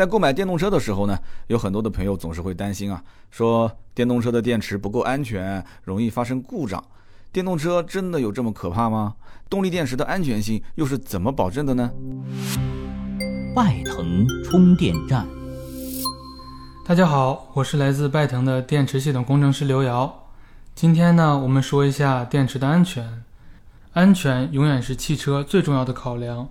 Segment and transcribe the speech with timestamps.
[0.00, 1.18] 在购买电动车的时候呢，
[1.48, 6.82] 有很多的朋友总是会担心啊，说电动车的电池不够安全，容易发生故障。
[7.30, 9.16] 电动车真的有这么可怕吗？
[9.50, 11.90] 动力电池的安全性又是怎么保证的呢？
[13.54, 15.28] 拜腾充电站。
[16.86, 20.30] 大家好，我是来自拜腾的电池系统工程师刘瑶。
[20.74, 23.22] 今天呢，我们说一下电池的安全。
[23.92, 26.48] 安全永远是汽车最重要的考量。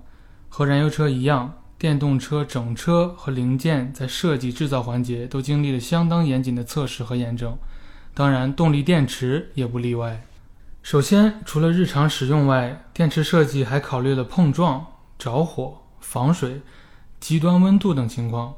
[0.50, 7.58] 和燃油车一样，电动车整车和零件在设计制造环节都经历了相当严谨的测试和验证。
[8.14, 10.26] 当然，动力电池也不例外。
[10.84, 14.86] 首先，除了日常使用外，电池设计还考虑了碰撞、
[15.18, 16.62] 着火、防水、
[17.18, 18.54] 极端温度等情况。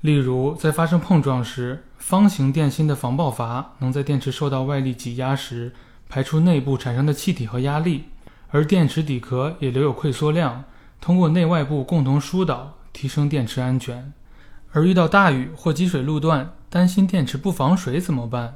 [0.00, 5.72] 例如，在发生碰撞时，方形电芯的防爆阀能在电池受到外力挤压时
[6.08, 8.04] 排出内部产生的气体和压力，
[8.50, 10.62] 而电池底壳也留有溃缩量，
[11.04, 14.10] 通过内外部共同疏导提升电池安全。
[14.72, 18.54] 而遇到大雨或积水路段，担心电池不防水怎么办？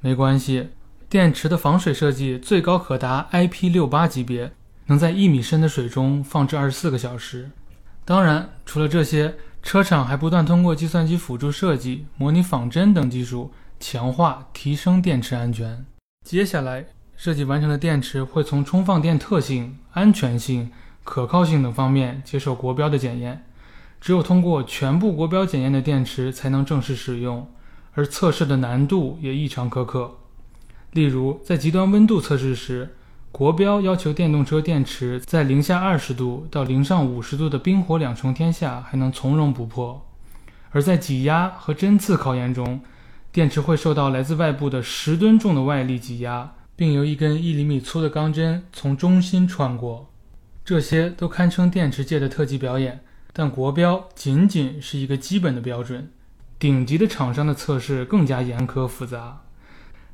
[0.00, 0.70] 没关系，
[1.10, 4.52] 电池的防水设计最高可达 IP68 级别，
[4.86, 7.50] 能在一米深的水中放置二十四个小时。
[8.06, 9.34] 当然，除了这些。
[9.62, 15.86] 车厂还不断通过计算机辅助设计、模拟仿真等技术，强化提升电池安全。
[16.26, 16.84] 接下来，
[17.16, 20.72] 设计完成的电池会从充放电特性、安全性、
[21.04, 23.44] 可靠性等方面接受国标的检验。
[24.00, 27.48] 只有通过全部国标检验的电池才能正式使用，
[27.94, 30.16] 而测试的难度也异常苛刻。
[30.90, 32.96] 例如，在极端温度测试时，
[33.30, 40.04] 国标要求电动车电池在零下二十度到零上五十度的冰火两重天下还能从容不破，
[40.72, 42.80] 而在挤压和针刺考验中，
[43.30, 50.11] 电池会受到来自外部的十吨重的外力挤压，并由一根一厘米粗的钢针从中心穿过。
[50.72, 56.10] 这些都堪称电池界的特技表演，但国标仅仅是一个基本的标准，
[56.58, 59.42] 顶级的厂商的测试更加严苛复杂。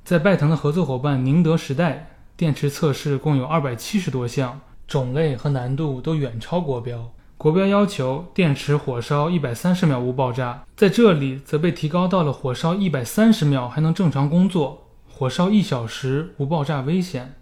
[0.02, 2.10] 在拜腾的合作伙伴宁德时代。
[2.36, 7.12] 电池测试共有二百七十多项，种类和难度都远超国标。
[7.36, 17.37] 国标要求电池火烧一百三十秒无爆炸，在这里则被提高到了火烧一百三十秒还能正常工作，火烧一小时无爆炸危险。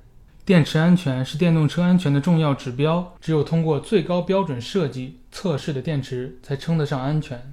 [0.47, 7.53] 电池安全是电动车安全的重要指标，只有通过最高标准设计测试的电池才称得上安全。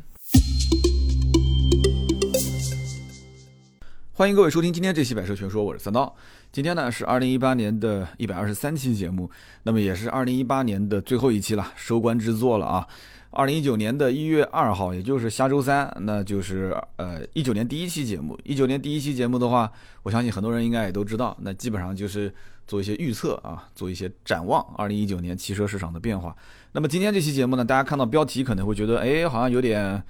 [4.11, 6.15] 欢迎各位收听今天这期百车全说，我是三刀。
[6.51, 9.27] 今天呢是二零一八年的一百二十三期节目，
[9.63, 12.87] 那么也是二零一八年的最后一期了，收官之作了啊。
[13.31, 18.39] 二零一九年的一月二号，也就是下周三，那就是呃一九年第一期节目。
[18.43, 19.71] 一九年第一期节目的话，
[20.03, 22.31] 我相信很多人应该也都知道，那基本上就是
[22.67, 26.35] 做一些预测啊，做一些展望二零一九年汽车市场的变化。
[26.71, 30.03] 那么今天这期节目呢，大家看到标题可能会觉得，哎，好像有点。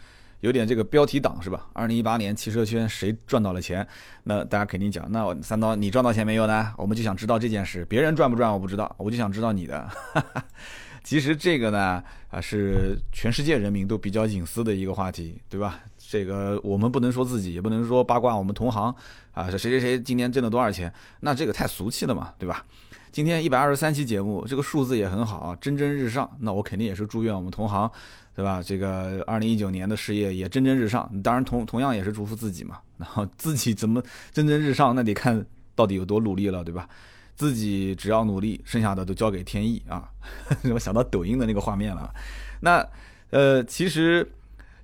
[0.43, 1.69] 有点这个标题党是吧？
[1.71, 3.87] 二零一八年汽车圈谁赚到了钱？
[4.25, 6.73] 那大家肯定讲，那三刀你赚到钱没有呢？
[6.77, 9.89] 我们就想知道这件事，别人赚不赚我不知道，我就想知道你的。
[11.01, 15.79] 其实这个呢啊是全世界人民都比较隐私的一个话题，对吧？
[16.13, 18.93] 这个我们不能说自己，也不能说八卦我们同行
[19.31, 20.93] 啊，谁谁谁今年挣了多少钱？
[21.21, 22.63] 那这个太俗气了嘛，对吧？
[23.11, 26.29] 今天一百二十三期节目，这个数字也很好啊，蒸蒸日上。
[26.41, 27.89] 那我肯定也是祝愿我们同行。
[28.35, 28.61] 对吧？
[28.63, 32.77] 这个二零一九年的事业也蒸蒸日上，当然同同样也是祝福自己嘛。
[32.97, 33.99] 然后自己怎么
[34.31, 35.43] 蒸蒸日上，那得看
[35.73, 36.87] 到底有多努力了，对吧？
[37.35, 40.07] 自己只要努力，剩下的都交给天意啊！
[40.73, 42.13] 我想到抖音的那个画面了。
[42.59, 42.87] 那
[43.31, 44.31] 呃，其实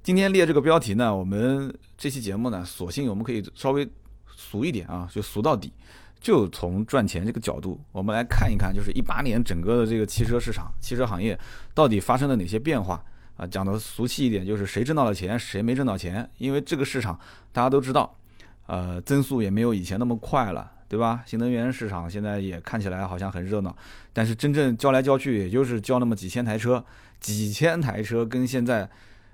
[0.10, 3.88] 今天列这个标题呢，我们这期节目呢，索性我们可以稍微
[4.36, 5.72] 俗一点啊，就俗到底，
[6.20, 11.40] 就从赚钱这个角度，我们来看一看，就是一八年整个的这个汽车市场、汽车行业
[11.76, 13.00] 到底发生了哪些变化。
[13.38, 16.28] 啊，讲的俗气一点，就是谁挣到了钱，谁没挣到钱。
[16.40, 17.16] 因为这个市场
[17.52, 18.18] 大家都知道，
[18.66, 21.22] 呃，增速也没有以前那么快了，对吧？
[21.28, 23.78] 新能源市场现在也看起来好像很热闹，
[24.12, 26.84] 但是真正交来交去，也就是交那么几千台车，
[27.20, 28.90] 几千台车跟现在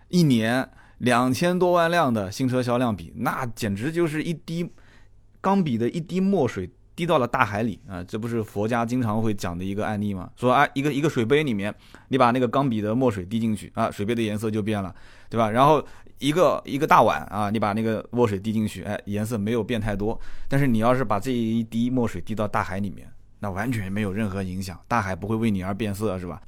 [0.09, 4.69] 一年两千多万辆的新车销量比，那简直就是一滴
[5.41, 6.69] 钢笔的一滴墨水。
[6.95, 10.31] 滴到了大海里啊，这不是佛家经常会讲的一个案例吗？
[10.37, 11.75] 说啊，一个一个水杯里面，
[12.07, 14.95] 你把那个钢笔的墨水滴进去啊，水杯的颜色就变了，
[15.29, 15.51] 对吧？
[15.51, 15.85] 然后
[16.19, 20.17] 一个一个大碗啊，你把那个墨水滴进去，哎，颜色没有变太多。
[20.47, 23.05] 但是你要是把这一滴墨水滴到大海里面，
[23.39, 26.41] 那完全没有任何影响，大海不会为你而变色，是吧？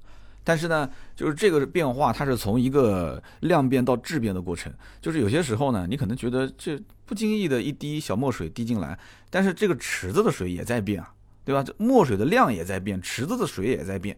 [0.47, 4.71] 但是呢，就是这个变化，它是从一个量变到质变的过程。
[5.01, 8.97] 就是有些时候呢，你可能觉得这不经意的一滴小墨水滴进来，
[9.29, 11.11] 但是这个池子的水也在变啊，
[11.43, 11.61] 对吧？
[11.61, 14.17] 这墨水的量也在变，池子的水也在变。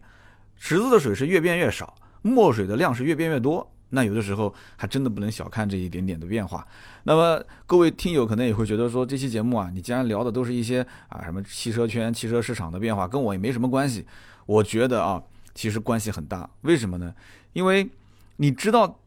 [0.56, 1.92] 池子的水是越变越少，
[2.22, 6.64] 墨水的量是越变越多那有的时候还真的不能小看这一点点的变化。
[7.02, 14.06] 那么各位听友可能也会觉得说，这期节目啊，你既然聊的都是一些啊什么汽车圈、汽车市场的变化，跟我也没什么关系。
[14.46, 15.20] 我觉得啊，
[15.54, 16.48] 其实关系很大。
[16.62, 17.14] 为什么呢？
[17.52, 17.88] 因为
[18.36, 19.00] 你知道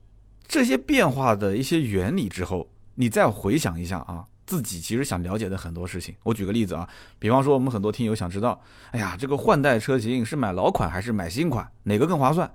[0.48, 4.25] 这些变化的一些原理之后，你再回想一下啊。
[4.45, 6.88] 自己其实想了解的很多事情，我举个例子啊，
[7.18, 8.62] 比方说我们很多听友想知道，
[8.92, 12.51] 哎呀，这个换代车型是买老款还是买新款，哪个更划算，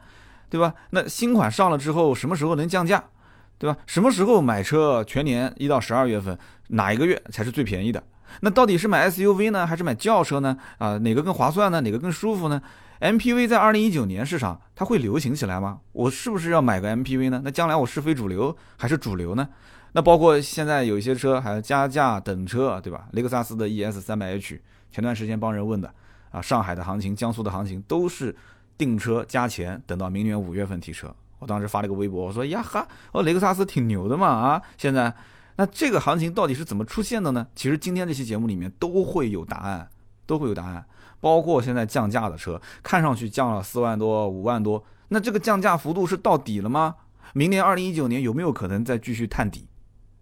[0.51, 0.75] 对吧？
[0.91, 3.03] 那新款上了之后，什么时候能降价，
[3.57, 3.77] 对吧？
[3.87, 6.39] 什么时候买车全年一到十二月份
[6.69, 8.05] 哪一个月才是最便宜的？
[8.43, 10.59] 那到底是买 SUV 呢，还是买轿车呢？
[10.77, 11.81] 啊，哪个更划算呢？
[11.81, 12.61] 哪个更舒服呢
[13.01, 15.81] ？MPV 在二零一九年市场它会流行起来吗？
[15.93, 17.41] 我是不是要买个 MPV 呢？
[17.45, 19.49] 那将来我是非主流还是主流呢？
[19.93, 23.09] 那包括现在有一些车还要加价等车，对吧？
[23.13, 24.61] 雷克萨斯的 ES 三百 H，
[24.91, 25.93] 前段时间帮人问的
[26.31, 28.37] 啊，上海的行情、江苏的行情都是
[28.77, 31.15] 订车加钱，等到明年五月份提车。
[31.39, 34.63] 我当时发了个微博，我说呀哈，哦雷克萨斯挺牛的嘛啊！
[34.77, 35.15] 现在
[35.57, 37.47] 那这个行情到底是怎么出现的呢？
[37.55, 39.89] 其实今天这期节目里面都会有答案，
[40.27, 40.85] 都会有答案。
[41.21, 46.95] 包括现在降价的车，看上去降了四万多、五万多，那这个降价幅度是到底了吗？
[47.35, 49.69] 明年二零一九年有没有可能再继续探底？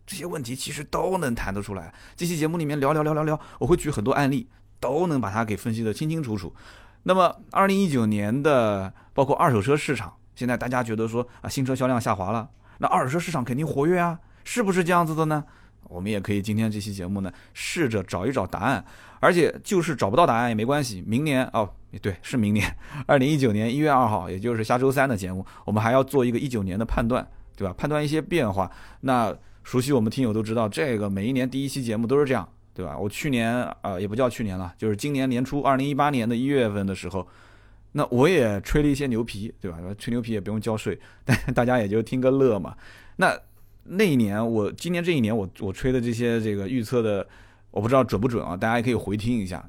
[0.06, 1.92] 这些问题其实都能谈得出来。
[2.14, 4.48] 这期节目里面聊聊聊聊聊，我会举很多案例，
[4.78, 6.54] 都能把它给分析得清清楚楚。
[7.02, 15.44] 那么，二零一九年的包括二手车市场，现在大家觉得说啊，新车销量下滑了，那二手车市场肯定活跃啊，是不是这样子的呢？
[15.88, 18.84] 我们也可以今天这期节目呢，试着找一找答案。
[19.18, 21.68] 而且就是找不到答案也没关系，明年哦，
[22.02, 22.70] 对，是明年，
[23.08, 27.74] 二零一九年一月二号，也就是下周三的节目，我们还要做一个一九年的判断，对吧？
[27.78, 28.70] 判断一些变化。
[29.00, 29.34] 那
[29.64, 32.96] 熟悉我们听友都知道，这个每一年第一期节目都是这样，对吧？
[32.96, 33.50] 我去年
[33.80, 37.26] 啊，也不叫去年了，就是今年年初，二零一八年的一月份的时候，
[37.92, 39.78] 那我也吹了一些牛皮，对吧？
[39.96, 42.76] 吹牛皮也不用交税，但大家也就听个乐嘛。
[43.16, 43.34] 那
[43.88, 47.26] 那一年，我今年这一年，我我吹的这些这个预测的，
[47.70, 48.56] 我不知道准不准啊？
[48.56, 49.64] 大家也可以回听一下，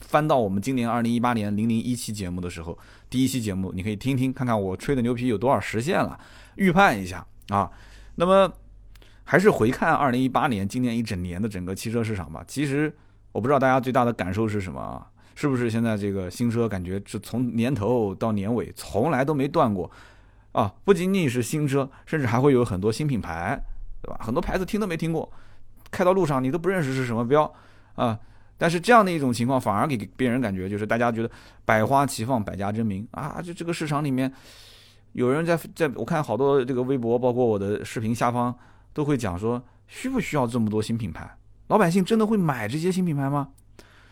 [0.00, 2.78] 翻到我们今年二零一八年零零一期节目的时候，
[3.08, 6.18] 第一期节目你可以听听，看看我吹的牛皮有多少实现了，
[6.56, 7.70] 预判一下啊。
[8.16, 8.52] 那么。
[9.30, 12.42] 还是回看二零一八年今年一整年的整个汽车市场吧。
[12.48, 12.90] 其实
[13.30, 15.06] 我不知道大家最大的感受是什么啊？
[15.34, 19.90] 是不是现在这个新车感觉是从年头到年尾从来都没断过
[20.60, 20.74] 啊？
[20.84, 23.60] 不仅仅是新车，甚至还会有很多新品牌，
[24.02, 24.18] 对吧？
[24.22, 25.30] 很多牌子听都没听过，
[25.90, 27.52] 开到路上你都不认识是什么标
[27.94, 28.18] 啊。
[28.56, 31.30] 但是这样的一种情况反而给别人感觉就是大家觉得
[31.64, 33.40] 百花齐放，百家争鸣啊！
[33.40, 34.32] 就这个市场里面
[35.12, 38.54] 有人在在我看好多这个微博，包括我的视频下方。
[38.94, 41.36] 都会讲说需不需要这么多新品牌？
[41.68, 43.50] 老百姓真的会买这些新品牌吗？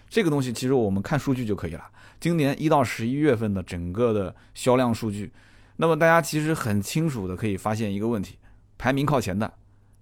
[0.09, 1.83] 这个东西其实我们看数据就可以了。
[2.21, 5.33] 今年一到十一月份的整个的销量数据，
[5.76, 8.38] 那么大家其实很清楚的可以发现一个问题：
[8.78, 9.52] 排名靠前的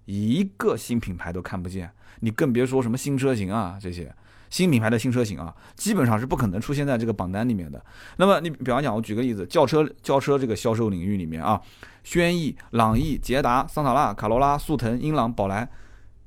[0.05, 4.13] 一个新品牌都看不见，你更别说什么新车型啊这些。
[4.47, 7.83] 新品牌的新车型啊，基本上是不可能出现在这个榜单里面的。
[8.17, 11.59] 那么你比方讲，我举个例子，轿车轿车这个销售领域里面啊，
[12.03, 15.67] 轩逸、朗逸、捷达、桑塔纳、卡罗拉、速腾、英朗、宝来，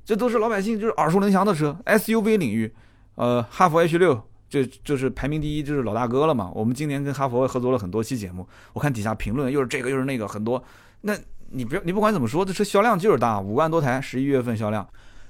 [0.05, 1.75] 这都是老百姓就是耳熟能详的车。
[1.85, 2.71] SUV 领域，
[3.15, 6.51] 呃，哈弗 H 六 就就是排名第一，就是老大哥了嘛。
[6.53, 10.61] 我们今年跟哈佛合作了很多期节目，我看底下评论又是这个又是那个很多。
[11.01, 11.15] 那
[11.51, 14.85] 你不要你不管怎么说，这车销量就是大，五万多台，十一月份销量。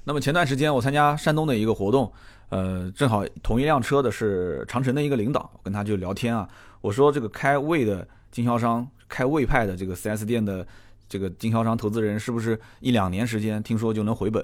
[0.06, 2.12] 那么前段时间我参加山东的一个活动。
[2.50, 6.50] 呃，正好同一辆车的是长城的一个领导，我跟他就聊天啊。
[6.82, 10.66] 我说这个开魏的经销商，开魏派的这个 4S 店的
[11.08, 14.44] 这个经销商投资人，是不是一两年时间听说就能回本？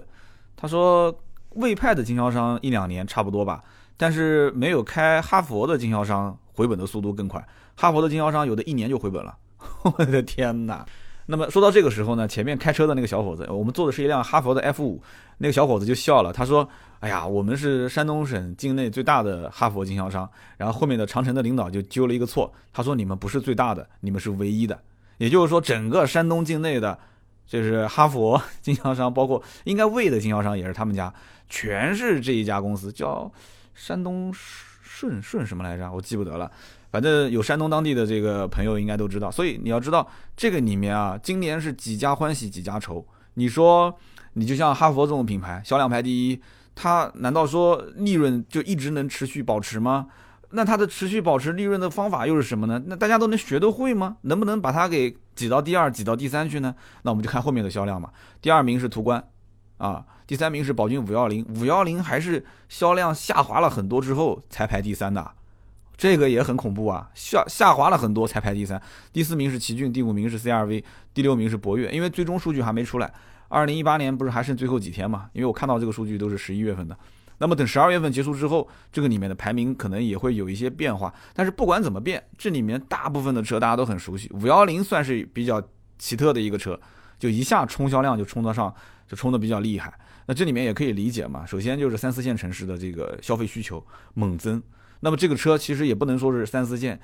[0.55, 1.17] 他说
[1.55, 3.63] 魏派的经销商一两年差不多吧，
[3.98, 7.46] 但是没有开哈佛的经销商回本的速度更快。
[7.75, 9.38] 哈佛的经销商有的一年就回本了，
[9.84, 10.86] 我的天哪！
[11.28, 15.02] 那么说到这个时候呢，前面开车的那个小伙子，我们坐的是一辆哈佛的 F 五，
[15.40, 16.68] 那个小伙子就笑了，他说。
[17.02, 20.28] 哎呀，我们是山东省境内最大的哈佛经销商。
[20.58, 24.80] 然后后面的长城的领导就纠了一个错，他说你们不是最大的，你们是唯一的。
[25.18, 26.98] 也就是说，整个山东境内的，
[27.46, 31.14] 就是哈佛经销商，包括应该魏的经销商也是他们家，
[31.48, 33.32] 全是这一家公司，叫
[33.75, 35.91] 山东顺顺什么来着？
[35.91, 36.50] 我记不得了。
[36.89, 39.29] 反正有山东当地的这个朋友应该都知道。
[39.29, 43.05] 所以你要知道，这个里面啊，今年是几家欢喜几家愁。
[43.36, 43.96] 你说，
[44.34, 46.41] 你就像哈佛这种品牌，销量排第一。
[46.74, 50.08] 它难道说利润就一直能持续保持吗？
[50.51, 52.82] 那它的持续保持利润的方法又是什么呢？
[52.88, 54.17] 那大家都能学得会吗？
[54.22, 56.74] 能不能把它给挤到第二、挤到第三去呢？
[57.03, 58.10] 那我们就看后面的销量嘛。
[58.41, 59.22] 第二名是途观，
[59.77, 65.32] 啊，第三名是宝骏五幺零，五幺零还是销量下滑了很多之后才排第三的。
[65.98, 68.82] 这个也很恐怖啊，下下滑了很多才排第三，
[69.13, 71.89] 第四名是奇骏，第五名是 CRV，第六名是博越。
[71.91, 73.13] 因为最终数据还没出来，
[73.48, 75.29] 二零一八年不是还剩最后几天嘛？
[75.32, 76.98] 因为我看到这个数据都是十一月份的，
[77.38, 81.13] 那么等十二月份结束之后，这个里面的排名可能也会有一些变化。
[81.34, 85.63] 但是不管怎么变，这里面大部分的车大家都很熟悉，五幺零算是比较
[85.98, 86.77] 奇特的一个车，
[87.17, 88.74] 就一下冲销量就冲得上，
[89.07, 89.93] 就冲得比较厉害。
[90.27, 94.62] 那这里面也可以理解嘛，首先就是三四线城市的这个消费需求猛增。
[95.01, 97.00] 那么这个车其实也不能说是三四线，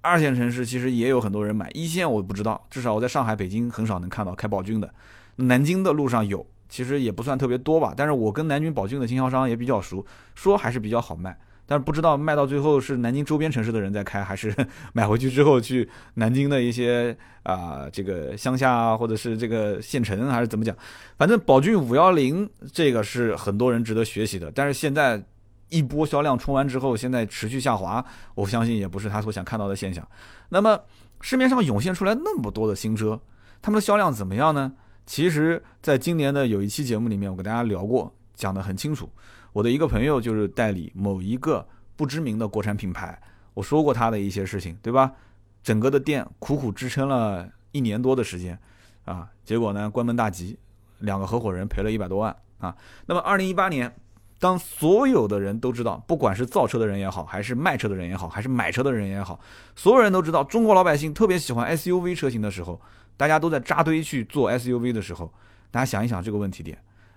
[0.00, 1.68] 二线城市其实也有很多人买。
[1.74, 4.94] 一线我不知道，至少我在上海、北京很少能看到开宝骏的。
[5.36, 7.92] 南京的路上有，其实也不算特别多吧。
[7.96, 11.36] 但是我跟南京宝骏的经销商也比较熟，说还是比较好卖。
[11.72, 14.54] 但是不知道卖到最后是南京周边城市的人在开，还是
[14.92, 20.76] 买回去之后去南京的一些啊这个乡下啊，或者是这个县城，还是怎么讲？
[21.16, 24.52] 反正宝骏五幺零这个是很多人值得学习的。
[24.54, 25.24] 但是现在。
[25.72, 30.06] 一波销量冲完之后，现在持续下滑，我相信也不是他所想看到的现象。
[30.50, 30.78] 那么
[31.22, 33.18] 市面上涌现出来那么多的新车，
[33.62, 34.70] 他们的销量怎么样呢？
[35.06, 39.08] 其实，在今年的有一期节目里面，我跟大家聊过，讲得很清楚。
[39.52, 41.66] 我的一个朋友就是代理某一个
[41.96, 43.20] 不知名的国产品牌，
[43.54, 45.12] 我说过他的一些事情，对吧？
[45.62, 48.58] 整个的店苦苦支撑了一年多的时间，
[49.04, 50.58] 啊，结果呢关门大吉，
[50.98, 52.76] 两个合伙人赔了一百多万啊。
[53.06, 53.94] 那么二零一八年。
[54.42, 59.38] 当所有的人都知道，不管是造车的人也好，还是卖车的人也好，还是买车的人也好，
[59.76, 62.80] 所有人都知道中国老百姓特别喜欢 SUV 车型的时候，
[63.16, 65.32] 大家都在扎堆去做 SUV 的时候，
[65.70, 66.76] 大家想一想这个问题点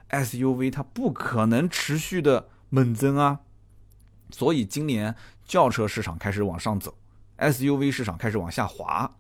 [0.10, 3.40] ，SUV 它不可能持续的猛增啊，
[4.32, 6.98] 所以今年轿车市场开始往上走
[7.38, 9.16] ，SUV 市场开始往下滑，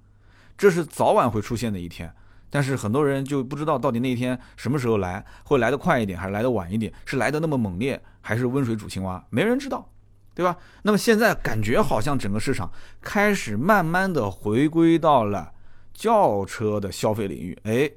[0.58, 2.13] 这是早晚会出现的一天。
[2.50, 9.89] 但是很多人就不知道到底那一天什么时候来，会来得快一点还是来得晚一点，是来得那么猛烈还是温水煮青蛙，没人知道，
[10.34, 10.58] 对吧？
[10.84, 15.51] 那么现在感觉好像整个市场开始慢慢的回归到了
[15.94, 17.58] 轿车的消费领域。
[17.63, 17.92] 哎，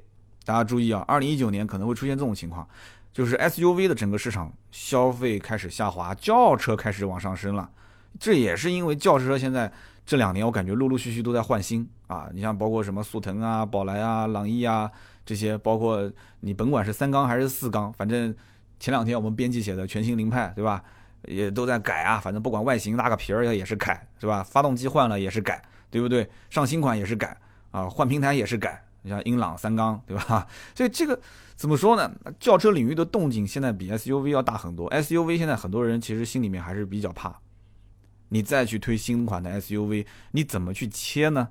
[0.49, 2.67] 大家注意啊，二零一九年可能会出现这种情况，
[3.13, 7.69] 就是 SUV 的整个市场消费开始下滑，轿车开始往上升了。
[8.19, 9.71] 这也是因为轿车现在。
[10.07, 14.89] 这两年我感觉陆陆续续都在换新啊，你像包括什么速腾啊、宝来啊、朗逸啊
[15.23, 18.35] 这些，包括你甭管是三缸还是四缸，反正
[18.79, 20.83] 前两天我们编辑写的全新凌派，对吧？
[21.27, 24.41] 也都在改啊，反正不管外形拉个皮儿也是改，是吧？
[24.41, 26.27] 发动机换了也是改，对不对？
[26.49, 27.37] 上新款也是改
[27.69, 28.83] 啊，换平台也是改。
[29.01, 30.47] 你像英朗三缸，对吧？
[30.75, 31.19] 所以这个
[31.55, 32.11] 怎么说呢？
[32.39, 37.39] 轿车领域的动静现在比 SUV 要大很多，SUV 现在很多人其实心里面还是比较怕。
[38.29, 41.47] 你再去推新款的 SUV，你怎么去切呢？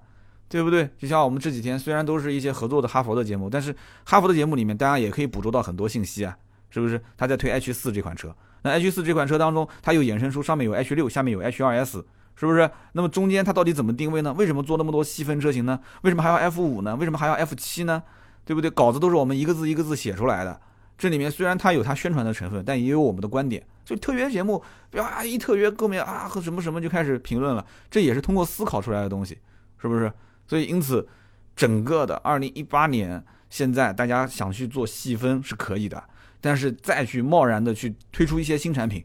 [0.48, 0.88] 对不对？
[0.96, 3.74] 就像我们这几天虽然都是一些合作的哈佛的节目，但是
[4.04, 6.34] 哈佛的节目里面，大家也可以捕捉到很多信息啊，
[6.70, 6.98] 是不是？
[7.16, 12.02] 他在推 H 四这款车，那 H 四这款车当中，它又衍生出上面有 H 六，下面有 H 二 S，
[12.38, 12.70] 是不是？
[12.92, 14.32] 那么中间它到底怎么定位呢？
[14.34, 15.80] 为什么做那么多细分车型呢？
[16.02, 16.94] 为什么还要 F 五呢？
[16.94, 18.00] 为什么还要 F 七呢？
[18.44, 18.70] 对不对？
[18.70, 20.60] 稿子都是我们一个字一个字写出来的。
[20.96, 23.66] 这里面虽然它有它宣传的成分，但也有我们的观点。
[23.84, 24.62] 就特约节目，
[24.96, 29.38] 啊一特约，后面啊和什么什么就开始评论了，这也是通过思考出来的东西，
[29.80, 30.12] 是不是？
[30.46, 31.08] 所以因此，
[31.56, 36.02] 整个的二零一八年，现在大家想去做细分是可以的，
[36.40, 39.04] 但是再去贸然的去推出一些新产品，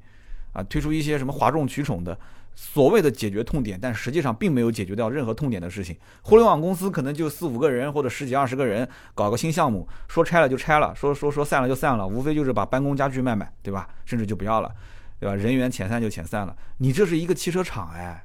[0.54, 2.18] 啊，推出一些什么哗众取宠的。
[2.56, 5.98] 所谓的解决痛点，但实际上并没有解决掉任何痛点的事情。
[6.22, 13.90] 互联网公司可能就四五个人或者十几二十个人搞个新项目，说拆了就拆了，说说说散了就散了，无非就是把办公家具卖卖，对吧？
[14.06, 14.72] 甚至就不要了，
[15.20, 15.36] 对吧？
[15.36, 16.56] 人员遣散就遣散了。
[16.78, 18.24] 你这是一个汽车厂哎，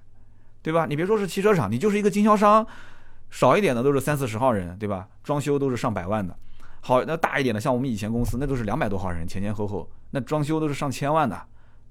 [0.62, 0.86] 对吧？
[0.86, 2.66] 你别说是汽车厂，你就是一个经销商，
[3.30, 5.08] 少一点的都是三四十号人，对吧？
[5.24, 6.36] 装修都是上百万的，
[6.80, 11.40] 好那大一点的，像我们以前公司那都是两百多号人，前前后后那装修都是上千万的，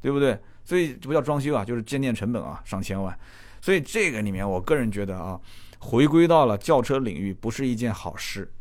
[0.01, 0.39] 对不对？
[0.67, 3.17] 所以不叫装修啊，就是建店成本啊，上千万。
[3.61, 5.39] 所以这个里面，我个人觉得啊，
[5.79, 8.51] 回归到了轿车领域不是一件好事，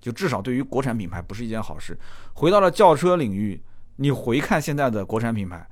[0.00, 1.98] 就至少对于国产品牌不是一件好事。
[2.32, 3.62] 回到了轿车领域，
[3.96, 5.68] 你回看现在的国产品牌，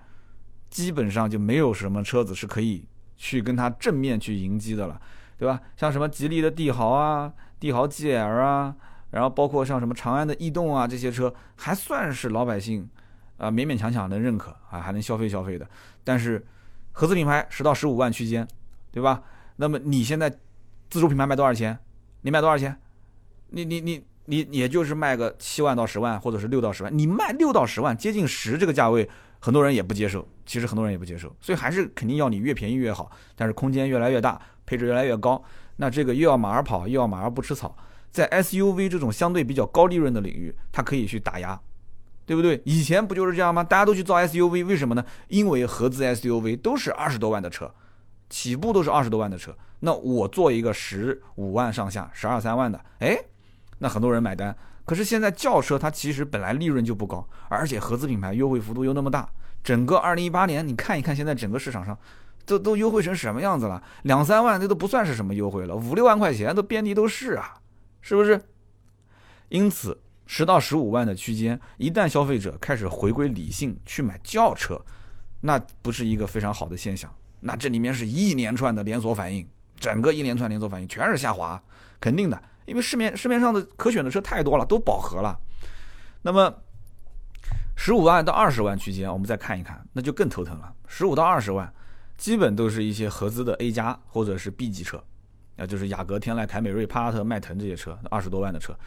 [0.68, 2.84] 基本上就没有什么车子是可以
[3.16, 5.00] 去跟它正面去迎击的了，
[5.38, 5.58] 对吧？
[5.74, 8.76] 像什么吉利的帝豪啊、帝豪 GL 啊，
[9.12, 12.86] 然后包括像什么长安的逸动啊，这些车还算是老百姓。
[13.38, 15.66] 啊，勉勉强强能认可啊，还能消费消费的。
[16.04, 16.44] 但是，
[16.92, 18.46] 合资品牌十到十五万区间，
[18.92, 19.22] 对吧？
[19.56, 20.28] 那么你现在
[20.90, 21.78] 自主品牌卖多少钱？
[22.20, 22.78] 你卖多少钱？
[23.50, 26.98] 你你你你也就是卖个七万到十万，或者是六到十万。
[26.98, 30.28] 你卖六到十万，接近十这个价位，很多人也不接受。
[30.44, 33.10] 其实很多人也不接受，所以还是肯定要你越便宜越好。
[33.36, 35.42] 但是空间越来越大，配置越来越高，
[35.76, 37.76] 那这个又要马儿跑，又要马儿不吃草。
[38.10, 41.60] 在 SUV 这种相对比较高利润的领域，它可以去打压。
[42.28, 42.60] 对不对？
[42.66, 43.64] 以前不就是这样吗？
[43.64, 45.02] 大家都去造 SUV，为什么呢？
[45.28, 47.72] 因为合资 SUV 都是二十多万的车，
[48.28, 53.18] 起步都是二十多万的车，那我做一个十五万上下、十二三万的，哎，
[53.78, 54.54] 那很多人买单。
[54.84, 59.26] 可是现在轿车它其实本来利润就不高，而且合资品牌优惠幅度又那么大，
[59.64, 61.98] 整个二零一八年你看一看现在整个市场上，
[62.44, 63.82] 都都优惠成什么样子了？
[64.02, 67.54] 两三万这都不算是什么优惠了，五六万块钱都遍地都是啊，
[68.02, 68.38] 是不是？
[69.48, 69.98] 因此，
[70.30, 74.78] 十到十五万的区间，一旦消费者开始回归理性去买轿车，
[75.40, 77.12] 那不是一个非常好的现象。
[77.40, 79.48] 那这里面是一连串的连锁反应，
[79.80, 81.60] 整个一连串连锁反应全是下滑，
[81.98, 82.40] 肯定的。
[82.66, 85.34] 因为市面市面上的可选的车太多了，都饱和了。
[86.20, 86.54] 那么，
[87.74, 90.70] 十五万到二十万区间，我们再看一看，那就更头疼了。
[90.86, 91.72] 十五到二十万，
[92.18, 95.02] 基本都是一些合资的 A 加或者是 B 级车，
[95.56, 98.78] 啊，就是雅阁、天籁、凯美瑞、帕萨特、迈腾这些车，二十多万的车。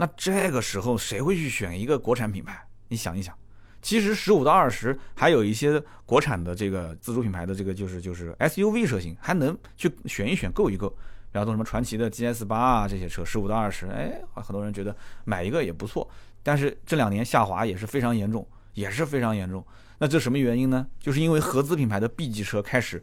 [0.00, 2.64] 那这个时候谁会去选一个国产品牌？
[2.86, 3.36] 你想一想，
[3.82, 10.96] 其实十五到二十还有一些国产的这个自主品牌的这个就是就是 SUV 车型，还能去选一选购一购。
[11.32, 16.08] 然后什么传祺的 GS 八啊，这些车十五到二十，哎，很多人觉得买一个也不错。
[16.44, 19.66] 但是这两年下滑也是非常严重，也是非常严重。
[19.98, 20.86] 那这什么原因呢？
[21.00, 23.02] 就是因为合资品牌的 B 级车开始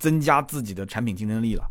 [0.00, 1.64] 增加自己的产品竞争力了，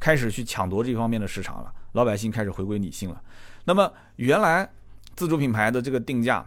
[0.00, 3.22] 开始去抢夺这方面的市场了，老百姓开始回归理性了。
[3.70, 4.68] 那么原来
[5.14, 6.44] 自主品牌的这个定价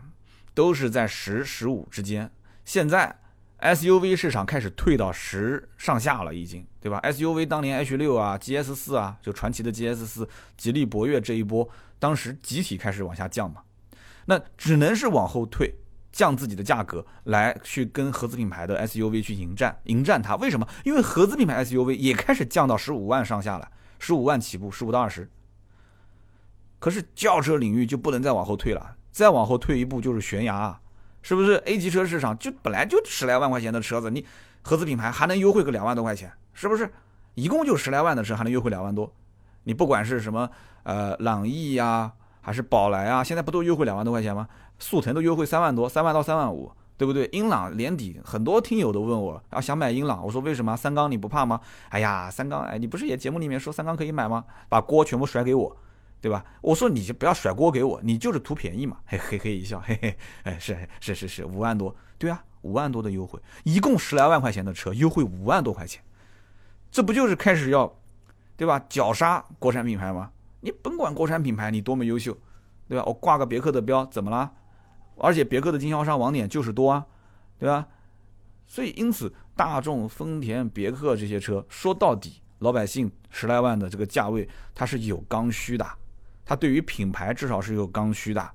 [0.54, 2.30] 都是在十十五之间，
[2.66, 3.18] 现在。
[3.62, 10.28] SUV 市场开始退到十上下了，已经，对吧？SUV 当年 H 六啊、GS 四啊，就传奇的 GS 四、
[10.58, 13.62] 吉利博越这一波，当时集体开始往下降嘛，
[14.26, 15.74] 那只能是往后退，
[16.12, 20.36] 降自己的价格来去跟合资品牌的 SUV 去迎战，迎战它。
[20.36, 20.68] 为什么？
[20.84, 25.30] 因为合资品牌 SUV 也开始降到十五万上下了，十五万起步，十五到二十。
[26.84, 30.82] 可是轿车领域就不能再往后退了，再往后退一步就是悬崖啊！
[31.22, 34.26] 是不是 A 级车市场就本来就十来万块钱的车子，你
[34.62, 36.30] 合资品牌还能优惠个两万多块钱？
[36.52, 36.92] 是不是？
[37.36, 39.10] 一共就十来万的车还能优惠两万多？
[39.64, 40.50] 你不管是什么
[40.84, 42.12] 呃朗逸呀，
[42.42, 44.46] 还是宝来啊，现在不都优惠两万多块钱吗？
[44.78, 47.30] 速腾都优惠三万多，三万到三万五，对不对？
[47.32, 50.76] 英朗年底很多听友都问我啊，想买英朗，我说为什么？
[50.76, 51.62] 三缸你不怕吗？
[51.88, 54.44] 哎呀，三缸哎，你不是也节目里面说三缸可以买吗？
[54.68, 55.78] 把锅全部甩给我。
[56.24, 56.42] 对吧？
[56.62, 66.02] 我说你就不要甩锅给我，你就是图便宜嘛，嘿嘿嘿一笑，嘿嘿，哎是是是是五万多，对啊，五万多的优惠，一共十来万块钱的车，优惠五万多块钱，
[66.90, 67.94] 这不就是开始要，
[68.56, 68.80] 对吧？
[68.88, 70.32] 绞杀国产品牌吗？
[70.62, 72.38] 你甭管国产品牌你多么优秀，
[72.88, 73.04] 对吧？
[73.06, 74.50] 我挂个别克的标怎么啦？
[75.18, 77.06] 而且别克的经销商网点就是多啊，
[77.60, 77.86] 对吧？
[78.66, 85.86] 所以因此，大众、丰田、别克这些车，说到底，老百姓十来万的这个价位，它是有刚需的。
[86.46, 88.52] 它对于品牌至少是有刚需的，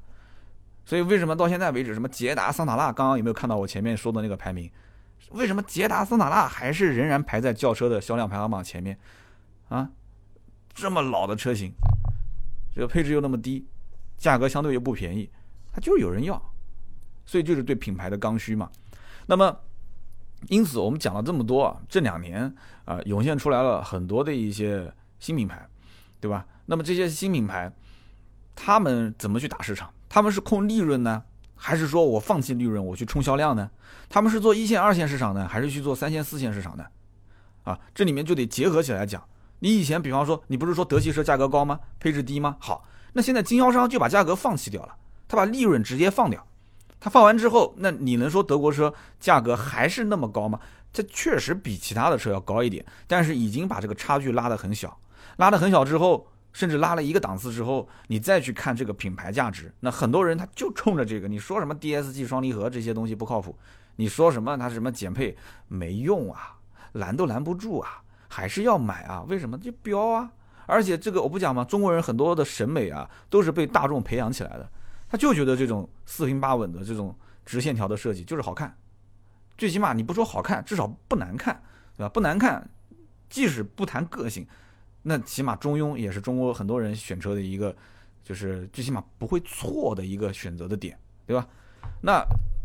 [0.85, 4.71] 所以为什么到现在为止，什么捷达、桑塔纳，刚刚有没有看到我前面说的那个排名？
[5.31, 8.99] 为什么捷达、桑塔纳还是仍然排在轿车的销量排行榜前面？
[9.69, 9.91] 啊，
[10.73, 11.73] 这么老的车型，
[12.75, 13.67] 这个配置又那么低，
[14.17, 15.31] 价格相对又不便宜，
[15.73, 16.41] 它就是有人要，
[17.27, 18.71] 所以就是对品牌的刚需嘛。
[19.27, 19.55] 那么，
[20.49, 22.55] 因此我们讲了这么多啊，这两年
[22.87, 25.69] 啊，涌现出来了很多的一些新品牌，
[26.21, 26.47] 对吧？
[26.67, 27.73] 那么这些新品牌，
[28.55, 29.93] 他们怎么去打市场？
[30.09, 31.23] 他们是控利润呢，
[31.55, 33.71] 还是说我放弃利润我去冲销量呢？
[34.09, 36.85] 他们是做一线、二线市场呢，还是去做三线、四线市场呢？
[37.65, 39.23] 啊，这里面就得结合起来讲。
[39.61, 41.81] 你以前比方说，你不是说德系车价格高吗？
[41.99, 42.57] 配置低吗？
[42.61, 44.95] 好，那现在经销商就把价格放弃掉了，
[45.27, 46.47] 他把利润直接放掉。
[47.01, 50.59] 他放完之后，那你能说德国车价格还是那么高吗？
[50.93, 54.99] 这确实比其他的车要高一点，但是已经把这个差距拉得很小，
[55.39, 56.29] 拉得很小之后。
[56.51, 61.29] 甚至拉了一个档次之后，你再去看这个品牌价值，那很多人他就冲着这个。
[61.29, 63.57] 你说什么 DSG 双离合这些东西不靠谱，
[63.97, 65.37] 你说什么它什么减配
[65.69, 66.57] 没用啊，
[66.93, 69.23] 拦都拦不住啊，还是要买啊？
[69.29, 69.59] 为什么？
[69.59, 70.33] 就标啊！
[70.67, 71.63] 而且这个我不讲吗？
[71.65, 74.69] 中国人很多的审美啊，都是被大众培养起来的，
[75.09, 78.75] 他就觉得这种四平八稳的这种直线条的设计就是好看，
[79.57, 81.63] 最起码你不说好看，至少不难看，
[81.97, 82.09] 对吧？
[82.09, 82.69] 不难看，
[83.29, 84.45] 即使不谈个性。
[85.03, 87.75] 那起码中庸也是中国很多人选车的一个，
[88.23, 91.47] 就是最起码不会错的一个选择的点，对吧？
[92.03, 92.23] 那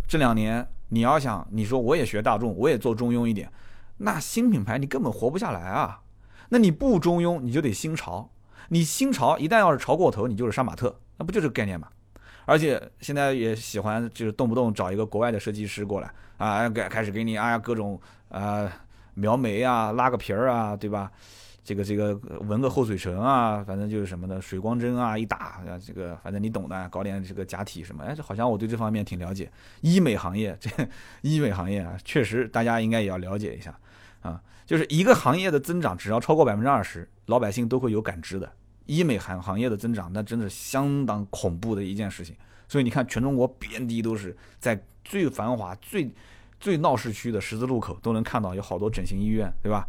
[0.08, 3.52] 这两年你要想你说我也学大众，我也做中庸一点，
[3.98, 6.02] 那新品牌你根本活不下来啊！
[6.50, 8.30] 那你不中庸，你就得新潮。
[8.70, 11.88] 你新潮一旦要是潮过头，你就是杀马特，那不就这个概念吗？
[12.46, 18.70] 而且现在也喜欢就是动不动找一个国外的设计师过来啊，开开始给你啊各种啊
[19.14, 21.12] 描眉啊拉个皮儿啊，对吧？
[21.64, 29.50] 这个这个纹个厚嘴唇啊，反正就是什么的，水光针啊一打，这个反正你懂的，搞点这个假体什么，哎，这好像我对这方面挺了解。
[29.82, 30.70] 医美行业，这
[31.22, 33.74] 医美行业啊，确实大家应该也要了解一下
[34.22, 38.52] 啊，就是一个行业的增长只要超过百分之二十，老百姓都会有感知的。
[38.86, 42.36] 医美行行业的增长，那真的是相当恐怖的一件事情。
[42.68, 46.12] 所以你看，全中国遍地都是在最繁华、最
[46.60, 49.88] 最闹市区的十字路口，都能看到有好多整形医院，对吧？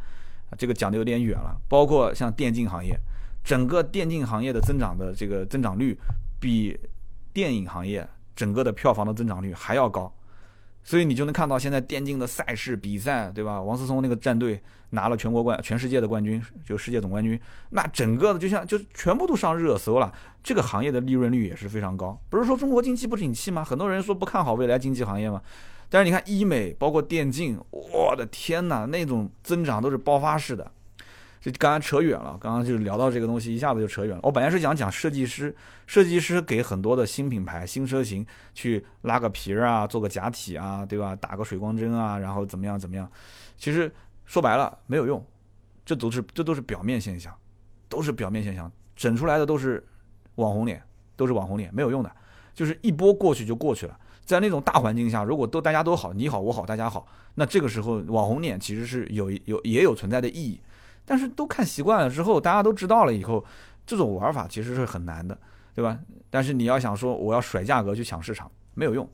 [0.56, 1.56] 这个讲的有点远了。
[1.68, 2.98] 包括像电竞行业，
[3.44, 5.98] 整个电竞行业的增长的这个增长率，
[6.40, 6.78] 比
[7.32, 10.12] 电影行业整个的票房的增长率还要高。
[10.84, 13.60] 所以你就能看到现在电竞的赛事比赛，对吧？
[13.60, 17.40] 王思聪那个战队拿了全国冠、全世界的冠军，就世界总冠军。
[17.70, 20.12] 那整个的就像就全部都上热搜了。
[20.42, 22.20] 这个行业的利润率也是非常高。
[22.28, 23.64] 不是说中国经济不景气吗？
[23.64, 25.40] 很多人说不看好未来经济行业吗？
[25.88, 30.70] 但是你看医美，包括电竞，我的天哪，那种增长都是爆发式的。
[31.52, 34.20] 就刚刚扯远了，刚刚就聊到这个东西，一下子就扯远了。
[34.22, 35.54] 我本来是想讲设计师，
[35.86, 41.14] 设计师给很多的新品牌、新车型去拉个皮儿啊，做个假体啊，对吧？
[41.14, 43.06] 打个水光针啊，然后怎么样怎么样？
[43.58, 43.92] 其实
[44.24, 45.22] 说白了没有用，
[45.84, 47.30] 这都是这都是表面现象，
[47.90, 49.86] 都是表面现象，整出来的都是
[50.36, 50.82] 网红脸，
[51.14, 52.10] 都是网红脸，没有用的，
[52.54, 53.94] 就是一波过去就过去了。
[54.24, 60.58] 在那种大环境下，如果都大家都好，你好我好大家好，那这个时候网红脸其实是有有也有存在的意义。
[61.04, 63.44] 但是都看习惯了之后，大家都知道了以后，
[63.86, 65.38] 这种玩法其实是很难的，
[65.74, 65.98] 对吧？
[66.30, 69.08] 但是你要想说我要甩价格去抢市场，没有用，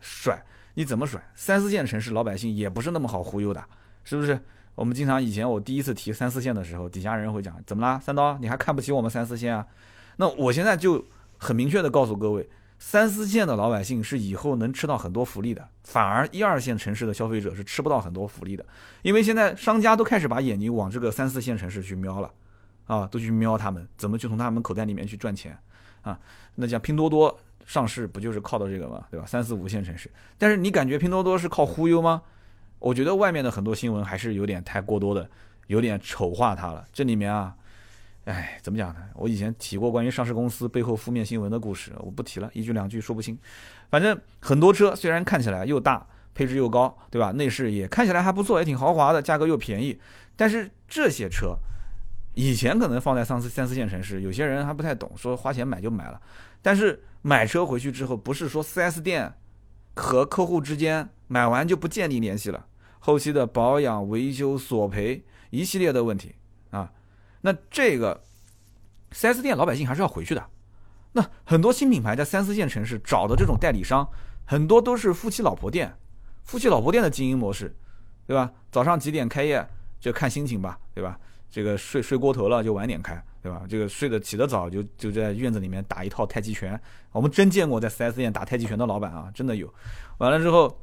[0.00, 0.42] 甩
[0.74, 1.20] 你怎么甩？
[1.34, 3.62] 三四线城市老百姓也不是那么好忽悠的，
[4.04, 4.38] 是不是？
[4.74, 7.98] 我们经常以前我第一次提三四线的时候，底下人会讲怎么啦？
[7.98, 9.66] 三刀你还看不起我们三四线啊？
[10.16, 11.04] 那我现在就
[11.36, 12.48] 很明确的告诉各位。
[12.78, 18.64] 三四线的老百姓是以后能吃到很多福利的，反而一二线城市的消费者是吃不到很多福利的，
[19.02, 22.32] 因为现在商家都开始把眼睛往这个三四线城市去瞄了，
[22.86, 25.58] 啊，都去瞄他们怎么去从他们口袋里面去赚钱，
[26.02, 26.18] 啊，
[26.54, 27.36] 那像拼多多
[27.66, 29.04] 上市不就是靠的这个吗？
[29.10, 29.26] 对吧？
[29.26, 32.22] 三四五线城市，但是你感觉拼多多是靠忽悠吗？
[32.78, 35.28] 我觉得外面的很多新闻还是有点太过多的，
[35.66, 37.54] 有点丑化它了，这里面啊。
[38.28, 39.00] 哎，怎么讲呢？
[39.14, 43.38] 我以前提过关于上市公司背后负面新闻的故事，我不提了，一句两句说不清。
[43.88, 47.32] 反正很多车虽然看起来又大，配置又高，对吧？
[47.32, 49.98] 内饰也看起来还不错，也挺豪华的，价格又便宜。
[50.36, 51.56] 但是这些车
[52.34, 56.20] 以前可能放在三四三四线城市，有些人还不太懂，说花钱买就买了。
[56.60, 59.32] 但是买车回去之后，不是说 4S 店
[59.94, 62.66] 和客户之间买完就不建立联系了，
[62.98, 66.34] 后期的保养、维修、索赔一系列的问题
[66.72, 66.92] 啊。
[67.40, 68.22] 那这个
[69.12, 70.44] 四 S 店老百姓还是要回去的。
[71.12, 74.08] 那很多新品牌在三四线城市找的这种代理商，
[74.44, 75.96] 很多都是夫妻老婆店，
[76.44, 77.74] 夫妻老婆店的经营模式，
[78.26, 78.52] 对吧？
[78.70, 79.66] 早上几点开业
[79.98, 81.18] 就看心情吧，对吧？
[81.50, 83.62] 这个睡睡过头了就晚点开，对吧？
[83.66, 86.78] 这个睡得起得早就就在院子里面打一套太极拳。
[87.10, 89.72] 我们真见过在四 S 店打太极拳的老板啊，真的有。
[90.18, 90.78] 完了之后，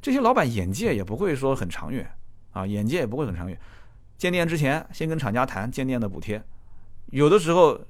[0.00, 2.10] 这些老板眼界也不会说很长远
[2.52, 3.60] 啊，眼界也不会很长远。
[4.18, 6.42] 建店之前，先跟厂家谈建店的补贴，
[7.06, 7.80] 有的时候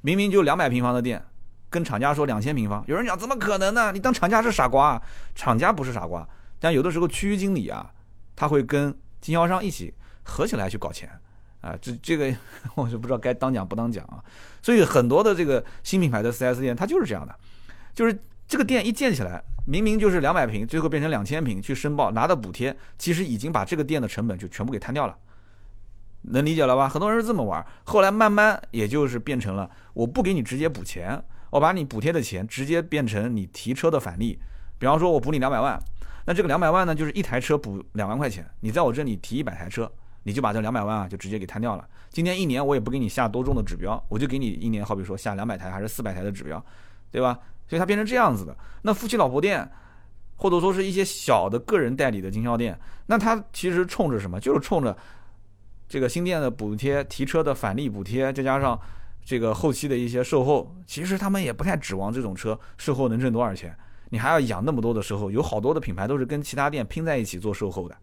[0.00, 1.22] 明明就两百平方的店，
[1.68, 3.92] 跟厂家说两千平方，有人讲怎么可能呢？
[3.92, 5.02] 你当厂家是傻瓜啊？
[5.34, 6.26] 厂家不是傻瓜，
[6.58, 7.92] 但有的时候区域经理啊，
[8.34, 9.92] 他会跟经销商一起
[10.22, 11.10] 合起来去搞钱
[11.60, 12.34] 啊，这这个
[12.74, 14.22] 我就不知道该当讲不当讲啊。
[14.62, 17.34] 所以很多的这个新品牌的 4S 店，它就是这样的，
[17.94, 25.16] 就是这个店一建起来，明明就是两百平，最后变成两千平去申报拿的补贴，其实已经把这个店的成本就全部给摊掉了。
[26.24, 26.88] 能理解了吧？
[26.88, 34.38] 很多人是这么玩，后来慢慢也就是变成了，我不给你直接补钱，我把你补贴的钱直接变成你提车的返利。
[34.78, 35.78] 比方说，我补你两百万，
[36.26, 38.44] 那这个两百万呢，就是一台车补两万块钱。
[38.60, 39.90] 你在我这里提一百台车，
[40.24, 41.86] 你就把这两百万啊就直接给摊掉了。
[42.10, 46.64] 今年一年我也不给你下多重的指标，我就给你一年，好比说下两百台还是四百台的指标，
[47.10, 47.38] 对吧？
[47.68, 48.56] 所以它变成这样子的。
[48.82, 49.70] 那夫妻老婆店，
[50.36, 54.40] 或者说是一些小的个人代理的经销店，那它其实冲着什么？
[54.40, 54.96] 就是冲着。
[55.94, 58.76] 这个新店的补贴、提车的返利补贴，再加上
[59.24, 63.72] 这个后期的一些售后，其实他们也不太指望这种车售后能挣多少钱。
[64.08, 67.96] 你还要养那么多的售后，有好多的品牌都是跟其他店拼在一起做售后的，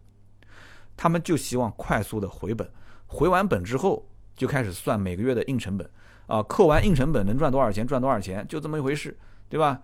[0.96, 2.66] 他们就希望快速的回本，
[3.06, 4.02] 回完本之后
[4.34, 5.86] 就开始算每个月的硬成本
[6.28, 9.14] 啊，扣完硬成本能赚多少钱，赚多少钱，就这么一回事，
[9.50, 9.78] 对吧？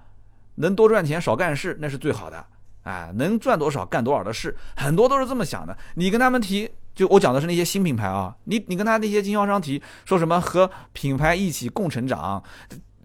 [0.55, 2.43] 能多赚钱少干事那是最好的，
[2.85, 5.77] 哎，能赚多少干多少的事，很多都是这么想的。
[5.97, 6.71] 你跟他们提。
[6.99, 12.43] 就我讲的是那些新品牌啊，你你跟他那些经销商提说什么和品牌一起共成长，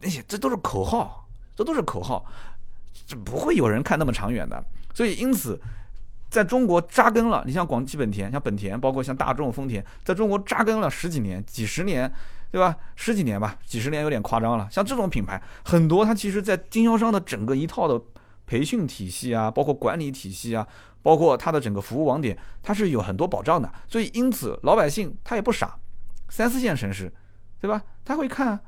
[0.01, 2.25] 那些这都是口号，这都是口号，
[3.05, 4.65] 这不会有人看那么长远的。
[4.95, 5.61] 所以因此，
[6.27, 12.11] 在中国扎根了，你像广汽本田，像本田，包括像大众、丰田，在中国扎根了十几年、几十年，
[12.49, 12.75] 对吧？
[12.95, 14.67] 十几年吧，几十年有点夸张了。
[14.71, 18.03] 像这种品牌，很多它其实在经销商的整个一套的。
[18.45, 20.67] 培训体系啊，包括管理体系啊，
[21.03, 23.71] 包括它的整个服务网点，它是有很多保障的。
[23.87, 25.77] 所以因此老百姓他也不傻，
[26.29, 27.13] 三四线城市，
[27.61, 27.83] 对吧？
[28.03, 28.59] 他会看，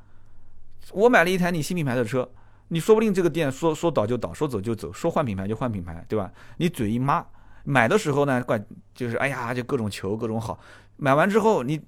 [0.91, 2.30] 我买了一台你新品牌的车，
[2.67, 6.32] 你说不定这个店说说倒就倒，说走就走，说换品牌就换品牌，对吧？
[6.58, 7.26] 你嘴一抹，
[7.63, 10.60] 买的时候呢，怪就是哎呀，就各种求各种好，
[10.98, 11.82] 买完之后你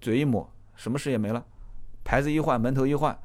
[0.00, 1.44] 嘴一抹，什么事也没了，
[2.04, 3.18] 牌子一换，门头一换。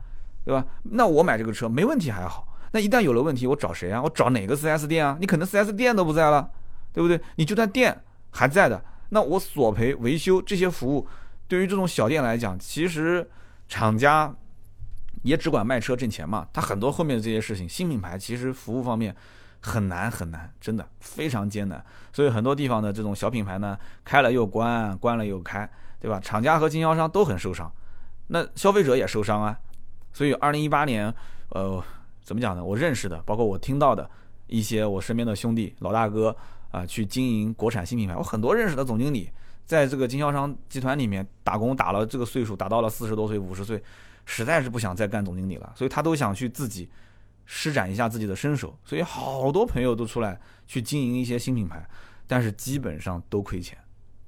[0.46, 0.64] 对吧？
[0.84, 2.48] 那我买这个车没问题还好。
[2.76, 4.04] 那一旦有了问题，我找谁啊？
[4.04, 5.18] 我找哪个 4S 店啊？
[5.18, 6.52] 你可能 4S 店都不在了，
[6.92, 7.18] 对不对？
[7.38, 11.08] 你就算店还在的，那我索赔、维修这些服务，
[11.48, 13.26] 对于这种小店来讲，其实
[13.70, 14.36] 厂家
[15.24, 16.46] 也只管卖车挣钱嘛。
[16.52, 19.16] 他很多后面的这些事情，新品牌其实服务方面
[19.62, 21.82] 很难很难，真的非常艰难。
[22.12, 25.70] 所以很多地方的这种小品牌呢，开了又关，关了又开，
[26.02, 26.20] 对吧？
[26.20, 27.72] 厂家和经销商都很受伤，
[28.28, 29.58] 那消费者也受伤啊。
[30.12, 31.14] 所以，二零一八年，
[31.52, 31.82] 呃，
[32.26, 32.66] 怎么讲呢？
[32.66, 34.10] 我认识的，包括我听到的
[34.48, 36.36] 一些我身边的兄弟、老大哥
[36.72, 39.30] 啊，去经营国产新品牌，我很多认识的总经理，
[39.68, 43.80] 在这个经销商集团里面打工，打了这个岁数，打到了四十多岁、五十岁，
[44.26, 46.90] 实在是不想再干总经理了，所以他都想去自己
[47.46, 48.76] 施展一下自己的身手。
[48.84, 51.88] 所以，好多朋友都出来去经营一些新品牌，
[52.26, 53.78] 但是基本上都亏钱，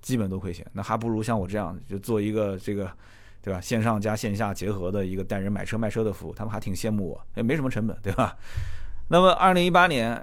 [0.04, 0.64] 基本都亏钱。
[0.72, 2.92] 那还不如像我这样，就做一个这个。
[3.48, 3.62] 对吧？
[3.62, 8.36] 线上加线下结合的一个带人买车卖车的服务，他们还挺羡慕我，也没什么成本，对吧？
[9.08, 10.22] 那么二零一八年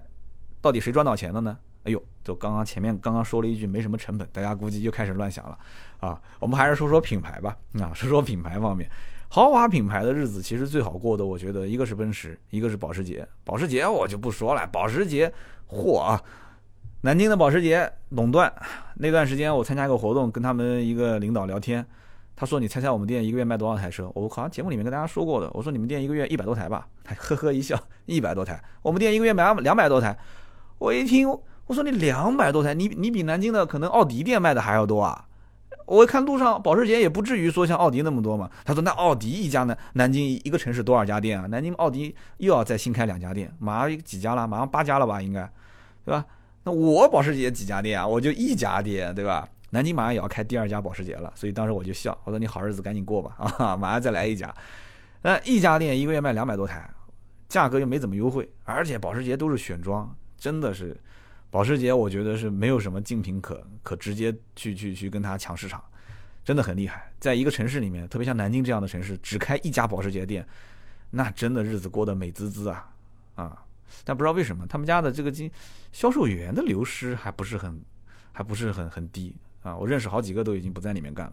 [0.60, 1.56] 到底谁赚到钱了呢？
[1.84, 5.58] 哎呦，就刚刚前面刚刚说了一句没什么成本，大家估计又开始乱想了
[6.00, 6.20] 啊。
[6.38, 8.90] 我们还是说说品牌吧，啊，说说品牌方面，
[9.30, 13.26] 豪华品牌的日子其实最好过的，我觉得一个是奔驰，一个是保时捷。
[13.42, 15.32] 保时捷我就不说了，保时捷
[15.70, 16.22] 嚯啊！
[17.00, 18.52] 南京的保时捷垄断
[18.96, 21.86] 那段时间，我参加一个活动，跟他们一个领导聊天。
[22.36, 25.48] 他说：“你猜猜我们店一个月卖多少台车？”我好像节目里面跟大家说过的。
[25.52, 30.16] 我说：“你们店一个月一百多台吧？”他呵呵一笑：“一百多台，我们店一个月卖两百多台。”
[30.78, 31.28] 我一听，
[31.66, 35.26] 我说：“你两百多台，你你比南京的可能奥迪店卖的还要多啊？”
[35.86, 38.50] 我看路上保时捷也不至于说像奥迪那么多嘛。
[38.64, 39.76] 他说：“那奥迪一家呢？
[39.92, 41.46] 南京一个城市多少家店啊？
[41.46, 44.48] 南京奥迪又要再新开两家店，马上几家了？
[44.48, 45.20] 马上八家了吧？
[45.20, 45.48] 应该，
[46.04, 46.24] 对吧？
[46.64, 48.06] 那我保时捷几家店啊？
[48.06, 54.54] 我就一家店，对吧？”南京马上也要开第二家保时捷了，所以当时我就笑，我说你好日子赶紧过吧， 啊，马上再来一家。
[55.20, 56.88] 那一家店一个月卖两百多台，
[57.48, 60.96] 价格又没怎么优惠，而且保时捷都是选装，真的是
[61.50, 65.82] 保时捷，我觉得是没有什么竞品可可直接去去去跟他抢市场，
[66.44, 67.12] 真的很厉害。
[67.18, 70.46] 在一个城市里面，特别像南京这样的城市，只开一家保时捷店，
[71.10, 72.88] 那真的日子过得美滋滋啊
[73.34, 73.62] 啊！
[74.04, 75.50] 但不知道为什么他们家的这个经
[75.90, 77.80] 销售员的流失还不是很
[78.32, 79.34] 还不是很很低。
[79.64, 81.32] 啊，我认识好几个都已经不在里面干了。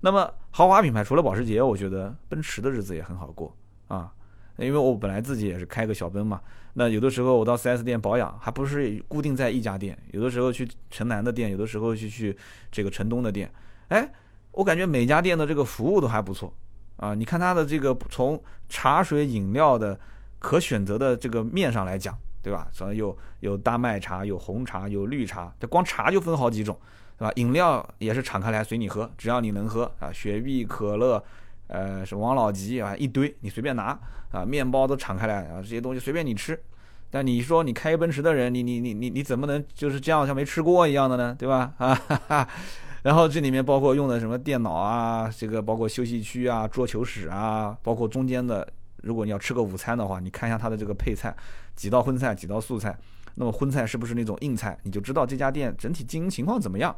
[0.00, 3.52] 那么豪华品牌除了保时捷，我觉得奔驰的日子也很好过
[3.88, 4.12] 啊。
[4.58, 6.40] 因为我本来自己也是开个小奔嘛。
[6.74, 12.36] 那有的时候我到 4S 店保养，还不是固定在一家店，有的时候去城南的店，有的时候去去
[12.70, 13.50] 这个城东的店。
[13.88, 14.10] 哎，
[14.52, 16.52] 我感觉每家店的这个服务都还不错
[16.96, 17.14] 啊。
[17.14, 19.98] 你看它的这个从茶水饮料的
[20.38, 22.68] 可选择的这个面上来讲，对吧？
[22.72, 26.78] 所以有有大麦茶，有红茶，有绿茶，这光茶就分好几种。
[27.18, 27.32] 对吧？
[27.36, 31.22] 饮料也是敞开来随你喝，只要你能喝啊，雪碧、可乐，
[31.68, 33.98] 呃，是王老吉啊，一堆你随便拿
[34.32, 34.44] 啊。
[34.44, 36.60] 面包都敞开来啊，这些东西随便你吃。
[37.10, 41.34] 但你说你开奔驰的人，你你你你你怎么能就是这样像没吃过一样的呢？
[41.38, 41.72] 对吧？
[41.78, 42.48] 啊，哈哈。
[43.02, 48.66] 然后这里面包括用的什么电脑啊，这个包括休息区啊、桌球室啊，包括中间的，
[49.02, 51.34] 如果你要吃个午餐的话，你看一下它的这个配菜，
[51.76, 52.98] 几道荤菜，几道素菜。
[53.36, 54.76] 那么荤菜是不是那种硬菜？
[54.82, 56.96] 你就知道这家店整体经营情况怎么样，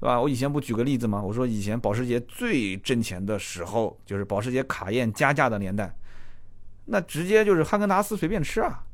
[0.00, 0.20] 对吧？
[0.20, 1.22] 我以前不举个例子吗？
[1.22, 5.94] 我说以前保时捷最挣钱的时候，就是保时捷卡宴加价的年代，
[6.86, 8.84] 那直接就是哈根达斯随便吃啊，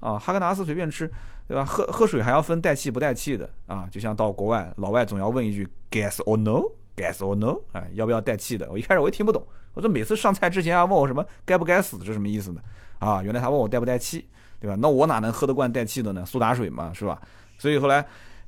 [0.00, 1.10] 啊，哈根达斯随便吃，
[1.48, 1.64] 对吧？
[1.64, 8.70] 喝喝水还要分带气不带气的啊，就像到国外，老外总要问一句 gas or no，gas or no，哎，要不要带气的？
[8.70, 12.60] 我一开始我也听不懂，我说每次上菜之前要问我什么该不该死是什么意思呢？
[13.00, 14.28] 啊，原来他问我带不带气。
[14.64, 14.74] 对吧？
[14.80, 16.24] 那我哪能喝得惯带气的呢？
[16.24, 17.20] 苏打水嘛，是吧？
[17.58, 18.02] 所以后来，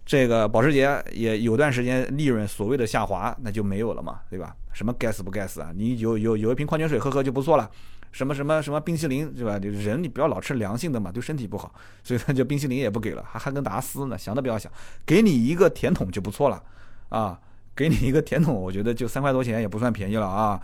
[0.07, 4.57] 这个保时捷也有段时间利润所谓的下滑，那就没有了嘛，对吧？
[4.73, 5.73] 什么该死不该死啊？
[5.77, 7.71] 你有有有一瓶矿泉水喝喝就不错了。
[8.13, 9.59] 什么什么什么冰淇淋，对吧？
[9.59, 11.71] 就人你不要老吃凉性的嘛，对身体不好。
[12.03, 14.73] 所以他就冰淇淋也不给了，还哈根达斯呢，想都不要想，
[15.05, 16.63] 给你一个甜筒就不错了
[17.11, 17.39] 啊！
[17.75, 20.59] 给你一个甜筒，我觉得就三块多钱也不算便宜了啊！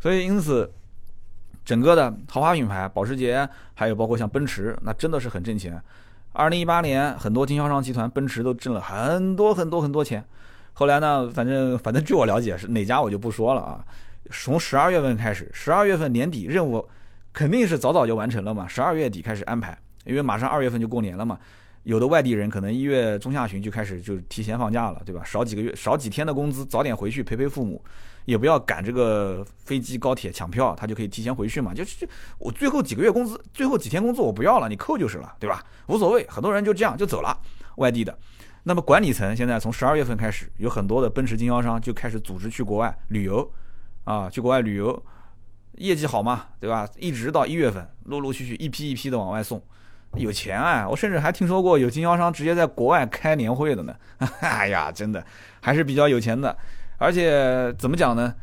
[0.00, 0.68] 所以因此。
[1.66, 5.78] 整个的豪华品牌，保时捷，还有包括像奔驰，那真的是很挣钱。
[6.32, 10.24] 二零一八年，很多经销商集团，奔驰都挣了很多很多很多钱。
[10.74, 13.84] 后来呢，反正反正据我了解是哪家我就不说了啊。
[14.30, 16.86] 从十二月份开始，十二月份年底任务
[17.32, 18.68] 肯定是早早就完成了嘛。
[18.68, 21.36] 十二月底开始安排，因为马上二月份就过年了嘛。
[21.82, 25.22] 有的外地人可能一月中下旬就开始就提前放假了，对吧？
[25.24, 27.82] 少几个月，少几天的工资，早点回去陪陪父母，
[28.26, 31.72] 也不要赶这个飞机高铁抢票，他就可以提前回去嘛。
[31.72, 32.06] 就是
[32.38, 35.64] 我最后几个月工资，最后几天工资我不要了，你扣就是了，对吧？
[35.86, 37.34] 无所谓，很多人就这样就走了，
[37.76, 38.16] 外地的。
[38.64, 43.50] 那么管理层现在从十二月份开始，有很多的奔驰经销商就开始组织去国外旅游，
[44.04, 45.02] 啊，去国外旅游，
[45.76, 46.88] 业绩好嘛，对吧？
[46.98, 49.62] 一直到一月份，陆陆续续一批一批的往外送。
[50.14, 50.88] 有钱啊！
[50.88, 53.94] 我甚至还听说过有经销商直接在国外开年会的呢。
[54.40, 55.22] 哎呀，真的
[55.60, 56.56] 还是比较有钱的。
[56.98, 58.34] 而且怎么讲呢？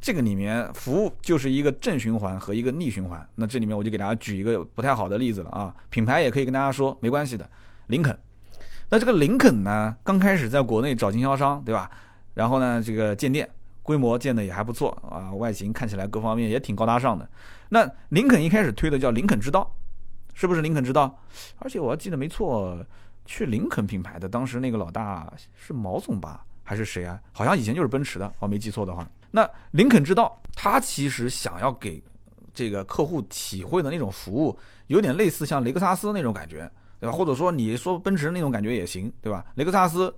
[0.00, 3.26] 这个里面服务就是一个正循环和一个逆循环。
[3.36, 5.74] 那这里面我就给大家举一个不太好的例子了啊。
[5.88, 7.48] 品牌也可以跟大家说没关系的，
[7.86, 8.18] 林肯。
[8.90, 11.90] 那这个林肯呢，刚开始在国内找经销商，对吧？
[12.34, 13.48] 然后呢，这个建店
[13.82, 17.26] 规模建的也还不错啊，外形看起来各方面也挺高大上的。
[17.70, 19.74] 那林肯一开始推的叫林肯之道。
[20.36, 21.16] 是不是林肯知道？
[21.60, 22.76] 而且我要记得没错，
[23.24, 27.20] 去林肯品牌的当时那个老大是毛总吧，还是谁啊？
[27.32, 29.08] 好像以前就是奔驰的，我没记错的话。
[29.30, 32.02] 那林肯知道，他其实想要给
[32.52, 37.14] 这个客户体会的那种服务，有点类似像雷克萨斯那种感觉，对吧？
[37.14, 39.44] 或者说你说奔驰那种感觉也行，对吧？
[39.56, 40.14] 雷克萨斯，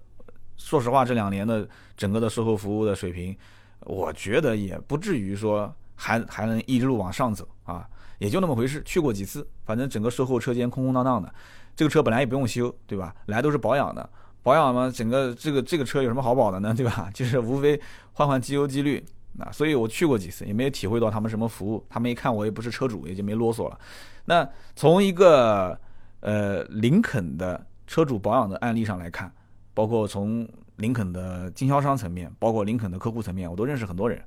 [0.56, 3.36] 说实话这两年的整个的售后服务的水平，
[3.80, 7.88] 我觉得也不至于说还还能一路往上走啊。
[8.18, 11.30] 也就那么回事，去过几次，反正整个售后车间空空荡荡的。
[11.74, 13.14] 这个车本来也不用修，对吧？
[13.26, 14.08] 来都是保养的，
[14.46, 16.72] 保养嘛，整个这个这个车有什么好保的呢？
[16.72, 17.10] 对吧？
[17.12, 17.80] 就是无非
[18.12, 19.04] 换换机油机滤
[19.40, 19.50] 啊。
[19.50, 21.84] 所以我去过几次，也没有体会到他们什么服务。
[21.88, 23.76] 他们一看我也不是车主，也就没啰嗦了。
[24.24, 25.76] 那从一个
[26.20, 29.28] 呃林肯的车主保养的案例上来看，
[29.74, 34.22] 包括从林肯的经销商层面，包括林肯的客户层面，我都认识很多人。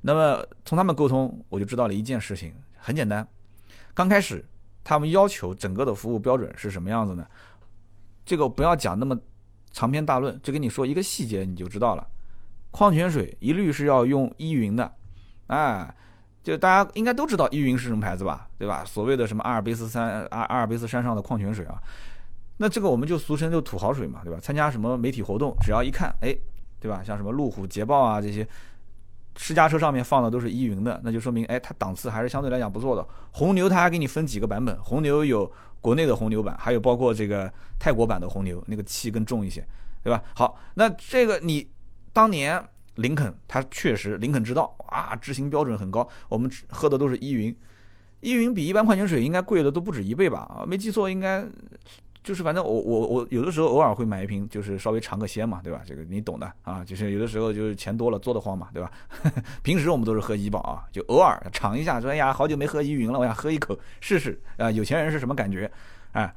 [0.00, 2.54] 那么从他们沟通，我就知道了一件事情。
[2.78, 3.28] 很简单，
[3.92, 4.42] 刚开始
[4.82, 7.26] 他们要求整个的服务标准是什么样子呢？
[8.24, 9.18] 这个不要讲那么
[9.78, 12.04] 长篇大论，就跟你说一个细节你就知道了。
[12.72, 14.92] 矿泉水一律是要用依云的，
[15.46, 15.94] 哎，
[16.42, 18.48] 就大家应该都知道依云是什么牌子吧？
[18.58, 18.84] 对吧？
[18.84, 21.80] 所谓的什么阿尔卑斯山阿阿尔卑斯山上的矿泉水啊，
[22.56, 24.40] 那这个我们就俗称就土豪水嘛，对吧？
[24.42, 26.36] 参加什么媒体活动，只要一看，哎，
[26.80, 27.00] 对吧？
[27.04, 28.44] 像什么路虎、捷豹啊这些。
[29.40, 33.06] 私家车上面放的都是依云的，那就说明，哎，它档次还是相对来讲不错的。
[33.30, 39.64] 红牛它还给你分几个版本，红牛有国内的红牛版，还有包括这个泰国版的红牛，那个气更重一些，
[40.02, 40.20] 对吧？
[40.34, 41.70] 好，那这个你
[42.12, 42.62] 当年
[42.96, 47.56] 林肯，它确实林肯知道啊，执行标准很高，我们喝的都是依云，
[48.20, 50.40] 依云比一般矿泉水应该贵的都不止一倍吧？
[50.40, 51.46] 啊，没记错，应该。
[52.28, 55.80] 就是反正我我我有的时候偶尔会买一瓶，就是稍微尝个鲜嘛，对吧？
[55.86, 56.84] 这个你懂的啊。
[56.84, 58.92] 就是有的时候就是钱多了做得慌嘛，对吧？
[59.64, 64.70] 平时我们都是喝怡宝啊，就偶尔尝一下，说哎呀，好久没喝依云了，我想喝一口试试啊。
[64.70, 65.72] 有钱人是什么感觉？
[66.12, 66.30] 哎，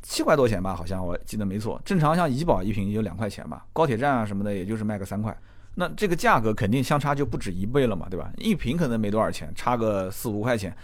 [0.00, 1.78] 七块多钱吧，好像我记得没错。
[1.84, 5.36] 正常像怡宝一瓶也就两块钱吧，高铁站啊什么的也就是卖个三块。
[5.74, 8.32] 那这个价格肯定相差就不止一倍了嘛，对吧？
[8.38, 10.74] 一瓶可能没多少钱，差个四五块钱，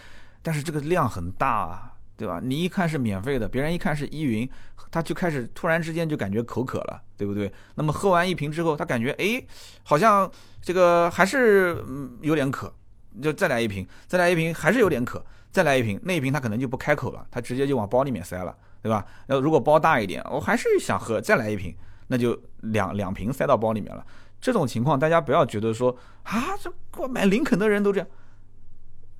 [0.43, 1.92] 但是这个量很大啊。
[2.17, 2.41] 对吧？
[2.43, 4.49] 你一看是免费的，别人一看是依云，
[4.91, 7.53] 他就开始突然之间就感觉口渴了，对不对？
[7.75, 9.43] 那么喝完一瓶之后，他感觉哎，
[9.83, 11.83] 好像这个还是
[12.21, 12.73] 有点渴，
[13.21, 19.05] 就再来一瓶，再来一瓶，还是有点渴，再来一瓶，那一瓶他可能就不开口了，他直接就往包里面塞了，对吧？
[19.27, 21.75] 那如果包大一点，我还是想喝，再来一瓶，
[22.07, 24.07] 那就两两瓶塞到包里面了。
[24.41, 28.09] 这种情况大家不要觉得说啊，这我买林肯的人都这样，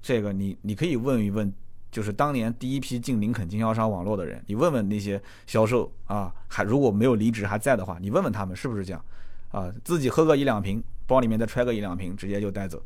[0.01, 1.53] 这个你你可以问一问。
[1.93, 9.05] 就是当年第一批进林肯经销商网络的人，你问问那些销售啊，还如果没有离职还在的话，你问问他们是不是这样，
[9.51, 12.83] 啊，自己喝个一两瓶，包里面再揣个一两瓶，直接就带走。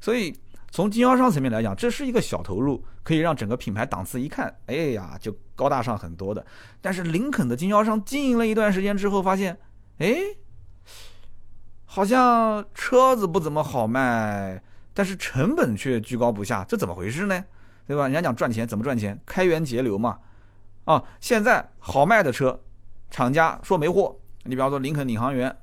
[0.00, 0.34] 所以
[0.72, 6.44] 从经销商层面来讲，这是一个小投入，可以让整个品牌档次一看，哎呀，就高大上很多的。
[6.80, 9.56] 但是林肯的经销商经营了一段时间之后，发现，
[9.98, 10.18] 哎，
[11.84, 14.60] 好像车子不怎么好卖，
[14.92, 17.44] 但是成本却居高不下，这怎么回事呢？
[17.88, 18.02] 对吧？
[18.04, 19.18] 人家讲赚钱怎么赚钱？
[19.24, 20.18] 开源节流嘛。
[20.84, 22.60] 啊，现在好卖的车，
[23.10, 24.14] 厂家说没货。
[24.44, 25.54] 你比方说林肯领航员，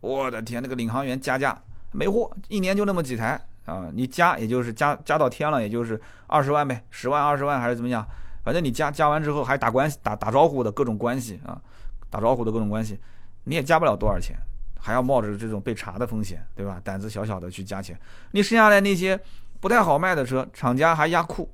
[0.00, 3.90] 我的天，那个领航员加价没货，一年就那么几台啊。
[3.92, 8.06] 你加也就是加加到天了，也就是二十万呗，十万二十万还是怎么样？
[8.44, 11.60] 反正你加加完之后还打关系打打招呼的各种关系啊，
[12.08, 12.98] 打招呼的各种关系，
[13.44, 14.36] 你也加不了多少钱，
[14.80, 16.80] 还要冒着这种被查的风险，对吧？
[16.82, 17.96] 胆子小小的去加钱，
[18.32, 19.20] 你剩下来那些
[19.60, 21.48] 不太好卖的车，厂家还压库。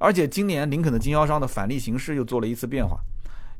[0.00, 2.98] 而且今年林肯的经销商的返利形式又做了一次变化，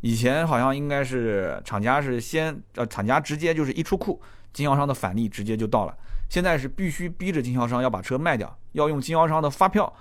[0.00, 4.18] 以前好像应该是厂家是先呃厂家直接就是一出库，
[4.50, 5.94] 经销商的返利直接就到了，
[6.30, 9.92] 现在是必须逼着经销商要把车卖掉，要用经销商的发票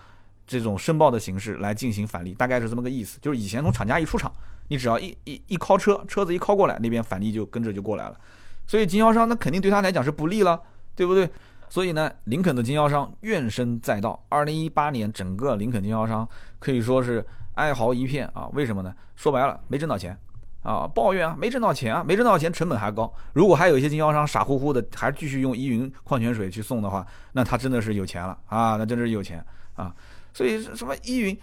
[0.48, 3.20] 这种申报的形式来进行返利，大概是这么个意思。
[3.22, 4.32] 就是以前从厂家一出厂，
[4.70, 8.18] 你只要一一一靠车，车子一靠过来，那边返利就跟着就过来了。
[8.66, 10.62] 所以经销商那肯定对他来讲是不利了，
[10.96, 11.30] 对不对？
[11.70, 14.22] 所以呢，林肯的经销商怨声载道。
[14.28, 18.50] 二零一八年，整个林肯经销商可以说是哀嚎一片啊！
[18.54, 18.94] 为什么呢？
[19.16, 20.18] 说白了，没挣到钱
[20.64, 23.14] 啊，抱怨啊，没挣到钱啊，没挣到钱，成本还高。
[23.34, 28.76] 如果还有一些经销商傻乎乎的，还继续用依云矿泉水去送的话，那他真的是有钱了啊！
[28.78, 29.46] 那真是有钱
[29.76, 29.94] 啊！
[30.34, 31.38] 所以什么依云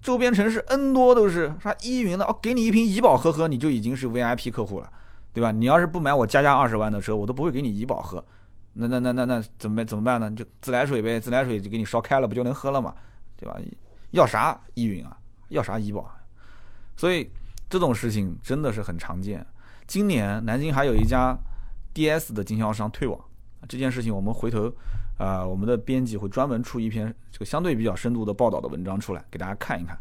[0.00, 4.90] 周边城市 N 多都是啥依云的哦，给你一瓶怡宝喝喝，你就已经是 VIP 客户了，
[5.32, 5.50] 对吧？
[5.52, 8.24] 你要是不买我加价二十万的车，我都不会给你怡宝喝。
[8.80, 10.30] 那那那那那怎么怎么办呢？
[10.30, 12.94] 就自来水呗，自来水就给你烧开了，不就能喝了嘛，
[13.36, 13.58] 对吧？
[14.12, 15.16] 要啥依云啊？
[15.48, 16.08] 要啥怡宝？
[16.96, 17.28] 所以
[17.68, 19.44] 这种事情真的是很常见。
[19.88, 21.36] 今年南京还有一家
[21.92, 23.18] DS 的经销商退网，
[23.68, 24.72] 这件事情我们回头
[25.18, 29.98] 啊，我们的编辑会专门出一篇这个相对比较深度的报道的文章出来给大家看一看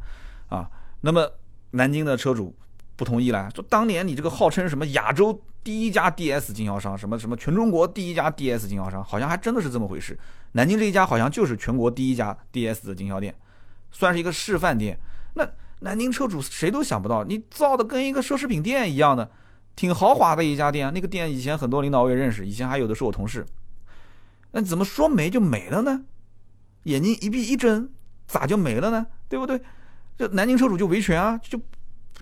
[0.50, 0.70] 啊。
[1.02, 1.28] 那么
[1.72, 2.56] 南京的车主。
[2.96, 10.18] 不同意了，说当年你这个号称什么亚洲第一家 DS 经销商，什么什么全中国第一家 DS 经销商，好像还真的是这么回事。
[10.54, 13.36] 南京这一家好像就是全国第一家 DS 的经销店，
[13.92, 14.98] 算是一个示范店。
[15.34, 15.46] 那
[15.82, 19.30] 南京车主谁都想不到，你造的跟一个奢侈品店一样的，
[19.76, 20.90] 挺豪华的一家店。
[20.94, 23.46] 那个店以前很多领导我也认识，以前还有的是我同事。
[24.52, 26.06] 那怎么说没就没了呢？
[26.84, 27.90] 眼睛一闭一睁，
[28.26, 29.06] 咋就没了呢？
[29.28, 29.62] 对不对？
[30.18, 31.60] 这南京车主就维权啊，就。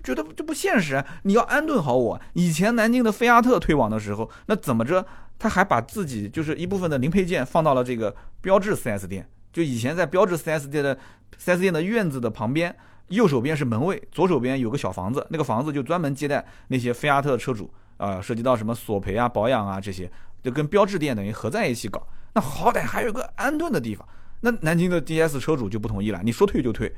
[0.02, 2.20] 觉得这不现实，你要安顿好我。
[2.34, 5.04] 以前南京的菲亚特退网的时候，那怎么着？
[5.38, 9.28] 他还把自己就是一部分的零配件放到了这个标致 4S 店。
[9.52, 10.96] 就以前在标致 4S 店的
[11.38, 12.74] 4S 店的院子的旁边，
[13.08, 20.10] 右手边是门卫，左手边有个小房子，那个房子就专门接待那些菲亚特车主啊，涉及到什么索赔啊、保养啊这些，
[20.42, 22.06] 就跟标致店等于合在一起搞。
[22.34, 24.06] 那好歹还有个安顿的地方。
[24.40, 26.94] 那南京的 DS 车主就不同意了，你说退就退，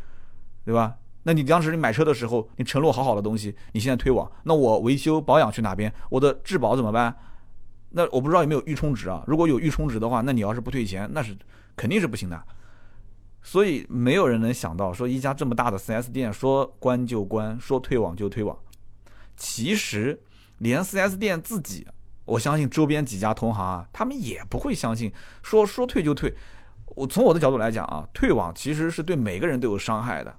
[0.65, 0.95] 对吧？
[1.29, 5.93] 那你当时你买车的时候，你承诺好好的东西，你现在退网，那我维修保养去哪边？
[6.09, 7.15] 我的质保怎么办？
[7.91, 9.23] 那我不知道有没有预充值啊？
[9.27, 11.37] 如果有预充值的话，那你要是不退钱，那是
[11.77, 12.43] 肯定是不行的。
[13.43, 18.57] 所以没有人能想到，说一家这么大的 4S 店说关就关，说退网就退网。
[19.37, 20.23] 其实
[20.57, 21.87] 连 4S 店自己，
[22.25, 25.13] 我相信周边几家同行啊，他们也不会相信，
[25.43, 26.35] 说说退就退。
[26.97, 30.35] 我从我的角度来讲啊，退网其实是对每个人都有伤害的。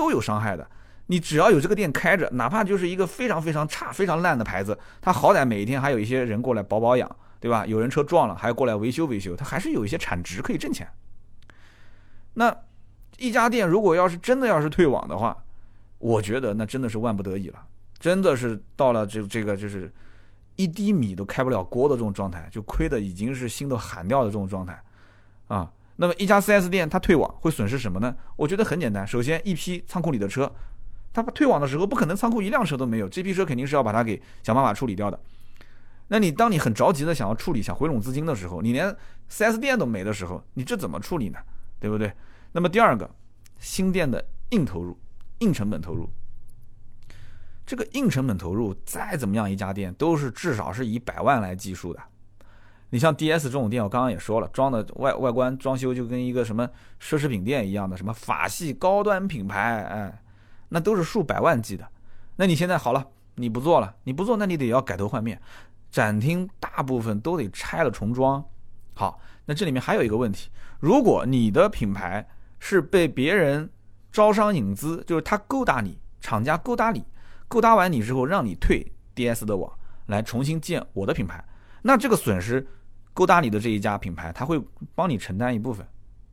[0.00, 0.66] 都有伤害的。
[1.08, 7.66] 你只要有这个店开着，哪怕就是一个非常非常差、非常烂的牌子，它好歹每一天还有一些人过来保保养，对吧？
[7.66, 10.88] 有人车撞了，还要过来维修维修，它还是有一些产值可以挣钱。
[12.32, 12.56] 那
[13.18, 15.36] 一家店如果要是真的要是退网的话，
[15.98, 17.62] 我觉得那真的是万不得已了，
[17.98, 19.92] 真的是到了这这个就是
[20.56, 24.80] 一滴米都开不了锅的这种状态，就亏的已经是心都寒掉的这种状态
[25.48, 25.70] 啊。
[26.00, 28.16] 那么一家 4S 店它退网会损失什么呢？
[28.34, 30.50] 我觉得很简单，首先一批仓库里的车，
[31.12, 35.20] 它退网的时候不可能仓库一辆车都没有，这批车肯定是要把它给想办法处理掉的。
[36.08, 38.96] 那你当你很着急的想要处理、想回笼资金的时候，你连
[39.30, 41.38] 4S 店都没的时候，你这怎么处理呢？
[41.78, 42.10] 对不对？
[42.52, 43.08] 那么第二个，
[43.58, 44.98] 新店的硬投入、
[45.40, 46.08] 硬成本投入，
[47.66, 52.00] 这个硬成本投入再怎么样，一家店都是至少是以百万来计数的。
[52.90, 56.68] 你像 DS 这种店，我刚刚也说了，装的外外观装修就跟一个什么
[57.00, 60.22] 奢侈品店一样的，什么法系高端品牌，哎，
[60.70, 61.86] 那都是数百万计的。
[62.34, 65.40] 那你现在好了，你不做了，你不做，那你得要改头换面，
[65.88, 68.44] 展厅大部分都得拆了重装。
[68.94, 72.26] 好，那这里面还有一个问题，如果你的品牌
[72.58, 73.70] 是被别人
[74.10, 77.04] 招商引资，就是他勾搭你，厂家勾搭你，
[77.46, 78.84] 勾搭完你之后让你退
[79.14, 79.72] DS 的网，
[80.06, 81.44] 来重新建我的品牌，
[81.82, 82.66] 那这个损失。
[83.20, 84.58] 勾搭你的这一家品牌，他会
[84.94, 85.86] 帮你承担一部分，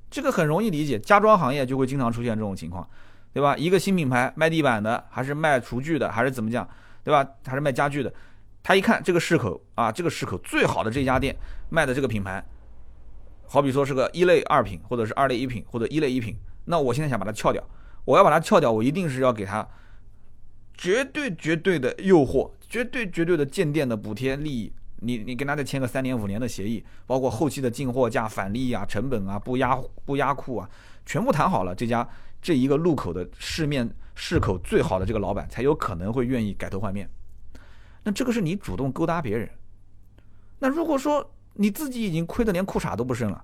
[0.09, 0.97] 这个很容易理解。
[0.97, 2.89] 家装行业就会经常出现这种情况，
[3.33, 3.57] 对吧？
[3.57, 6.65] 一个新品牌卖地板的，还是卖厨具的，还是怎么讲，
[7.03, 7.29] 对吧？
[7.45, 8.13] 还是卖家具的，
[8.63, 11.35] 他一看这个市口啊，这个市口最好的这家店
[11.69, 12.41] 卖的这个品牌，
[13.45, 17.61] 好比说是个一类二品，或者是二类一品，或者一类一品，那我现在想把它撬掉，
[18.05, 19.67] 我要把它撬掉，我一定是要给他
[20.73, 24.71] 绝对绝对的诱惑，绝对绝对的建店的补贴利益。
[24.99, 30.69] 你你跟他再签个三年五年的协议，包括后期的进货价、返利啊、成本啊、不压不压库啊，
[31.05, 32.07] 全部谈好了，这家
[32.41, 37.09] 这一个路口的市面市口最好的这个老板才有可能会愿意改头换面。
[38.03, 39.49] 那这个是你主动勾搭别人。
[40.59, 43.43] 那如果说你自己已经亏得连裤衩都不剩了，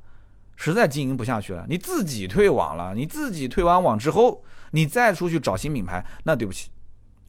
[0.55, 6.71] 实在经营不下去了，你自己退网了，你自己退完网之后，你再出去找新品牌，那对不起，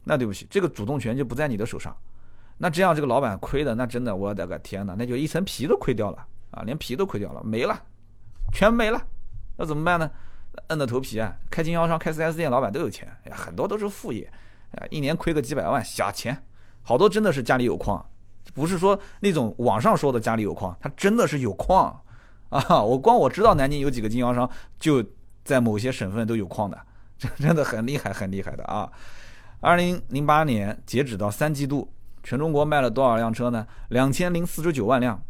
[0.05, 1.95] 那对不起，这个主动权就不在你的手上。
[2.57, 7.77] 那这样这个老板亏的那真的我的个天哪，那就一层皮都亏掉了啊，连皮都亏掉了，没了，
[8.53, 9.01] 全没了，
[9.57, 10.09] 那怎么办呢？
[10.69, 14.31] 硬着头皮啊，开经销商、开 4S 店老板都有钱，哎呀，很多都是副业，
[14.71, 16.41] 啊，一年亏个几百万小钱，
[16.81, 18.03] 好多真的是家里有矿，
[18.53, 22.01] 不是说那种网上说的家里有矿，他真的是有矿
[22.49, 22.81] 啊！
[22.81, 24.49] 我光我知道南京有几个经销商，
[24.79, 25.03] 就
[25.43, 26.79] 在某些省份都有矿的，
[27.17, 28.89] 这 真的很厉害，很厉害的啊！
[29.59, 31.91] 二零零八年截止到三季度，
[32.25, 33.65] 全中国卖了多少辆车呢？
[33.89, 35.21] 两千零四十九万辆，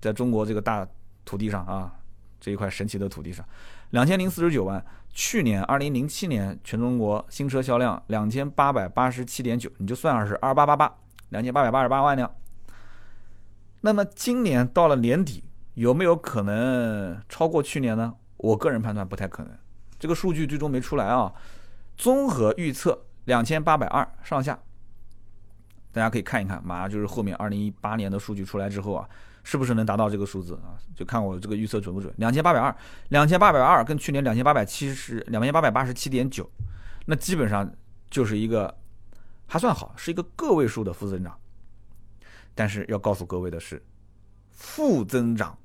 [0.00, 0.86] 在中国这个大
[1.24, 1.92] 土地上啊，
[2.40, 3.44] 这一块神奇的土地上。
[3.90, 4.82] 两千零四十九万，
[5.12, 10.94] 去年二零零七年全中国新车销量两千八百八十七点九，你就算上是二八八八，
[11.30, 12.32] 两千八百八十八万辆。
[13.80, 15.42] 那么今年到了年底，
[15.74, 18.14] 有没有可能超过去年呢？
[18.36, 19.52] 我个人判断不太可能，
[19.98, 21.32] 这个数据最终没出来啊。
[21.96, 24.56] 综合预测两千八百二上下，
[25.96, 29.08] 大家可以看一看，马上就是后面二零一八年的数据出来之后啊。
[29.48, 30.74] 是不是能达到这个数字啊？
[30.96, 32.12] 就看我这个预测准不准。
[32.16, 32.76] 两千八百二，
[33.10, 36.50] 两千八百二跟去年两千八百七十，两千八百八十七点九，
[37.04, 37.72] 那基本上
[38.10, 38.76] 就是一个
[39.46, 41.32] 还算好，是一个个位数的负增长。
[42.56, 43.80] 但是要告诉各位的是，
[44.50, 45.56] 负增长，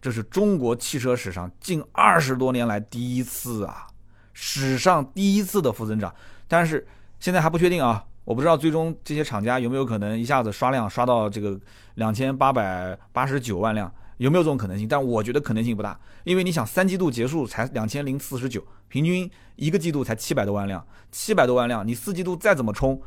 [0.00, 3.86] 这是中国汽车史上近二十多年来第一次啊，
[4.32, 6.14] 史上第一次的负增长。
[6.48, 6.88] 但是
[7.20, 8.02] 现在还不确定啊。
[8.26, 11.58] 我不知道最终这些厂家有没有可能一下子刷量刷到这个
[11.94, 14.88] 两千八百八十九万辆，有没有这种可能性？
[14.88, 23.00] 但我觉得可能性不大，因为你想三季度结束才两千零四十九，平均一个季度才七百多万辆，七百多万辆，你四季度再怎么冲，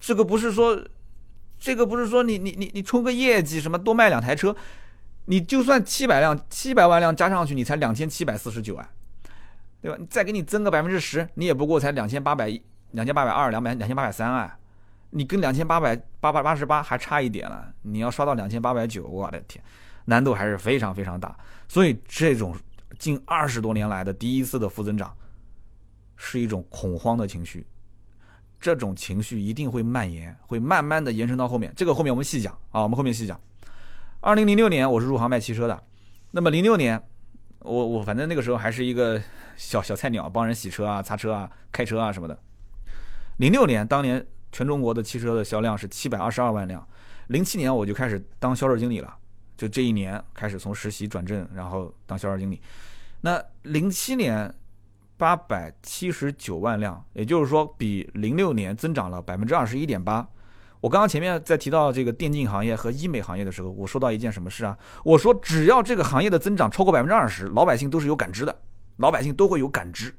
[0.00, 0.76] 这个不是说，
[1.56, 4.56] 这个不是说你你你你冲个业绩什么多卖两台车，
[5.26, 8.88] 你就算七百辆七百万辆加上去，你才两千七百四十九万，
[9.80, 9.96] 对吧？
[10.00, 12.60] 你再给你增个百分之十，你也不过才两千八百
[12.90, 14.58] 两千八百二两百两千八百三啊。
[15.16, 19.62] 你跟两千八百八百八十八还差一点了，你要刷到两千八百九，我的天，
[20.06, 21.36] 难度还是非常非常大。
[21.68, 22.52] 所以这种
[22.98, 25.16] 近二十多年来的第一次的负增长，
[26.16, 27.64] 是一种恐慌的情绪，
[28.58, 31.72] 这种情绪一定会蔓延，会慢慢的延伸到后面。
[31.76, 33.40] 这个后面我们细讲啊，我们后面细讲。
[34.18, 35.80] 二零零六年我是入行卖汽车的，
[36.32, 37.00] 那么零六年，
[37.60, 39.22] 我我反正那个时候还是一个
[39.54, 42.36] 小小菜鸟，帮人洗车啊、擦车啊、开车啊什么的。
[43.36, 44.26] 零六年当年。
[44.54, 46.86] 全中国的汽车的销量是七百二十二万辆，
[47.26, 49.12] 零七年我就开始当销售经理了，
[49.56, 52.60] 就这一年开始从实习转正，然后当销售经理。
[53.22, 54.54] 那零七年
[55.16, 60.24] 八百七十九万辆，也就是说比零六年增长了百分之二十一点八。
[60.80, 64.78] 我刚刚前面在提到这个电竞行业和医美行业的时候，我说到一件什么事啊？
[65.02, 68.56] 我说只要这个行业的增长超过百分之二十，老百姓都是有感知的，
[68.98, 70.14] 老百姓都会有感知。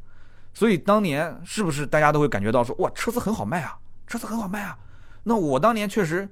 [0.54, 3.78] 所以当年是不是大家都会感觉到说，哇，车子很好卖啊？
[4.08, 4.78] 车子很好卖啊，
[5.24, 6.30] 那我当年确实，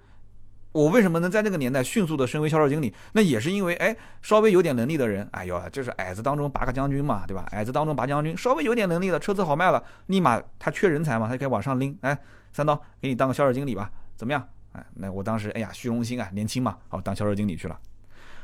[0.72, 2.94] 我为什么能在那个年代迅速的升为销售经理？
[3.14, 7.46] 那也是因为，哎，稍微有点能力的人，哎呦，就是矮子当中拔个将军嘛，对吧？
[7.52, 11.98] 矮子当中拔将军，稍微有点能力的，车子好卖了，立马他缺人才嘛，他可以往上拎。
[12.02, 12.18] 哎，
[12.52, 14.48] 三刀，给你当个销售经理吧，怎么样？
[14.74, 17.80] 哎，那我当时，哎呀，虚荣心啊，年轻嘛，好当销售经理去了。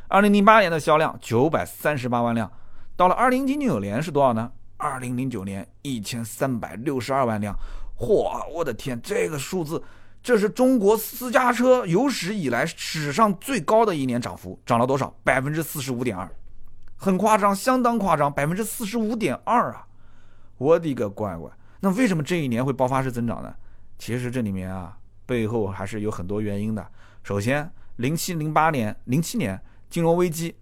[0.07, 2.51] 二零零八年的销量九百三十八万辆，
[2.95, 4.51] 到了二零零九年是多少呢？
[4.77, 7.55] 二零零九年一千三百六十二万辆。
[7.99, 8.47] 嚯！
[8.49, 9.83] 我的天，这个数字，
[10.23, 15.13] 这是中国私家车有史以来史上最高的一年涨幅，涨了多少？
[15.23, 16.29] 百分之四十五点二，
[16.95, 19.85] 很夸张，相当夸张，百分之四十五点二啊！
[20.57, 21.51] 我的个乖乖！
[21.81, 23.53] 那为什么这一年会爆发式增长呢？
[23.97, 26.85] 其实这里面啊，背后还是有很多原因的。
[27.21, 30.55] 首先，零七零八年，零七年金融危机，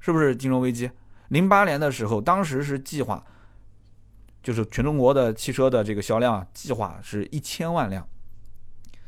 [0.00, 0.90] 是不是金融危机？
[1.28, 3.24] 零八年的时候，当时是计划。
[4.44, 8.06] 就是全中国的汽车的这个销量啊计划是一千万辆，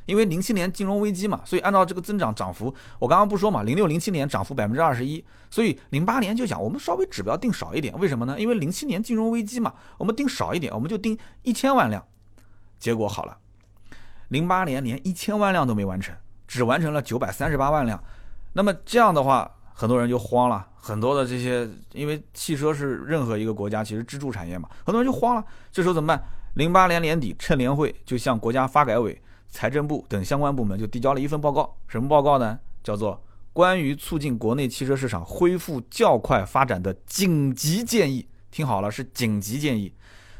[0.07, 8.41] 因为零七年金融危机嘛，所以按照这个增长涨幅，我刚刚不说嘛，零六零七年涨幅百分之二十一，所以零八年就讲我们稍微指标定少一点，为什么呢？
[8.41, 12.03] 因为零七年金融危机嘛，我们定少一点，我们就定一千万辆，
[12.79, 13.37] 结果好了，
[14.29, 16.17] 零八年连一千万辆都没完成，
[16.49, 18.03] 只完成了九百三十八万辆，
[18.55, 19.53] 那么这样的话。
[19.79, 25.45] 很多人就慌了，很多的这些，因为汽车是任何一个国家其实支柱产业嘛，很多人就慌了。
[25.71, 26.25] 这时候怎么办？
[26.55, 29.21] 零八年年底，趁联会就向国家发改委、
[29.51, 31.77] 财政部等相关部门就递交了一份报告。
[31.89, 32.59] 什么报告呢？
[32.83, 33.17] 叫做
[33.53, 38.23] 《关于促进国内汽车市场恢复较快发展的紧急建议》。
[38.51, 39.93] 听好了，是紧急建议。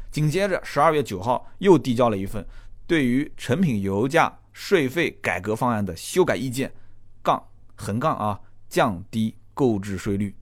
[0.09, 2.43] 紧接着，十二月九号又递交了一份
[2.87, 6.73] 对于成品油价税费改革方案的修改意见，
[7.21, 7.39] 杠
[7.75, 8.39] 横杠啊。
[8.69, 10.35] 降低购置税率，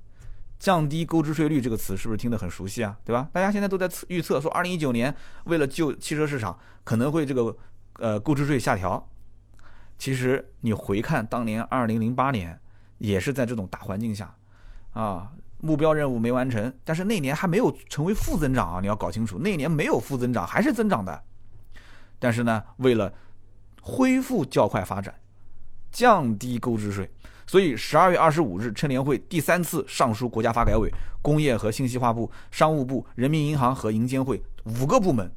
[0.59, 2.97] 降低购置税率这个词是不是听得很熟悉啊？
[3.03, 3.29] 对吧？
[3.31, 5.15] 大家现在都在预测说，二零一九年
[5.45, 7.55] 为了救汽车市场，可能会这个
[7.99, 9.09] 呃购置税下调。
[9.97, 12.59] 其实你回看当年二零零八年，
[12.97, 14.35] 也是在这种大环境下
[14.91, 21.23] 啊，目标任务没完成，但是那年还没有成为负增长啊，你要搞清楚，那年没有负增长，还是增长的。
[22.19, 23.13] 但是呢，为了
[23.81, 25.15] 恢复较快发展，
[25.91, 27.09] 降低购置税，
[27.47, 30.91] 所以十二月二十五日，趁联会第三次上书国家发改委、
[31.21, 35.31] 工业和信息化部、商务部、人民银行和银监会五个部门。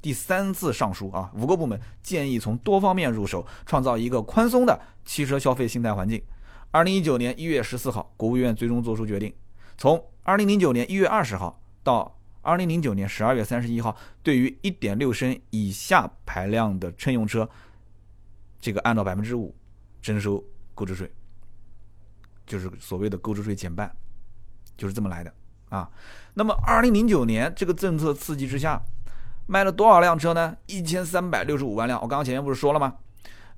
[0.00, 6.22] 第三次上书啊，五个部门建议从多方面入手，创造一个宽松的汽车消费信贷环境。
[6.70, 9.32] 二零一九年一月十四号，国务院最终作出决定，
[9.76, 17.48] 从二零零九年一月二十号到二零零九年十二月三十一号，对于一点六升以下排量的乘用车，
[18.60, 19.54] 这个按照百分之五
[20.00, 20.42] 征收
[20.74, 21.10] 购置税，
[22.46, 23.90] 就是所谓的购置税减半，
[24.76, 25.32] 就是这么来的
[25.68, 25.90] 啊。
[26.34, 28.80] 那么二零零九年这个政策刺激之下。
[29.48, 30.56] 卖了多少辆车呢？
[30.66, 32.02] 一千三百六十五万辆。
[32.02, 32.96] 我刚刚前面不是说了吗？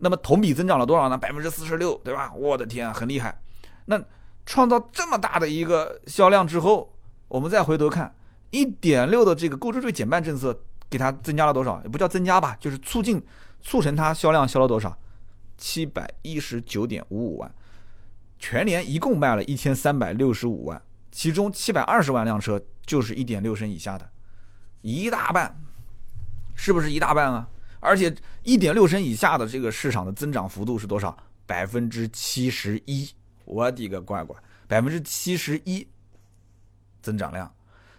[0.01, 1.17] 那么同比增长了多少呢？
[1.17, 2.31] 百分之四十六，对吧？
[2.35, 3.41] 我的天啊，很厉害。
[3.87, 3.99] 那
[4.45, 6.93] 创造这么大的一个销量之后，
[7.27, 8.15] 我们再回头看，
[8.51, 10.61] 一点六的这个购置税减半政策
[10.91, 11.81] 给它增加了多少？
[11.85, 13.25] 也不叫增加吧，就是促进、
[13.63, 14.95] 促成它销量销了多少？
[15.57, 17.51] 七百一十九点五五万。
[18.39, 20.81] 全年一共卖了一千三百六十五万，
[21.11, 24.09] 其中七百二十万辆车就是一点六升以下的，
[24.83, 25.61] 一大半。
[26.61, 27.49] 是不是一大半啊？
[27.79, 28.13] 而且
[28.43, 31.17] 一点六升以下的这个市场的增长幅度是多少？
[31.47, 33.09] 百分之七十一！
[33.45, 34.37] 我的个乖乖，
[34.67, 35.87] 百分之七十一
[37.01, 37.49] 增长量，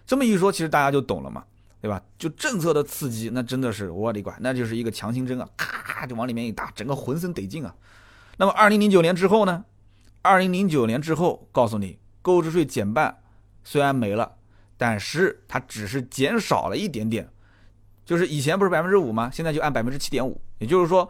[0.06, 1.46] 这么一说，其实大家就懂了嘛，
[1.80, 2.04] 对吧？
[2.18, 7.74] 就政策的刺激，那真的是我的乖，那就是一个强心针啊，咔就往里面一打，整个浑身得劲啊。
[8.36, 9.64] 那么二零零九年之后呢？
[10.22, 13.18] 二零零九年之后，告诉你，购置税减半
[13.64, 14.36] 虽然没了，
[14.78, 17.28] 但是它只是减少了一点点。
[18.06, 19.30] 就是以前不是百分之五吗？
[19.32, 21.10] 现在就按百分之七点五，也就是说，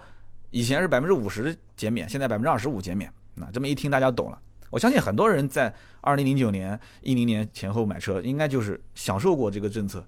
[0.51, 3.11] 以前是百分之五十减免，现在百分之二十五减免。
[3.35, 4.39] 那这么一听，大家懂了。
[4.69, 10.05] 我相信很多人在二零零九年、一零年前后买车，应该就是享受过这个政策。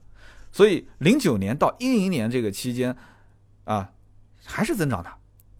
[0.52, 2.96] 所以零九年到一零年这个期间，
[3.64, 3.90] 啊，
[4.44, 5.10] 还是增长的，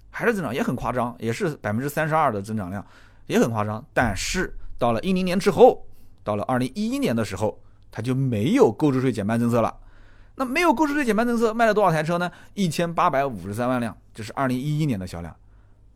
[0.10, 2.86] 还是增长，也很夸张，也是百分之三十二的增长量，
[3.28, 3.86] 也很夸张。
[3.94, 5.86] 但是到了一零年之后，
[6.24, 7.62] 到了二零一一年的时候，
[7.92, 9.78] 它就没有购置税减半政策了。
[10.36, 12.32] 那没有购置税减半政策，卖了多少台车呢？
[12.54, 15.36] 一千八百五十三万辆，这是二零一一年的销量。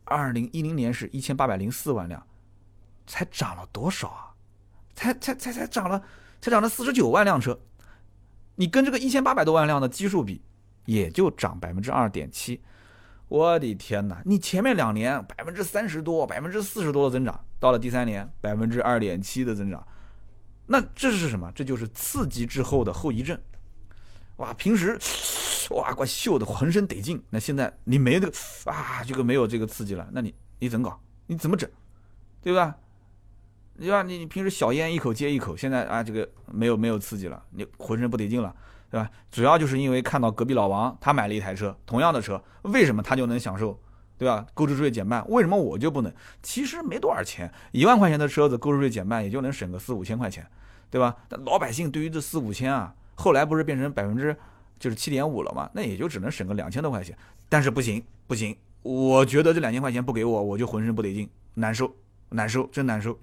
[0.04, 2.24] 二零一零年是一千八百零四万辆，
[3.06, 4.30] 才涨了多少啊？
[4.94, 6.00] 才才才才涨了，
[6.40, 7.58] 才涨了四十九万辆车。
[8.54, 10.42] 你跟这个一千八百多万辆的基数比，
[10.84, 12.60] 也就涨百分之二点七。
[13.28, 14.22] 我的天哪！
[14.24, 19.84] 你前面两年百分之三十多、百分之四十多的增长，到了第三年百分之二点七的增长，
[20.66, 21.50] 那这是什么？
[21.54, 23.38] 这就是刺激之后的后遗症。
[24.36, 24.98] 哇，平时
[25.70, 27.20] 哇，怪秀的浑身得劲。
[27.30, 28.32] 那现在你没这个
[28.66, 31.00] 啊，这个没有这个刺激了，那你你怎么搞？
[31.26, 31.68] 你怎么整？
[32.40, 32.76] 对吧？
[33.76, 34.02] 对吧？
[34.02, 38.54] 你你平时小烟一口接一口，现在啊，这个没有没有刺激了，你浑身不得劲了，
[38.90, 39.10] 对吧？
[39.30, 43.78] 主要就是因为看到隔壁老王他买了一台车，同样的车，为什么他就能享受，
[44.16, 44.46] 对吧？
[44.54, 46.12] 购置税减半，为什么我就不能？
[46.42, 50.46] 其实没多少钱，一万块钱的车子，购置税减半也就能省个四五千块钱，
[50.90, 51.16] 对吧？
[51.28, 52.94] 但老百姓对于这四五千啊。
[53.14, 54.36] 后来不是变成百分之
[54.78, 55.70] 就是七点五了吗？
[55.72, 57.16] 那也就只能省个两千多块钱。
[57.48, 61.90] 但是不行不行，我觉得这两千块钱不给我，我就浑身不得劲，难受
[62.28, 63.18] 难受，真难受。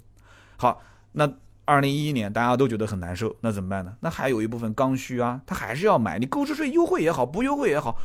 [0.57, 1.31] 好，那
[1.65, 3.95] 二零一一年大家都觉得很难受，那怎么办呢？
[4.01, 6.19] 那还有一部分刚需啊，他还是要买。
[6.19, 7.97] 你购置税优惠也好，不优惠也好，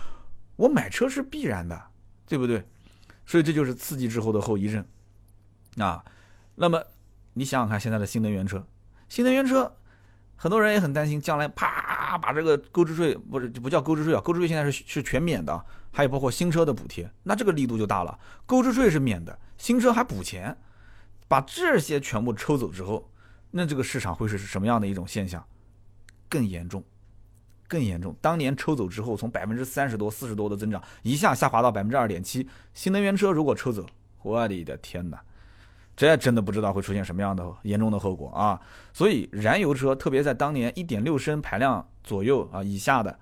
[0.56, 1.80] 我买车是必然的，
[2.26, 2.64] 对不对？
[3.26, 4.84] 所以这就是刺激之后的后遗症
[5.76, 6.04] 啊。
[6.54, 6.82] 那么
[7.34, 8.66] 你想想看，现在的新能源车，
[9.08, 9.74] 新能源车。
[10.40, 18.16] 很多人也很担心，将来啪把这个购置税不是不叫购置税啊，购置税现在是是全免的，还有包括新车的补贴，那这个力度就大了。
[18.46, 20.56] 购置税是免的，新车还补钱，
[21.26, 23.10] 把这些全部抽走之后，
[23.50, 25.44] 那这个市场会是什么样的一种现象？
[26.28, 26.84] 更严重，
[27.66, 28.14] 更严重。
[28.20, 32.48] 当年抽走之后，从百分之三十多、四十多的增长，一下下滑到百分之二点七。
[32.74, 33.86] 新能源车如果抽走，
[34.22, 35.20] 我的天哪！
[35.96, 38.60] 这真的不知道会出现什么样的严重的后果啊！
[38.92, 43.18] 所以燃油车，特别在当年一点六升排量左右啊以下的，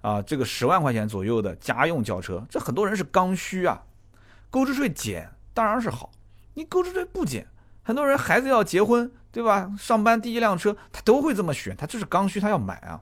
[0.00, 3.80] 啊这个十万块钱左右的家用轿车，这很多人是刚需啊。
[4.50, 6.10] 购置税减当然是好，
[6.54, 7.46] 你购置税不减，
[7.84, 9.70] 很多人孩子要结婚，对吧？
[9.78, 12.98] 上班第一辆车他都会这么选，他这是刚需，他要买啊。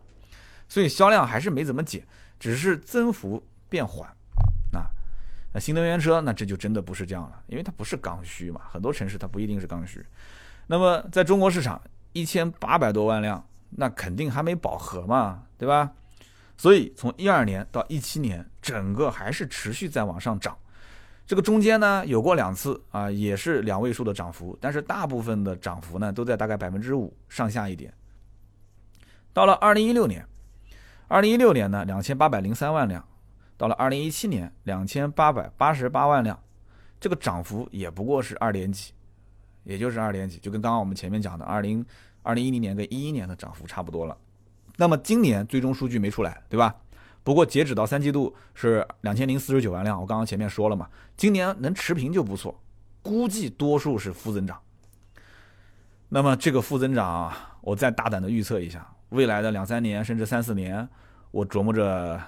[0.69, 2.05] 所以销量还是没怎么减，
[2.41, 4.13] 只是增幅变缓。
[5.53, 10.05] 那新能源车，那这就真的不是这样了，因为它不是刚需嘛，很多城市它不一定是刚需。
[10.67, 11.81] 那么在中国市场，
[12.13, 15.93] 一千八百多万辆，那肯定还没饱和嘛，对吧？
[16.57, 20.59] 所以从一二年到一七年，整个还是持续在往上涨。
[21.27, 27.93] 这个中间呢有过两次啊，也是两位数的涨幅，但是大部分的涨幅呢都在大概百分之五上下一点。
[29.33, 30.27] 到了二零一六年，
[31.09, 33.03] 二零一六年呢两千八百零三万辆，
[33.57, 36.39] 到了二零一七年两千八百八十八万辆，
[37.01, 38.93] 这个涨幅也不过是二点几，
[39.63, 41.85] 也就是二点几，就跟刚刚我们前面讲的二零
[42.23, 44.17] 二零一零年跟一一年的涨幅差不多了。
[44.77, 46.75] 那么今年最终数据没出来，对吧？
[47.25, 52.61] 不过截止到三季度是两千零四十九万辆，我刚刚前面说了嘛，今年能持平就不错，
[53.03, 54.61] 估计多数是负增长。
[56.11, 60.87] 那么这个负增长，我再大胆的预测一下，未来的两三年甚至三四年，
[61.31, 62.21] 我琢磨着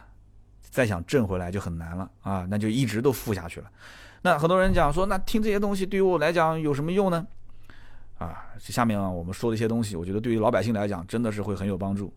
[0.61, 3.71] 再想挣回来就很难了啊，那就一直都负下去了。
[4.23, 7.27] 那很多人讲说，那听这些东西对于我来讲有什么用呢？
[8.17, 12.11] 啊，下面啊我们说的一些东西，我觉得对于老百姓来讲真的是会很有帮助。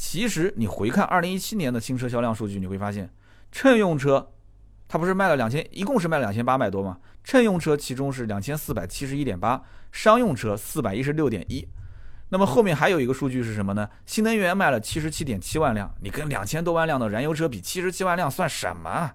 [0.00, 3.12] 其实你回看二零一七年的新车销量数据，你会发现，
[3.52, 4.32] 乘用车
[4.88, 6.98] 它不是卖了两千，一共是卖两千八百多吗？
[7.22, 11.68] 乘用车其中是两千四百七十一点八，商用车四百一十六点一。
[12.30, 13.86] 那么后面还有一个数据是什么呢？
[14.06, 19.12] 新能源卖了七十七点七万辆，你跟两千多万辆的燃油车比，七十七万辆算什么？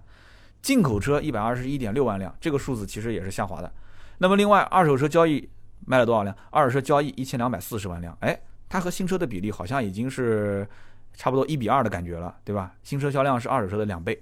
[0.61, 3.73] 进口车一百二十一点六万辆，这个数字其实也是下滑的。
[4.19, 5.49] 那么另外二手车交易
[5.87, 6.37] 卖了多少辆？
[6.51, 8.39] 二手车交易一千两百四十万辆，哎。
[8.67, 10.67] 它和新车的比例好像已经是
[11.13, 12.73] 差不多一比二的感觉了，对吧？
[12.83, 14.21] 新车销量是二手车的两倍，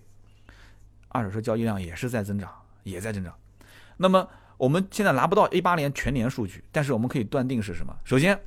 [1.10, 2.52] 二手车交易量也是在增长，
[2.84, 3.34] 也在增长。
[3.98, 4.28] 那么
[4.58, 7.96] 我们现在拿不到一八年全年数据，但是我们可以断定是什么？
[8.04, 8.40] 首先，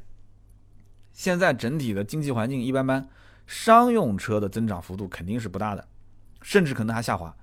[1.12, 3.08] 现在整体的经济环境一般般，
[3.46, 5.86] 商用车的增长幅度肯定是不大的，
[6.42, 7.34] 甚至可能还下滑。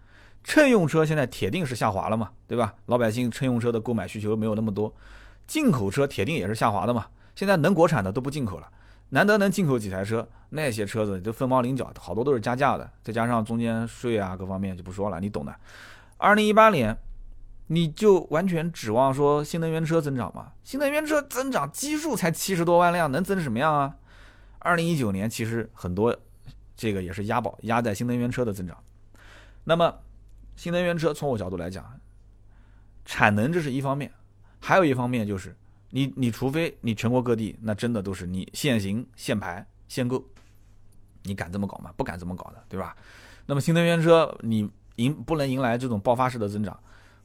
[0.43, 2.75] 乘用车现在铁定是下滑了嘛，对吧？
[2.85, 4.93] 老百姓乘用车的购买需求没有那么多，
[5.47, 7.07] 进口车铁定也是下滑的嘛。
[7.35, 8.69] 现在能国产的都不进口了，
[9.09, 15.55] 难得能进口几台车，那些车子都凤毛麟角，好多都是加价的，再加上中间税啊各方面就不说了，你懂的。
[16.17, 16.95] 二零一八年，
[17.67, 20.51] 你就完全指望说新能源车增长吗？
[20.63, 23.95] 新能源车增长基数才七十多万辆，能增什么样啊？
[24.59, 26.15] 二零一九年其实很多，
[26.75, 28.77] 这个也是押宝压在新能源车的增长。
[29.63, 29.99] 那么，
[30.55, 31.99] 新能源车从我角度来讲，
[33.05, 34.11] 产能这是一方面，
[34.59, 35.55] 还有一方面就是。
[35.95, 40.25] 你你除非你全国各地那真的都是你限行限牌限购，
[41.21, 41.93] 你敢这么搞吗？
[41.95, 42.97] 不敢这么搞的，对吧？
[43.45, 46.75] 那么新能源车你迎不能迎来这种爆发式的增长，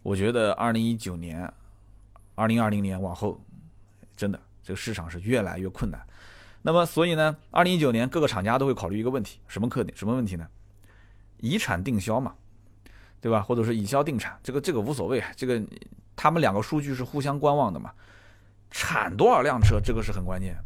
[0.02, 1.50] 我觉得二零一九年、
[2.34, 3.42] 二零二零年往后，
[4.14, 6.06] 真的这个市场是越来越困难。
[6.60, 9.96] 那么所以呢，二零一九年各个厂家都会考虑一个问题，什么特点？
[9.96, 10.46] 什么问题呢？
[11.38, 12.34] 以产定销嘛，
[13.18, 13.40] 对吧？
[13.40, 15.62] 或者是以销定产，这个这个无所谓，这个
[16.14, 17.90] 他们两个数据是互相观望的嘛。
[18.70, 20.58] 产多少辆车，这个是很关键。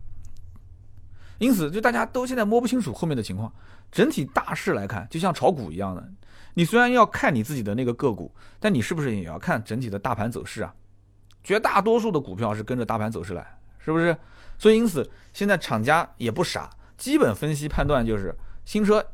[1.39, 3.53] 因此，就大家都现在摸不清楚后面的情况。
[3.91, 6.09] 整体大势来看，就像炒股一样的，
[6.55, 10.73] 你虽然要看你自己的那个个股，但你是不是也要看整体的大盘走势啊？
[11.43, 14.17] 绝大多数的股票是跟着大盘走势来，是不是？
[14.57, 18.33] 所以，因此现在厂家也不傻，基本分析判断就是
[18.65, 19.05] 新车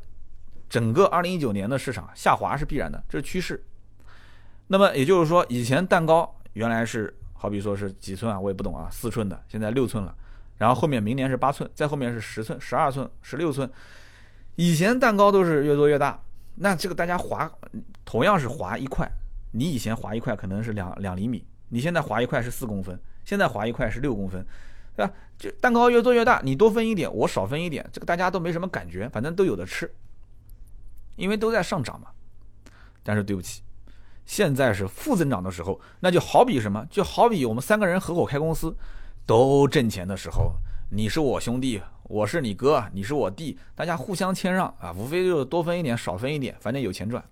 [0.69, 3.65] 整个二零一九年的市场下滑是必然的，这是趋势。
[4.67, 7.15] 那么也就是说，以前蛋糕原来是。
[7.41, 10.13] 好比说是几寸啊，我也不懂啊，四寸的，现在六寸了，
[10.57, 13.71] 然后后面明年是八寸，再后面是十寸、十二寸、十六寸。
[14.57, 16.21] 以前蛋糕都是越做越大，
[16.55, 17.49] 那这个大家划
[18.03, 19.09] 同样是划一块，
[19.53, 24.45] 你以前划一块可能是两两厘米，你现在划一块是四公分，现在划一块是六公分，
[24.97, 25.13] 对吧？
[25.37, 29.89] 就蛋糕越做越大，你多分一点，我少分一点，这个大家都没什么感觉，反正都有的吃，
[31.15, 32.09] 因为都在上涨嘛。
[33.01, 33.61] 但是对不起。
[34.29, 36.85] 现在是负增长的时候，那就好比什么？
[36.87, 38.77] 就好比我们三个人合伙开公司，
[39.25, 40.53] 都挣钱的时候，
[40.91, 47.27] 你是我兄弟，我是你哥，你是我弟，大家互相谦让啊，无非就是多分一点，少分一点，反正有钱赚。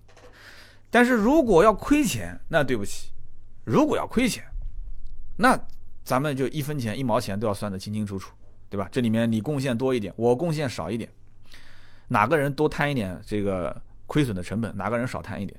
[0.90, 3.12] 但是如果要亏钱，那对不起，
[3.64, 4.42] 如果要亏钱，
[5.36, 5.56] 那
[6.02, 8.32] 咱们就一分钱一毛钱都要算得清清楚楚，
[8.68, 8.88] 对吧？
[8.90, 11.08] 这里面你贡献多一点，我贡献少一点，
[12.08, 15.56] 哪个人多摊一点这个亏损的成本，哪个人少摊一点？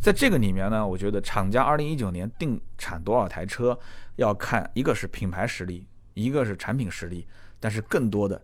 [0.00, 3.78] 在这个里面呢，我觉得厂家二零一九年定产多少台车，
[4.16, 7.26] 要看一个是品牌实力，一个是产品实力，
[7.60, 8.40] 但是更多的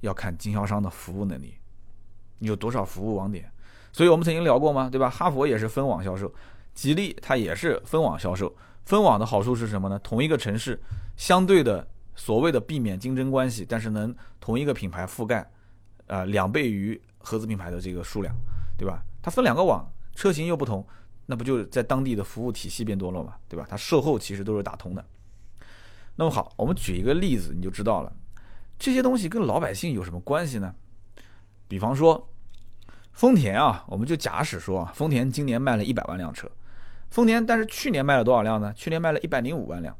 [0.00, 1.54] 要看经销商的服务能力，
[2.40, 3.48] 有多少服务网点。
[3.92, 4.90] 所以我们曾经聊过吗？
[4.90, 5.08] 对吧？
[5.08, 6.34] 哈佛也是分网销售，
[6.74, 8.52] 吉利它也是分网销售。
[8.84, 9.96] 分网的好处是什么呢？
[10.00, 10.80] 同一个城市，
[11.16, 11.86] 相对的
[12.16, 15.48] 所谓的避免竞争关系，但是能同一个品牌覆盖，
[16.08, 18.34] 呃，两倍于合资品牌的这个数量，
[18.76, 19.02] 对吧？
[19.22, 19.88] 它分两个网。
[20.16, 20.84] 车型又不同，
[21.26, 23.64] 那不就在当地的服务体系变多了嘛，对吧？
[23.68, 25.04] 它售后其实都是打通的。
[26.16, 28.12] 那么好，我们举一个例子，你就知道了，
[28.78, 30.74] 这些东西跟老百姓有什么关系呢？
[31.68, 32.32] 比方说，
[33.12, 36.50] 丰田啊，我们就假使说啊，丰田今年卖了一百万辆车，
[37.10, 38.72] 丰田但是去年卖了多少辆呢？
[38.74, 39.94] 去年卖了一百零五万辆。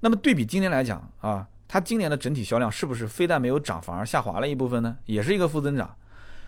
[0.00, 4.96] 那么对比今年来讲啊，它今年的整体销量是不是非但没有涨，反而下滑了一部分呢？
[5.04, 5.94] 也是一个负增长。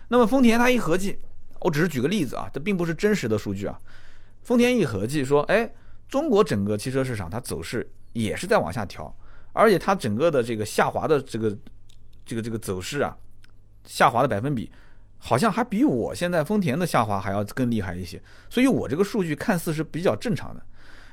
[0.07, 1.19] 那么丰田它一合计，
[1.59, 3.79] 我只是举个例子啊，这并不是真实的数据啊。
[4.43, 5.69] 丰田一合计说，哎，
[6.07, 9.15] 中国整个汽车市场它走势也是在往下调，
[9.53, 11.57] 而且它整个的这个下滑的这个
[12.25, 13.17] 这个这个走势啊，
[13.83, 14.71] 下滑的百分比。
[15.17, 20.61] 好像还比我现在丰田的下滑还要更厉害一些，所以我这个数据看似是比较正常的。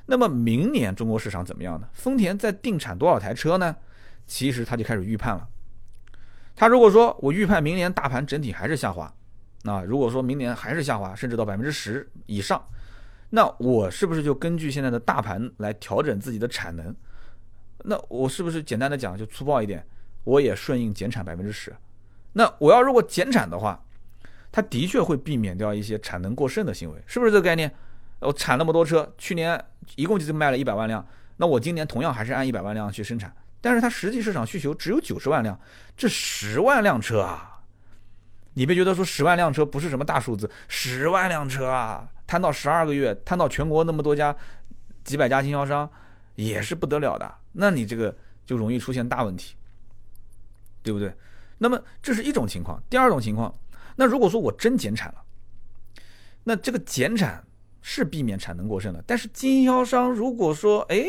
[0.04, 1.88] 那么明年中国市场怎么样呢？
[1.94, 3.74] 丰田在定产多少台车呢？
[4.26, 5.48] 其实他就开始预判了。
[6.54, 9.10] 他如果说我预判明年大盘整体还是下滑，
[9.62, 12.62] 那如果说明年还是下滑，甚至到百分之十以上，
[13.30, 16.94] 那我是不是就根据现在的大盘来调整自己的产能？
[17.84, 19.84] 那我是不是简单的讲就粗暴一点，
[20.24, 21.74] 我也顺应减产百分之十？
[22.32, 23.82] 那我要如果减产的话，
[24.50, 27.72] 它的确会避免掉一些产能过剩的行为，是不是这个概念？
[28.20, 29.62] 我产那么多车，去年
[29.96, 31.04] 一共就卖了一百万辆，
[31.38, 35.58] 那我今年同样还是按一百万辆去生产，但是它实际市场需求只有九十万辆，
[35.96, 37.51] 这十万辆车啊，
[38.54, 44.34] 你别觉得说十万辆车不是什么大数字，十万辆车啊，摊到十二个月，摊到全国那么多家
[45.04, 45.90] 几百家经销商，
[46.34, 49.54] 也是不得了的，那你这个就容易出现大问题，
[50.82, 51.14] 对不对？
[51.58, 53.54] 那么这是一种情况，第二种情况。
[53.96, 55.22] 那如果说我真减产了，
[56.44, 57.44] 那这个减产
[57.80, 59.02] 是避免产能过剩的。
[59.06, 61.06] 但是经销商如果说，哎，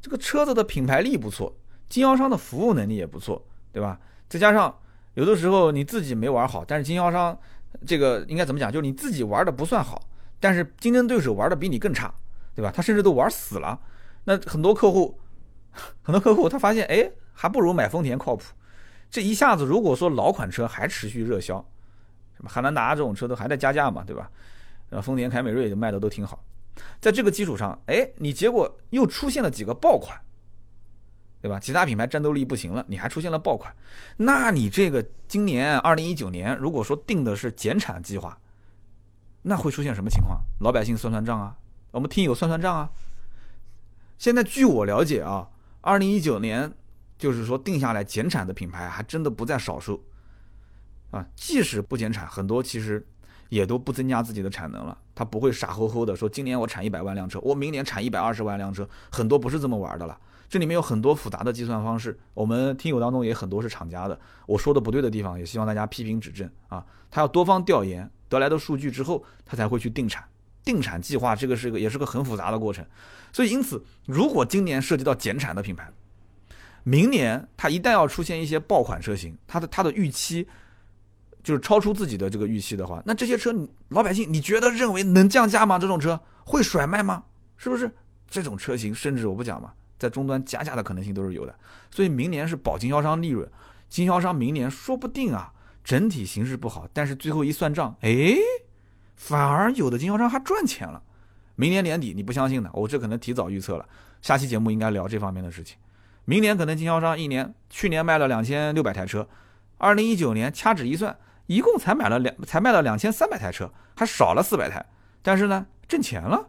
[0.00, 1.56] 这个车子的品牌力不错，
[1.88, 3.98] 经销商的服务能力也不错，对吧？
[4.28, 4.78] 再加上
[5.18, 7.36] 有的时候你自己没玩好，但是经销商
[7.84, 8.70] 这个应该怎么讲？
[8.70, 10.00] 就是你自己玩的不算好，
[10.38, 12.14] 但是竞争对手玩的比你更差，
[12.54, 12.70] 对吧？
[12.72, 13.76] 他甚至都玩死了。
[14.22, 15.18] 那很多客户，
[16.02, 18.44] 很多客户他发现，哎，还不如买丰田靠谱。
[19.10, 21.56] 这一下子，如果说老款车还持续热销，
[22.36, 24.30] 什么汉兰达这种车都还在加价嘛，对吧？
[24.88, 26.44] 然后丰田凯美瑞卖的都挺好，
[27.00, 30.16] 在这个基础上，哎，你结果又出现了几个爆款，
[31.40, 31.58] 对吧？
[31.60, 33.74] 其他品牌战斗力不行了，你还出现了爆款，
[34.16, 38.38] 那你这个今年二零一九年，如果说定的是减产计划，
[39.42, 40.40] 那会出现什么情况？
[40.60, 41.56] 老百姓算算账啊，
[41.90, 42.90] 我们听友算算账啊。
[44.18, 45.48] 现在据我了解啊，
[45.80, 46.72] 二零一九年。
[47.18, 50.00] 就是说，定下来减产的品牌还真的不在少数，
[51.10, 53.04] 啊，即使不减产，很多其实
[53.48, 54.96] 也都不增加自己的产能了。
[55.16, 60.16] 他不会傻乎乎的说，今年我产一百万辆车，我明年产一百二十万辆车，很多不是这么玩的了。
[60.48, 66.84] 这里面有很多复杂的计算方式，我们听友当中也很多是厂家的，我说的不对的地方，也希望大家批评指正啊。
[67.10, 70.24] 他要多方调研得来的数据之后，他才会去定产。
[70.64, 72.84] 定产计划这个是个也是个很复杂的过程，
[73.32, 75.90] 所以因此，如果今年涉及到减产的品牌，
[76.82, 80.46] 明年它一旦要出现一些爆款车型，它的它的预期
[81.42, 83.54] 就是超出自己的这个预期的话，那这些车
[83.88, 85.78] 老百姓你觉得认为能降价吗？
[85.78, 87.24] 这种车会甩卖吗？
[87.56, 87.90] 是不是？
[88.28, 91.54] 这种车型甚至我不讲嘛，在终端加价的可能性都是有的。
[91.90, 93.50] 所以明年是保经销商利润，
[93.88, 98.36] 经销商明年说不定啊，整体形势不好，但是最后一算账，哎，
[99.16, 101.02] 反而有的经销商还赚钱了。
[101.56, 103.88] 明年年底你不相信的，我这可能提早预测了，
[104.22, 105.76] 下期节目应该聊这方面的事情。
[106.24, 109.28] 明年可能经销商一年去年卖了两千六百台车，
[109.78, 114.84] 二零一九年掐指一算，一共才买了两才卖了两千三百台车，还少了四百台，
[115.22, 116.48] 但是呢挣钱了，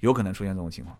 [0.00, 0.96] 有可能出现这种情况，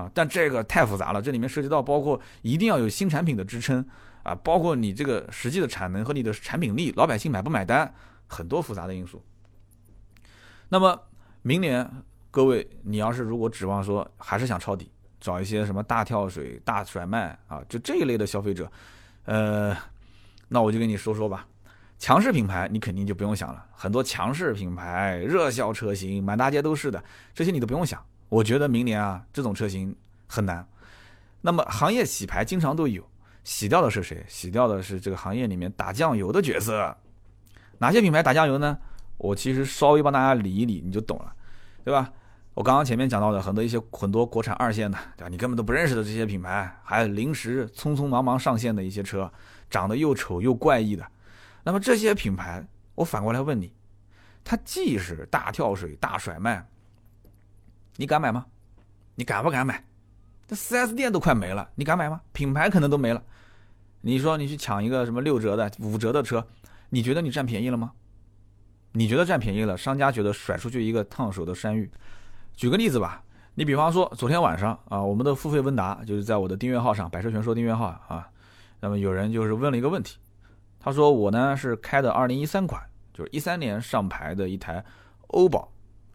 [0.00, 3.84] 啊，但这个太复杂了，这里面涉及到包括一定要有新产品的支撑
[4.22, 7.92] 啊，包括你这个实际的产能和你的产品力，老百姓买不买单，
[8.26, 9.22] 很多复杂的因素。
[10.70, 10.98] 那么
[11.42, 11.88] 明年
[12.30, 14.90] 各位，你要是如果指望说还是想抄底。
[15.22, 18.72] 找一些什么大跳水、大甩卖啊，就这一类的消费者，
[19.26, 19.76] 呃，
[20.48, 21.46] 那我就跟你说说吧。
[21.98, 28.02] 强势品牌你肯定就不用想了，很多强势品牌、热销车型满大街都是的，这些你都不用想。
[28.30, 29.94] 我觉得明年啊，这种车型
[30.26, 30.66] 很难。
[31.42, 33.06] 那么行业洗牌经常都有，
[33.44, 34.24] 洗掉的是谁？
[34.26, 36.96] 洗掉的是这个行业里面打酱油的角色。
[37.76, 38.78] 哪些品牌打酱油呢？
[39.18, 41.30] 我其实稍微帮大家理一理，你就懂了，
[41.84, 42.10] 对吧？
[42.54, 45.28] 我刚刚前面讲到的很多一些很多国产二线的，对吧？
[45.28, 49.30] 你根本都不认识的这些品牌，还有临时匆匆忙忙上线的一些车，
[49.68, 51.06] 长得又丑又怪异的，
[51.64, 53.72] 那么这些品牌，我反过来问你，
[54.44, 56.66] 它既是大跳水、大甩卖，
[57.96, 58.46] 你敢买吗？
[59.14, 59.84] 你敢不敢买？
[60.46, 62.20] 这 4S 店都快没了，你敢买吗？
[62.32, 63.22] 品牌可能都没了，
[64.00, 66.46] 你说你去抢一个什么六折的、五折的车，
[66.88, 67.92] 你觉得你占便宜了吗？
[68.92, 71.88] 你觉得占便宜了，商家觉得甩出去一个烫手的山芋。
[72.56, 73.22] 举个例子吧，
[73.54, 78.28] 你比方说昨天晚上啊，我们的付费问答就是在我的订阅号上，百车全说订阅号啊，
[78.80, 80.18] 那么有人就是问了一个问题，
[80.80, 82.82] 他说我呢是开的二零一三款，
[83.14, 84.84] 就是一三年上牌的一台
[85.28, 85.70] 欧宝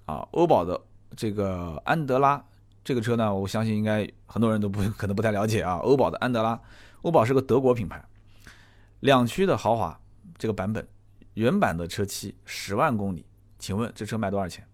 [0.05, 0.81] 啊，欧宝的
[1.15, 2.43] 这个安德拉
[2.83, 5.75] 这个车呢，我相信应该很多人都不可能不太了解啊。
[5.77, 6.59] 欧宝的安德拉，
[7.01, 8.03] 欧宝是个德国品牌，
[8.99, 9.99] 两驱的豪华
[10.37, 10.87] 这个版本，
[11.33, 13.25] 原版的车漆十万公里，
[13.57, 14.67] 请问这车卖多少钱？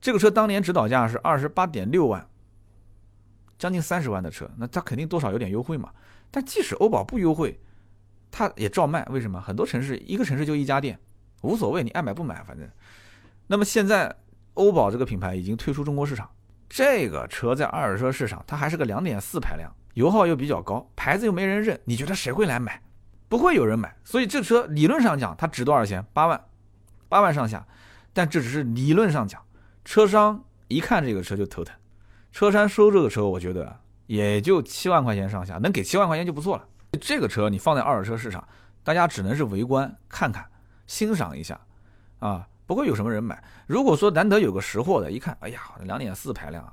[0.00, 2.24] 这个车当年指导价是二十八点六万，
[3.58, 5.92] 将近三十万的车，那它肯定多少有点优惠嘛。
[6.30, 7.58] 但即使欧宝不优惠，
[8.30, 9.04] 它也照卖。
[9.06, 9.40] 为什么？
[9.40, 11.00] 很多城市一个城市就一家店，
[11.42, 12.68] 无所谓，你爱买不买，反正。
[13.48, 14.14] 那么现在
[14.58, 16.28] 欧宝这个品牌已经退出中国市场，
[16.68, 22.82] 这个车在二手车市场它还是个两点四排量，油耗又比较高，牌子又没人认，你觉得谁会来买？
[23.28, 23.96] 不会有人买。
[24.04, 26.04] 所以这车理论上讲它值多少钱？
[26.12, 26.44] 八万，
[27.08, 27.64] 八万上下。
[28.12, 29.40] 但这只是理论上讲，
[29.84, 31.72] 车商一看这个车就头疼。
[32.32, 36.66] 车商收这个车，我觉得也就七万块钱上下，能给七万块钱就不错了。
[37.00, 38.46] 这个车你放在二手车市场，
[38.82, 40.44] 大家只能是围观看看，
[40.86, 41.60] 欣赏一下，
[42.18, 43.42] 啊，不会有什么人买。
[43.66, 46.70] 如果说难得有个识货的，一看，哎呀，两点四排量，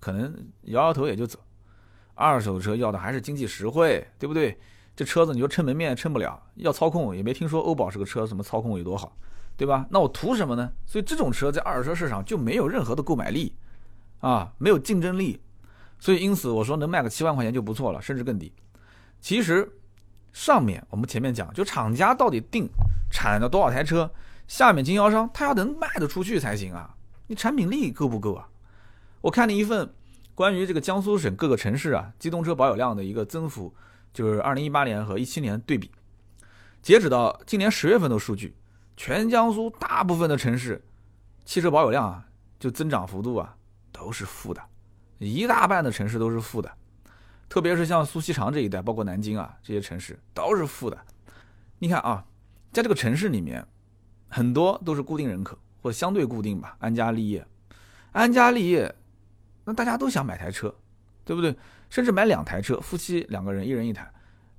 [0.00, 1.38] 可能摇摇头也就走。
[2.14, 4.58] 二手车要的还是经济实惠，对不对？
[4.96, 9.14] 这车子你说撑门面撑不了，要操控也没听说欧宝是个车，什么操控有多好，
[9.54, 9.86] 对吧？
[9.90, 10.72] 那我图什么呢？
[10.86, 13.54] 所以这种车在二手车市场就没有任何的购买力，
[14.20, 15.38] 啊，没有竞争力。
[15.98, 18.50] 所以因此我说能卖个七万块钱就不错了，甚至更低。
[19.20, 19.70] 其实
[20.32, 22.66] 上面我们前面讲，就厂家到底定
[23.10, 24.10] 产了多少台车，
[24.46, 26.94] 下面经销商他要能卖得出去才行啊。
[27.26, 28.48] 你产品力够不够啊？
[29.20, 29.94] 我看了一份
[30.34, 33.74] 关于这个江苏省各个城市啊机动车保有量的一个增幅，
[34.12, 35.90] 就是二零一八年和一七年对比，
[36.82, 38.54] 截止到今年十月份的数据，
[38.96, 40.84] 全江苏大部分的城市
[41.44, 42.26] 汽车保有量啊
[42.58, 43.56] 就增长幅度啊
[43.90, 44.60] 都是负的，
[45.18, 46.70] 一大半的城市都是负的。
[47.48, 50.98] 特别是像苏锡常这一带，包括南京啊这些城市都是负的。
[51.78, 52.24] 你看啊，
[52.72, 53.64] 在这个城市里面，
[54.28, 57.46] 很多都是固定人口或相对固定吧，安家立业。
[58.12, 58.94] 安家立业，
[59.64, 60.74] 那大家都想买台车，
[61.24, 61.56] 对不对？
[61.90, 64.10] 甚至买两台车，夫妻两个人一人一台，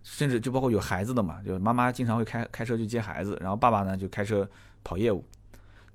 [0.03, 4.49] 甚至就包括有孩子的嘛，就妈妈经常会开开车去接孩子，然后爸爸呢就开车
[4.84, 5.26] 跑业务。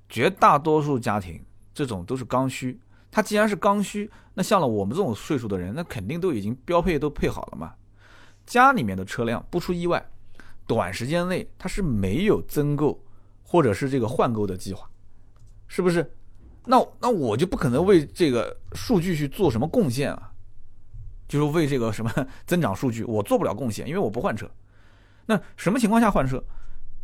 [0.08, 1.42] 绝大多数家庭
[1.72, 2.78] 这种都是刚需。
[3.12, 7.74] 它既然是刚需，那像了我们这种岁数的人，那肯定都已经标配都配好了嘛。
[8.46, 10.04] 家里面的车辆不出意外，
[10.66, 13.02] 短时间内它是没有增购
[13.50, 14.88] 或者是这个换购的计划，
[15.66, 16.08] 是不是？
[16.64, 20.30] 那那我就不可能为这个数据去做什么贡献啊，
[21.26, 22.12] 就是为这个什么
[22.46, 24.48] 增长数据，我做不了贡献，因为我不换车。
[25.26, 26.40] 那什么情况下换车？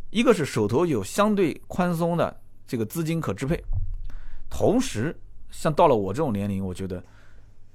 [0.09, 3.61] 一个是手头有相对宽松的这个资金可支配，
[4.49, 5.13] 同时。
[5.49, 7.03] 像到了我这种年龄，我觉得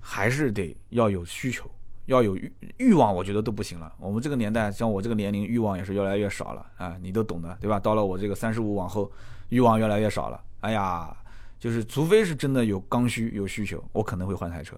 [0.00, 1.70] 还是得要有需求，
[2.07, 3.92] 要有欲欲望，我觉得都不行了。
[3.98, 7.78] 我们这个年代，像我这个年龄，欲望也是越来越少了啊，你都懂的，对吧？
[7.78, 9.11] 到了我这个三十五往后，
[9.50, 10.40] 欲望越来越少了。
[10.61, 11.16] 哎呀，
[11.59, 14.76] 就是除非是真的有刚需、有需求，我可能会换台车。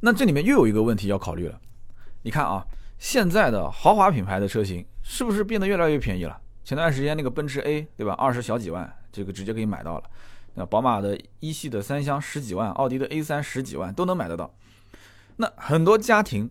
[0.00, 1.60] 那这里面又有一个问题要考虑了，
[2.22, 2.64] 你看啊，
[2.98, 6.40] 现在的豪华品牌的车型是不是变得越来越便宜了？
[6.64, 8.12] 前段时间那个奔驰 A，对吧？
[8.14, 10.04] 二十小几万，这个直接可以买到了。
[10.54, 14.54] 那宝马的一系的三厢十几万，奥迪的 A 三十几万都能买得到。
[15.36, 16.50] 那很多家庭，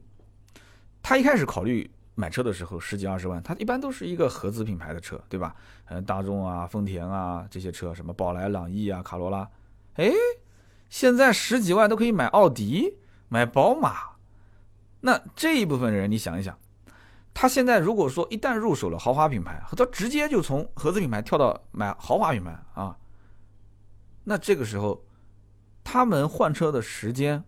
[1.01, 5.55] 他一开始考虑买车的时候十几二十万，他一般都是一个合资品牌的车，对吧？
[5.85, 9.49] 嗯，大众啊、丰田啊这些车，什么宝来、朗逸啊、卡罗拉。
[9.95, 10.11] 哎，
[10.89, 12.97] 现在十几万都可以买奥迪、
[13.29, 14.13] 买宝马。
[15.01, 16.57] 那这一部分人，你想一想，
[17.33, 22.97] 他现在如果说一旦入手了豪华品牌，他直接就从合资品牌跳到买豪华品牌啊。
[24.23, 25.03] 那这个时候，
[25.83, 27.43] 他们换车的时间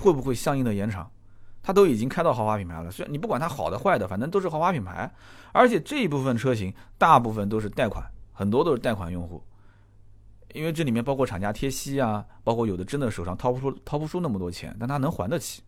[0.00, 1.10] 会不会相应的延长？
[1.62, 5.12] 他都已经开到豪华品牌了，虽然你不管它好的坏的，反正都是豪华品牌。
[5.52, 9.42] 而且这一部分车型大部分都是贷款，很多都是贷款用户，
[10.54, 15.62] 因为这里面包括厂家贴息啊，包括有的真的手上掏不出掏不出那么多钱，但他能还得起。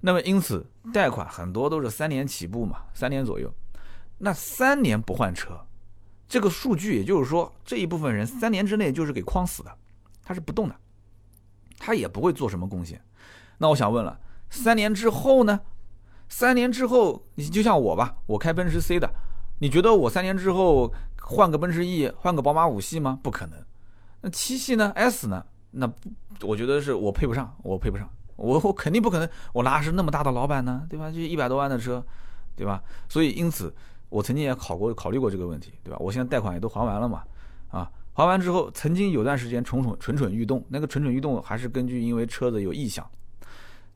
[0.00, 3.52] 那么因此贷款很多都是三年起步嘛，三年左右。
[4.16, 5.60] 那三年不换车。
[6.26, 9.78] 这个数据也就是说，这一部分人三年之内就是给框死的，
[10.22, 10.76] 他是不动的，
[11.78, 13.02] 他也不会做什么贡献。
[13.62, 15.60] 那我想问了，三年之后呢？
[16.28, 19.08] 三年之后，你就像我吧，我开奔驰 C 的，
[19.58, 23.18] 你觉得我三年之后换个奔驰 E，换个宝马五系吗？
[23.22, 23.58] 不可能。
[24.22, 25.44] 那七系呢？S 呢？
[25.72, 25.92] 那，
[26.42, 30.86] 我觉得是我配不上，我配不上，我我肯定不可能，我哪是那么大的老板呢？
[30.88, 31.10] 对吧？
[31.10, 32.04] 就一百多万的车，
[32.56, 32.82] 对吧？
[33.08, 33.72] 所以因此。
[34.10, 35.96] 我曾经也考过考虑过这个问题，对吧？
[36.00, 37.22] 我现在贷款也都还完了嘛，
[37.68, 43.08] 啊，还完之后，曾经有段时间蠢蠢蠢蠢欲动，那个蠢蠢欲动还是根据因为车子有异响，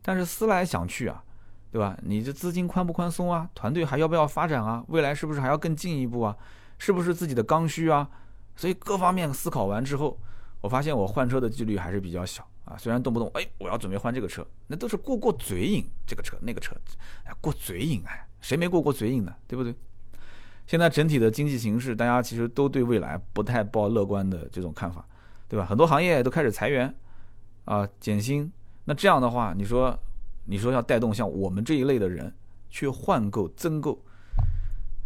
[0.06, 1.24] 但是思来想去啊，
[1.72, 1.96] 对吧？
[2.02, 3.48] 你这资金宽不宽松啊？
[3.54, 4.84] 团队还要不要发展啊？
[4.88, 6.36] 未来是不是还要更进一步啊？
[6.78, 8.06] 是不是自己的刚需啊？
[8.54, 10.18] 所以各方面思考完之后，
[10.60, 12.76] 我发现我换车的几率还是比较小啊。
[12.76, 16.76] 虽然动不动哎，我要准备换这个车，那都是过过嘴瘾，这个车那个车，
[17.24, 19.34] 哎，过嘴瘾哎，谁没过过嘴瘾呢？
[19.48, 19.74] 对不对？
[20.66, 25.04] 现在整体的经济形势，大家其实都对未来不太抱乐观的这种看法，
[25.48, 25.64] 对吧？
[25.64, 26.94] 很多行业都开始裁员
[27.64, 28.52] 啊，减薪。
[28.84, 29.98] 那这样的话，你说，
[30.44, 32.32] 你说要带动像我们这一类的人
[32.70, 34.02] 去换购增购，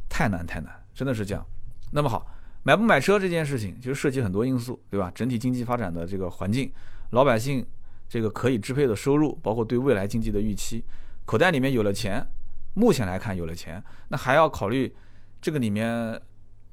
[0.09, 1.45] 太难太难，真的是这样。
[1.93, 2.27] 那么好，
[2.63, 5.11] 买不买车这件事情，其实涉及很多因素，对吧？
[5.15, 6.73] 整体经济发展的这个环境，
[7.11, 7.67] 老百姓
[8.09, 10.85] 这个可以支配的收入，包括对未来经济的预期，
[11.25, 12.27] 口袋里面有了钱，
[12.75, 14.95] 目前来看有了钱，那还要考虑。
[15.41, 16.21] 这个里面，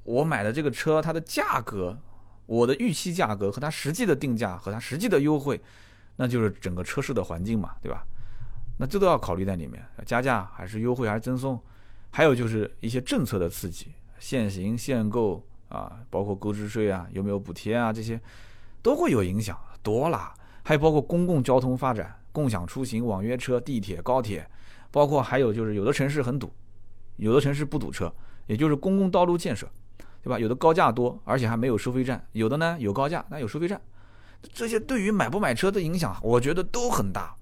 [0.05, 1.95] 我买的这个车，它的价格，
[2.47, 5.61] 我的预期价格和它实际的定价和它实际的优惠，
[6.15, 8.05] 那就是整个车市的环境嘛，对吧？
[8.77, 11.61] 那这都要考虑在里面，加价还是优惠还是赠送，
[12.11, 13.87] 还有就是一些政策的刺激，
[14.19, 18.19] 限行限购啊，包括购置税啊，有没有补贴啊，这些
[18.81, 20.33] 都会有影响，多了。
[20.63, 24.49] 还有包括公共交通发展，共享出行、网约车、地铁、高铁，
[24.91, 26.51] 包括还有就是有的城市很堵，
[27.17, 28.13] 有的城市不堵车。
[28.47, 29.67] 也就是公共道路建设，
[30.21, 30.37] 对吧？
[30.37, 33.81] 有的高架多，而且还没有收费站；有的呢有高架，那有收费站。
[34.53, 37.35] 这些对于买不买车的影响，我觉得都很大。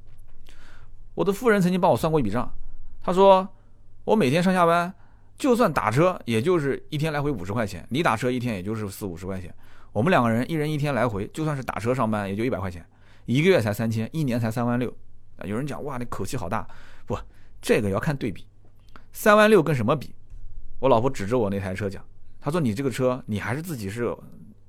[1.16, 2.52] 我的夫人曾经帮我算过一笔账，
[3.02, 3.48] 她说
[4.04, 4.94] 我每天上下班，
[5.38, 7.86] 就算打车，也就是一天来回五十块钱。
[7.90, 9.54] 你打车一天也就是四五十块钱。
[9.92, 12.84] 我们两个人一人一天来回，就算是打车上班，也就一百块钱，
[13.26, 14.90] 一个月才三千，一年才三万六。
[15.38, 16.68] 啊，有人讲哇，你口气好大，
[17.06, 17.18] 不，
[17.62, 18.46] 这个要看对比，
[19.12, 20.14] 三万六跟什么比？
[20.80, 22.04] 我老婆指着我那台车讲，
[22.42, 24.16] 她说：“你这个车，你还是自己是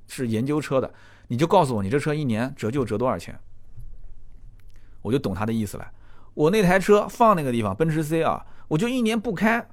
[0.07, 0.93] 是研究车的，
[1.29, 3.39] 你就告诉我，你这车一年折旧折多少钱？”
[5.03, 5.91] 我就懂他的意思了。
[6.33, 9.67] 我那台车放那个地方，奔驰 C 啊，我就一年不开，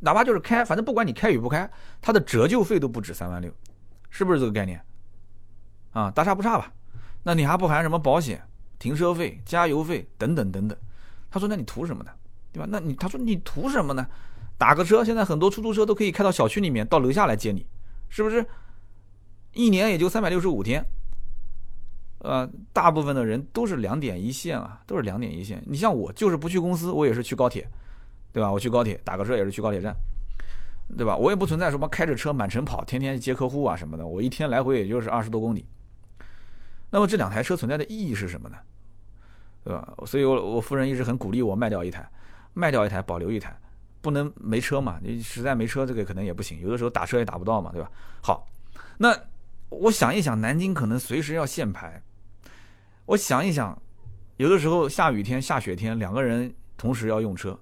[0.00, 1.68] 哪怕就是开，反正不管你开与不开，
[2.00, 3.52] 它的折旧费都不止三万六，
[4.08, 4.80] 是不是这个概念？
[5.92, 6.72] 啊，大差不差吧？
[7.24, 8.42] 那你还不含什么保险、
[8.78, 10.78] 停车费、加油费等等等等。
[11.30, 12.10] 他说：“那你图什么呢？
[12.52, 12.66] 对吧？
[12.70, 14.06] 那你他说你图什么呢？”
[14.58, 17.66] 打个车，现在很多出租车都可以开到小区里面，到楼下来接你，
[18.08, 18.46] 是不是？
[19.52, 20.84] 一年也就三百六十五天，
[22.18, 25.62] 呃，大部分的人都是两点一线啊，都是两点一线。
[25.66, 27.68] 你像我，就是不去公司，我也是去高铁，
[28.32, 28.50] 对吧？
[28.50, 29.94] 我去高铁打个车也是去高铁站，
[30.96, 31.16] 对吧？
[31.16, 34.06] 我也不存在什么开着车满城跑，天天接客户啊什么的。
[34.06, 35.66] 我一天来回也就是二十多公里。
[36.90, 38.56] 那么这两台车存在的意义是什么呢？
[39.64, 39.94] 对吧？
[40.06, 42.08] 所以我我夫人一直很鼓励我卖掉一台，
[42.54, 43.56] 卖掉一台保留一台。
[44.00, 44.98] 不能没车嘛？
[45.00, 46.60] 你实在没车，这个可能也不行。
[46.60, 47.88] 有的时候打车也打不到嘛，对吧？
[48.20, 48.48] 好，
[48.98, 49.16] 那
[49.80, 52.02] 我想一想，南京可能随时要限牌。
[53.06, 53.80] 我想一想，
[54.36, 57.58] 有的时候下雨天、下雪天，两个人同时要用车，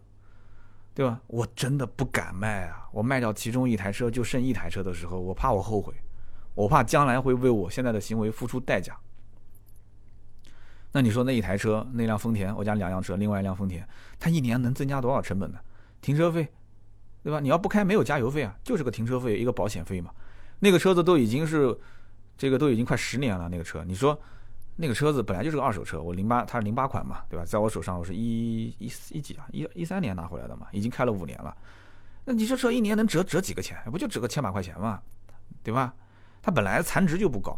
[0.94, 1.20] 对吧？
[1.28, 2.88] 我真的不敢卖啊！
[2.92, 5.94] 我卖掉其中一台车，就剩一台车的时候，我怕我后悔，
[6.54, 8.98] 我怕将来会为我现在的行为付出代价。
[10.92, 13.86] 那你说那一台车，那辆丰田，我家两辆车，另外一辆丰田，
[14.18, 15.58] 它一年能增加多少成本呢？
[16.00, 16.48] 停车费，
[17.22, 17.40] 对吧？
[17.40, 20.10] 你要不开没有加油费啊，就是个停车费一个保险费嘛。
[20.58, 21.74] 那个车子都已经是，
[22.40, 23.50] 这个都已经快十年了。
[23.50, 24.18] 那个车，你说
[24.76, 27.44] 那个车子本来就是个二手车，我零八它是零八款嘛，对吧？
[27.44, 31.54] 在我手上我是一一一几啊，一一三年拿回来的嘛，已经开了五年了。
[32.24, 33.76] 那你这车一年能折折几个钱？
[33.92, 35.02] 不就折个千把块钱嘛，
[35.62, 35.92] 对吧？
[36.40, 37.54] 它本来残值就不高，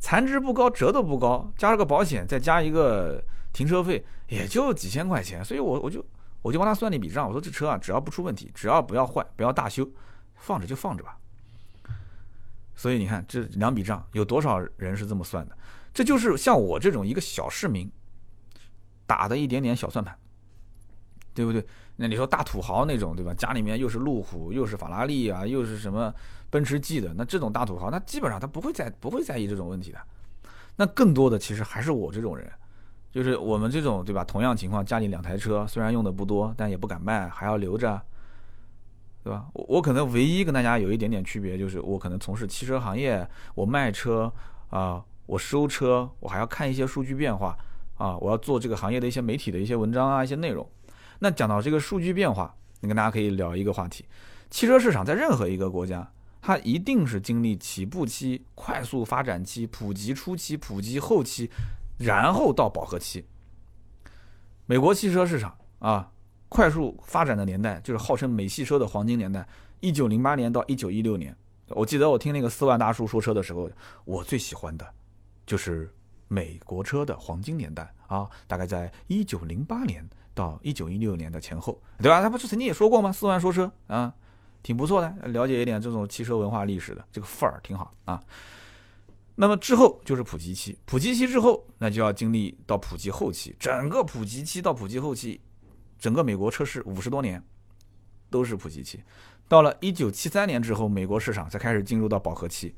[0.00, 3.24] 残值不高，折都不高，加了个保险，再加一个
[3.54, 5.42] 停车费，也就几千块钱。
[5.42, 6.04] 所以我我就。
[6.44, 9.88] 我就帮他算了一笔账，我说这车啊，只要不出问题，只要不要坏，不要大修，
[10.34, 11.16] 放着就放着吧。
[12.74, 15.56] 所以你看这两笔账，有多少人是这么算的？
[15.92, 17.90] 这就是像我这种一个小市民
[19.06, 20.16] 打的一点点小算盘，
[21.32, 21.64] 对不对？
[21.96, 23.32] 那你说大土豪那种，对吧？
[23.34, 26.12] 家里面又是路虎，又是法拉利啊，又是什么
[26.50, 29.98] 奔驰 G 的，那这种大土豪，那基本上他不会在不会在意这种问题的。
[30.76, 32.50] 那更多的其实还是我这种人。
[33.12, 34.24] 就是我们这种对吧？
[34.24, 38.02] 同样情况，家里两台车，虽然用的不多，但也不敢卖，还要留着，
[39.24, 39.46] 对吧？
[39.54, 44.30] 我我可能唯一跟大家有一点点区别，就是我可能从事汽车行业，我卖车
[44.68, 47.56] 啊，我收车，我还要看一些数据变化
[47.96, 50.68] 啊，我要做这个行业的一些媒体的一些文章啊，一些内容。
[51.20, 54.04] 那讲到这个数据变化，你跟大家可以聊一个话题：
[54.50, 61.50] 汽车市场在任何一个国家，它一定是经历起步期、快速发展期、普及初期、普及后期。
[61.96, 63.24] 然后到饱和期，
[64.66, 66.10] 美国汽车市场啊，
[66.48, 69.46] 快速发展的年代就是号称美系车的黄金年代，
[69.80, 71.36] 一九零八年到一九一六年。
[71.68, 73.70] 我记得我听那个四万大叔说车的时候，
[74.04, 74.86] 我最喜欢的，
[75.46, 75.92] 就是
[76.28, 82.20] 美国车的黄金年代啊，大概在一九零八年到一九一六年的前后，对吧？
[82.20, 83.10] 他不是曾经也说过吗？
[83.10, 84.14] 四万说车啊，
[84.62, 88.22] 挺不错的，了解一点这种汽车文化历史的这个范儿挺好啊。
[89.36, 93.56] 那么之后就是普及期，普及期之后，那就要经历到普及后期。
[93.58, 95.40] 整个普及期到普及后期，
[95.98, 97.42] 整个美国车市五十多年
[98.30, 99.02] 都是普及期。
[99.48, 102.74] 到了一九七三年之后，美国市场才开始进入到饱和期，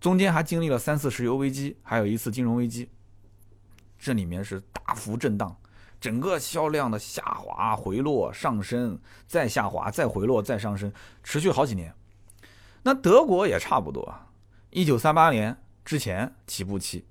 [0.00, 2.88] 中间还经历了三次石油危机，还有一次金融危机。
[3.98, 5.56] 这里面是大幅震荡，
[6.00, 11.94] 整个销量的下滑、回落、上升，再下滑、再回落、再上升，持续好几年。
[12.82, 14.14] 那德国也差不多，
[14.70, 15.56] 一九三八年。
[15.84, 17.06] 之前起步期，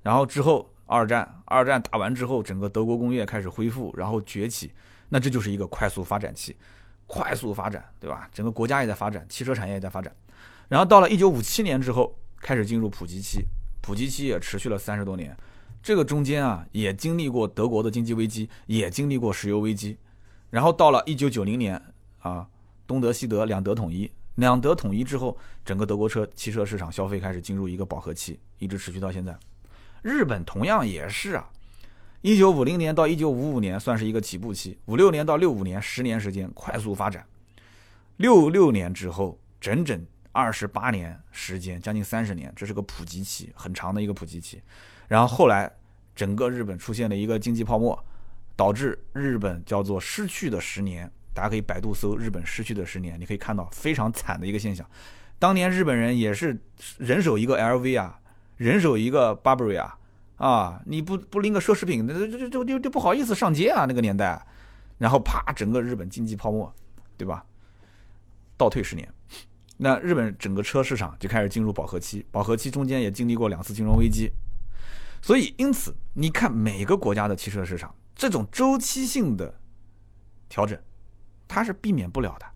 [0.00, 4.70] 然后之后二战，二战打完之后，整个德国工业开始恢复，然后崛起，
[5.08, 6.54] 那这就是一个快速发展期，
[7.06, 8.28] 快速发展，对吧？
[8.30, 10.14] 整个国家也在发展，汽车产业也在发展，
[10.68, 13.46] 然后到了一九五七年之后，开始进入普及期，
[13.80, 15.34] 普及期也持续了三十多年，
[15.82, 19.96] 这个中间啊，也经历过德国的经济危机，也经历过石油危机，
[20.50, 21.80] 然后到了一九九零年
[22.18, 22.46] 啊，
[22.86, 24.10] 东德西德两德统一。
[24.36, 29.38] 两德统一之后，整个德国车汽车市场消费开始进入一个饱和期，一直持续到现在。
[30.02, 31.48] 日本同样也是啊，
[32.20, 37.24] 一九五零年到一九五五年算是一个起步期，五六年到六五年十年时间快速发展，
[38.16, 44.60] 六六年之后整整二十八年时间，将近三十年，这是个普及期，很长的一个普及期。
[45.08, 45.70] 然后后来
[46.14, 47.98] 整个日本出现了一个经济泡沫，
[48.56, 51.10] 导致日本叫做失去的十年。
[51.34, 54.86] 大家可以百度搜“日本失去的十年”，你可以看到非常惨的一个现象。
[55.38, 56.60] 当年日本人也是
[56.98, 58.20] 人手一个 LV 啊，
[58.62, 59.98] 人手一个 Burberry 啊，
[60.36, 63.84] 啊，你不不拎个奢侈品，那就就就就就不好意思上街啊。
[63.86, 64.40] 那个年代，
[64.98, 66.72] 然后啪，整个日本经济泡沫，
[67.16, 67.44] 对吧？
[68.56, 69.08] 倒退十年，
[69.76, 72.24] 那日本整个车市场就开始进入饱和期。
[72.30, 74.30] 饱和期中间也经历过两次金融危机，
[75.20, 79.52] 所以因此你看每个国家的汽车市场这种周期性的
[80.48, 80.78] 调整。
[81.48, 82.46] 它是避免不了的，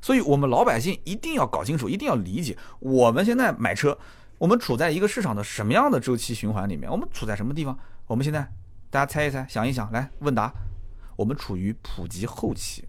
[0.00, 3.98] 所以我们老百姓一定要搞清楚，一定要理解，我们现在买车，
[4.38, 6.90] 我们处在一个市场的什么样的周期循环里面？
[6.90, 7.78] 我们处在什么地方？
[8.06, 8.40] 我们现在
[8.90, 10.52] 大家猜一猜，想一想，来问答。
[11.16, 12.84] 我们处于普及后期，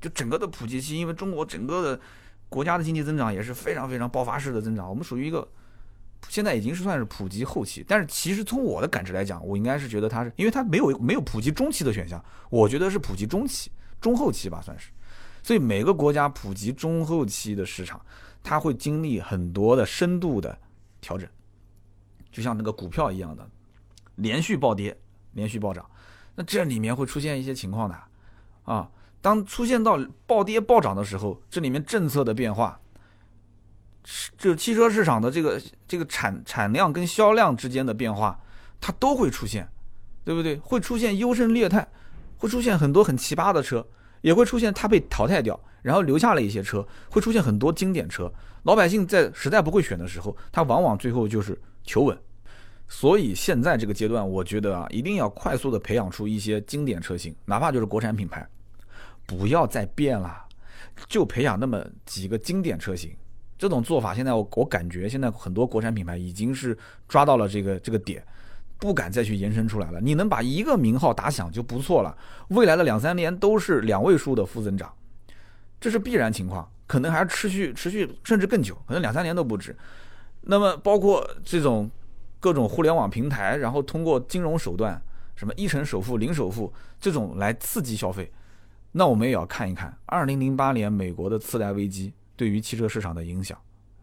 [0.00, 2.00] 就整个的普及期，因为中国整个的
[2.48, 5.46] 国家的经济增长也是非常非常爆发式的增长，我们属于一个
[6.28, 7.84] 现在已经是算是普及后期。
[7.86, 13.70] 但是其实从我的感知来讲，我应该是觉得它是，因为它没有没有普及中期的选项，我觉得是普及中期。
[14.00, 14.90] 中后期吧，算是，
[15.42, 18.00] 所以每个国家普及中后期的市场，
[18.42, 20.56] 它会经历很多的深度的
[21.06, 21.28] 调整，
[22.32, 23.48] 就像那个股票一样的，
[24.16, 24.98] 连续暴跌，
[25.34, 25.88] 连续暴涨，
[26.34, 27.96] 那这里面会出现一些情况的，
[28.64, 29.96] 啊，当出现到
[30.26, 32.80] 暴跌暴涨的时候，这里面政策的变化，
[34.36, 38.36] 就汽车市场的这个这个产产量跟销量之间的变化，
[38.80, 39.68] 它都会出现，
[40.24, 40.56] 对不对？
[40.56, 41.86] 会出现优胜劣汰。
[42.38, 43.86] 会出现很多很奇葩的车，
[44.20, 48.28] 也会出现它被淘汰掉，然后留下了一些车，会出现很多经典车。
[48.64, 52.18] 老百姓在实在不会选的时候，他往往最后就是求稳。
[52.88, 58.44] 所以现在这个阶段，我觉得啊，一定要快速的培养出一些经典车型，哪怕就是国产品牌，
[59.26, 60.44] 不要再变了，
[61.06, 63.14] 就培养那么几个经典车型。
[63.56, 66.76] 这种做法，现在我我感觉现在很多国产品牌已经是
[67.06, 68.20] 抓到了这个这个点。
[68.78, 69.98] 不敢再去延伸出来了。
[70.02, 72.14] 你能把一个名号打响就不错了。
[72.48, 74.92] 未来的两三年都是两位数的负增长，
[75.86, 79.76] 这是必然情况，可能还持续持续甚至更久，可能两三年都不止。
[80.40, 81.88] 那么包括这种
[82.40, 85.00] 各种互联网平台，然后通过金融手段，
[85.36, 88.28] 什么一成首付、零首付这种来刺激消费，
[88.90, 93.56] 那我们也要看一看二零零八年美国的次贷危机对于汽车市场的影响。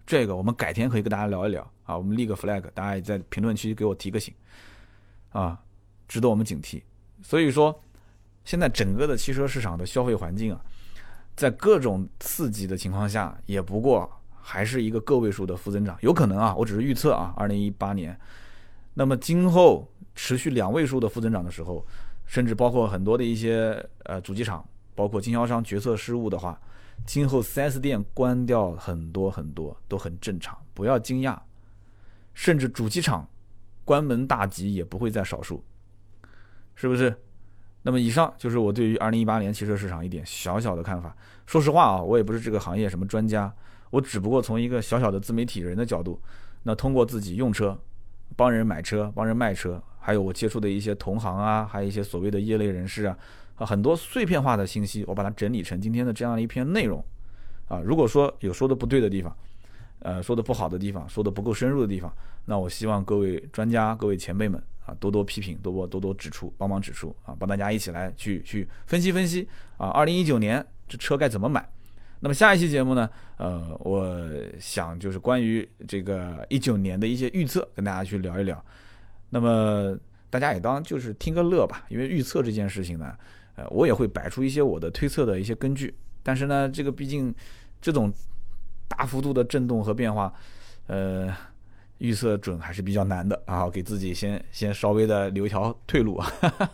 [0.07, 4.33] 这个我们改天可以跟大家聊一聊啊，我们立个 flag，大家也在评论区给我提个醒。
[5.31, 5.59] 啊，
[6.07, 6.81] 值得我们警惕。
[7.21, 7.77] 所以说，
[8.45, 10.61] 现在整个的汽车市场的消费环境啊，
[11.35, 15.97] 在各种刺激的情况下，也不过还是一个个位数的负增长。
[16.01, 18.19] 有可能啊，我只是预测啊，二零一八年，
[18.93, 21.85] 那么今后持续两位数的负增长的时候，
[22.25, 24.63] 甚至包括很多的一些呃主机厂，
[24.95, 26.59] 包括经销商决策失误的话，
[27.05, 31.37] 今后 4S 店关掉很多很多都很正常，不要惊讶。
[32.33, 33.27] 甚至主机厂。
[33.85, 35.61] 关门大吉也不会在少数，
[36.73, 37.13] 是不是？
[37.83, 41.15] 那么以上就是我对于二零一八年汽车市场一点小小的看法。
[41.45, 43.53] 说实话啊，我也不是这个行业什么专家，
[43.89, 46.19] 我只不过从一个小小的自媒体人的角度，
[46.63, 47.77] 那通过自己用车、
[48.35, 53.17] 帮人买车、帮人卖车，还有我接触的一些同行啊，还有一些所谓的业内人士啊，
[53.55, 57.03] 啊很多碎片化的信息，我把它整理成今天的这样一篇内容。
[57.67, 59.35] 啊，如果说有说的不对的地方，
[59.99, 62.13] 呃，说的不好的地方，说的不够深入的地方，
[62.45, 69.47] 那我希望各位专家、各位前辈们啊，多多批评，多多多多指出，帮忙指出啊，帮大家一起来去去分析分析
[69.77, 69.87] 啊。
[69.89, 71.67] 二零一九年这车该怎么买？
[72.19, 74.17] 那么下一期节目呢，呃，我
[74.59, 78.63] 想就是关于这个一九年的一些预测，跟大家去聊一聊。
[79.29, 79.97] 那么
[80.29, 83.13] 大家也当就是听个乐吧，因为预测这件事情呢，
[83.55, 85.93] 呃，我也会摆出一些我的推测的一些根据。
[86.21, 87.33] 但是呢，这个毕竟
[87.81, 88.13] 这种
[88.87, 90.33] 大幅度的震动和变化，
[90.87, 91.27] 呃，
[92.03, 96.21] 预测准还是比较难的啊，给自己先先稍微的留一条退路。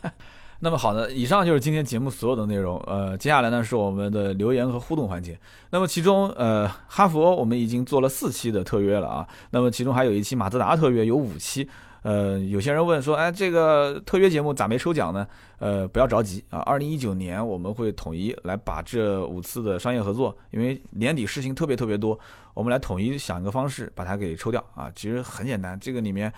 [0.62, 2.78] 那么好的，以上就是今天节目所有的内容。
[2.88, 5.40] 呃，接下来呢是我们的留言和互动环节。
[5.70, 9.28] 那么其中，呃，哈佛我们已经做了四期的特约了啊。
[9.52, 11.70] 那么其中还有一期马自达特约，有五期。
[12.02, 15.28] 呃，有些人问说，哎，这个特约节目咋没抽奖呢？
[15.60, 22.18] 呃，不要着急啊，二零一九年我们会统一来把这五次的商业合作，因为年底事情特别特别多，
[22.54, 24.90] 我们来统一想一个方式把它给抽掉啊。
[24.96, 26.32] 其实很简单，这个里面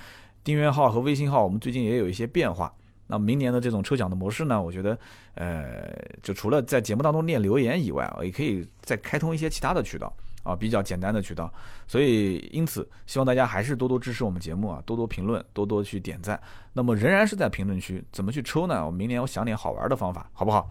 [0.44, 2.74] 订阅号和微信号我们最近也有一些变化。
[3.06, 4.98] 那明年的这种抽奖的模式呢，我觉得，
[5.36, 5.94] 呃，
[6.24, 10.12] 就除了在节目当中念留言以外，也可以再开通一些其他的渠道
[10.44, 11.52] 啊，比较简单的渠道。
[11.88, 16.40] 所以，因此，希望大家还是多多支持我们节目啊，多多评论，多多去点赞。
[16.74, 18.86] 那么，仍然是在评论区，怎么去抽呢？
[18.86, 20.70] 我明年我想点好玩的方法，好不好？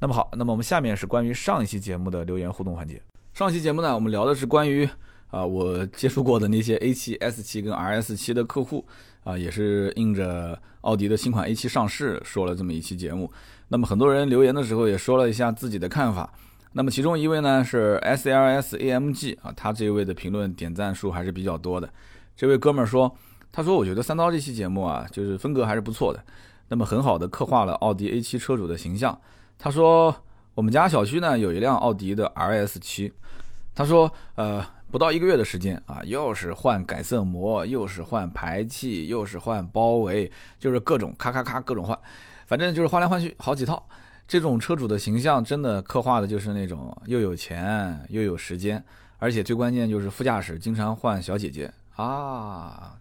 [0.00, 3.00] 那么好，那么我们下面是关于上一期节目的留言互动环节。
[3.32, 4.88] 上期节目呢，我们聊的是关于
[5.28, 8.84] 啊，我接触过的那些 A 七、S 七跟 RS 七的客户。
[9.24, 13.28] 啊，也是应着奥迪的新款 A 七上市说了这么一期节目。
[13.66, 16.32] 那么很多人留言的时候也说了一下自己的看法。
[16.76, 21.88] 那么其中一位呢是 SLS AMG 啊，他这一位的评论点赞数还是比较多的。
[22.36, 23.16] 这位哥们儿说，
[23.50, 26.22] 他说我觉得三刀这期节目啊，就是风格还是不错的。
[26.68, 29.18] 那么很好的刻画了奥迪 A7 车主的形象。
[29.58, 30.14] 他说
[30.54, 33.10] 我们家小区呢有一辆奥迪的 RS7。
[33.74, 34.62] 他说呃。
[34.88, 40.30] 不到一个月的时间啊，又是换改色膜，又是换排气，又是换包围，
[40.60, 41.98] 就是各种咔咔咔各种换，
[42.46, 43.84] 反正就是换来换去好几套。
[44.26, 48.82] 这种车主的形象真的刻画的就是那种又有钱又有时间，
[49.18, 52.96] 而且最关键就是副驾驶经常换小姐姐啊。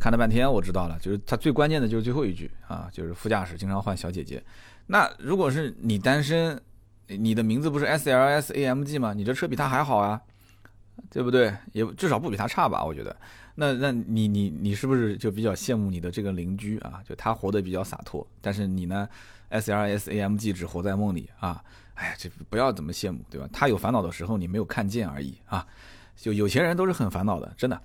[0.00, 4.42] 看了半天我知道了，就是他最关键的就是最后一句啊，就是副驾驶经常换小姐姐。
[4.86, 6.60] 那如果是你单身，
[7.06, 9.12] 你的名字不是 S L S A M G 吗？
[9.12, 10.20] 你这车比他还好啊。
[11.10, 11.54] 对不对？
[11.72, 12.84] 也至少不比他差吧？
[12.84, 13.16] 我觉得。
[13.54, 17.00] 那那你你你是不是就比较羡慕你的这个邻居啊？
[17.08, 19.08] 就他活得比较洒脱，但是你呢
[19.48, 21.62] ？S R S A M G 只活在梦里啊！
[21.94, 23.48] 哎呀，这不要怎么羡慕，对吧？
[23.52, 25.66] 他有烦恼的时候，你没有看见而已啊！
[26.16, 27.80] 就有钱人都是很烦恼的，真的。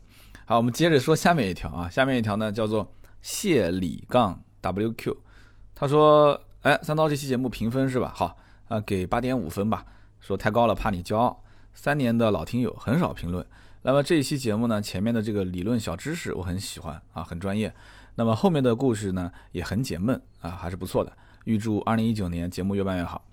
[0.46, 2.92] 好，我们接着说下面一条啊，下面一条呢叫做
[3.22, 5.18] 谢里杠 W Q，
[5.74, 8.12] 他说：“哎，三刀这期节目评分是吧？
[8.16, 8.38] 好
[8.68, 9.86] 啊，给八点五分吧，
[10.20, 13.44] 说太高了，怕你骄傲。”三年的老听友很少评论，
[13.82, 17.74] 那么这一期节目呢，前面的这个理论小知识我很喜欢啊，很专业。
[18.14, 21.12] 那么后面的故事呢也很解闷啊，还是不错的。
[21.46, 23.26] 预祝二零一九年节目越办越好。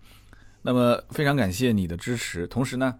[0.62, 2.98] 那么非常感谢你的支持，同时呢，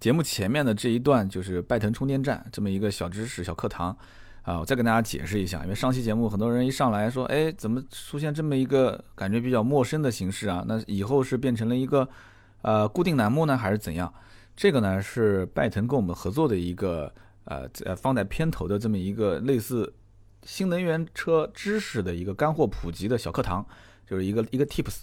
[0.00, 3.96] 节目前面的这一段就是拜腾充电站这么一个小知识小课堂
[4.42, 10.64] 啊，我再跟大家解释一下，因为上期节目很多人一上来说，哎，怎么出现这么一个感觉比较陌生的形式啊？
[10.66, 12.08] 那以后是变成了一个
[12.62, 14.12] 呃固定栏目呢，还是怎样？
[14.56, 17.14] 这个呢是拜腾跟我们合作的一个
[17.44, 19.94] 呃呃放在片头的这么一个类似
[20.42, 23.64] 新能源车知识的一个干货普及的小课堂，
[24.08, 25.02] 就是一个一个 tips。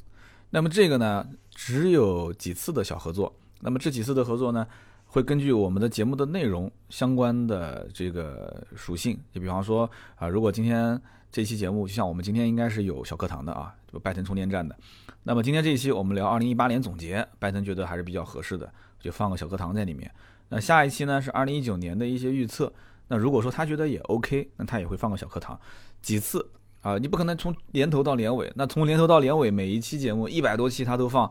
[0.49, 4.65] 那么这个呢只有几次的小合作，那么这几次的合作呢
[5.05, 10.99] 会根据我们的节目的内容相关的这个属性，就比方说啊，如果今天
[11.31, 14.77] 这期节目就像我们今天应该是有小课堂的啊，就拜腾充电站的，
[15.23, 18.71] 那么今天这一期我们聊二零一八年总结，拜腾觉得还是比较合适的。
[18.97, 20.11] 就放个小课堂在里面。
[20.49, 22.73] 那下一期呢是二零一九年的一些预测。
[23.07, 25.59] 那如果说他觉得也 OK，那他也会放个小课堂，
[26.01, 26.43] 几次
[26.85, 26.99] 啊？
[26.99, 28.51] 你不可能从年头到年尾。
[28.55, 31.29] 那从年头到年尾，每一期节目一百多期他都放。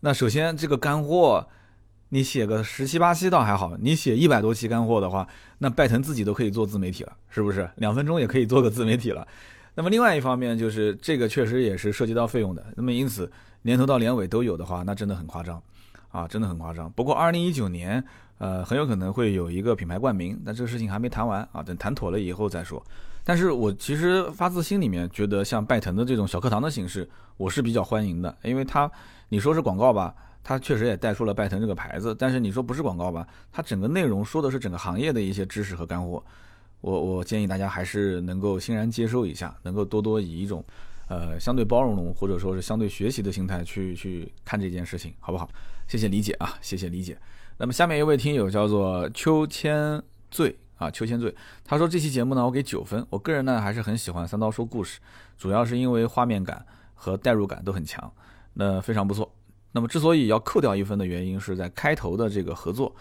[0.00, 1.44] 那首先这个干货，
[2.10, 5.26] 你写个十七八期倒还好，你写一百多期干货的话，
[5.58, 7.68] 那拜腾自己都可以做自媒体了，是不是？
[7.78, 9.26] 两分钟也可以做个自媒体了。
[9.74, 12.64] 那么另外一方面就是这个确实也是涉及到费用的。
[12.76, 13.28] 那么因此
[13.62, 15.60] 年头到年尾都有的话，那真的很夸张。
[16.12, 16.92] 啊，真的很夸张。
[16.92, 18.04] 不过二零一九年，
[18.36, 22.84] 呃，很有可能会有一个品牌冠名，但这个事情还没谈完啊，等谈妥了以后再说。
[23.24, 28.90] 但是我其实发自心里面觉得，像拜腾的这种小课堂的形式，我是比较欢迎的，因为它，
[29.28, 36.22] 你说是广告吧，它确实也带出了拜腾这个牌子；但是你说不是广告吧，它整个内容说的是整个行业的一些知识和干货。
[36.80, 40.64] 我我建议大家还是能够欣然接受一下，能够多多以一种，
[41.08, 45.48] 呃，相对包容或者说是相对学习的心态去去看这件事情，好不好？
[45.86, 47.16] 谢谢理解啊，谢谢理解。
[47.56, 51.32] 那么下面一位听友叫做秋千醉啊，秋千醉，
[51.64, 53.06] 他说这期节目呢，我给九分。
[53.08, 54.98] 我个人呢还是很喜欢三刀说故事，
[55.38, 58.12] 主要是因为画面感和代入感都很强，
[58.54, 59.32] 那非常不错。
[59.70, 62.92] 那么之所以要扣掉一分的原因是在开头的这个合作，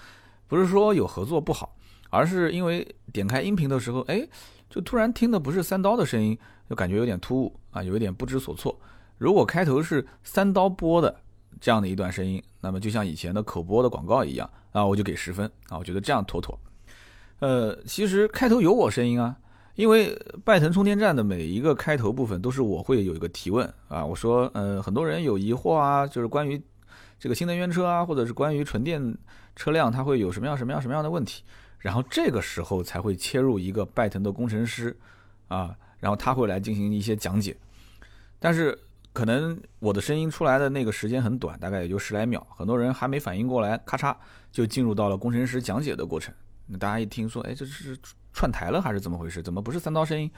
[0.48, 1.76] 不是说有合作不好，
[2.12, 4.28] 而是因为点开音频的时候，哎，
[4.70, 6.38] 就突然听的不是三刀的声音，
[6.70, 8.80] 就感觉有点突兀啊，有一点不知所措。
[9.18, 11.20] 如果开头是三刀播的
[11.60, 16.58] 这样的一段声音，那么就像以前的口播的广告一样啊，我就给十分啊，我觉得这样妥妥。
[17.42, 19.36] 呃，其实开头有我声音啊，
[19.74, 20.16] 因为
[20.46, 26.62] 拜腾充电站的每一个开头部分都是我会有一个提问啊，我说呃，很多人有疑惑啊，就是关于
[27.18, 29.18] 这个新能源车啊，或者是关于纯电
[29.56, 31.44] 车辆，它会有什么样什么样什么样的问题，
[31.80, 34.96] 然后这个时候才会切入一个拜腾的工程师
[35.48, 37.58] 啊，然后他会来进行一些讲解，
[38.38, 38.78] 但是
[39.14, 44.16] 可能我的声音出来的那个时间很短，大概也就十来秒，很多人还没反应过来，咔嚓
[44.52, 46.32] 就进入到了工程师讲解的过程。
[46.68, 47.98] 那大家一听说，哎，这是
[48.34, 49.42] 串台了还是怎么回事？
[49.42, 50.30] 怎么不是三刀声音？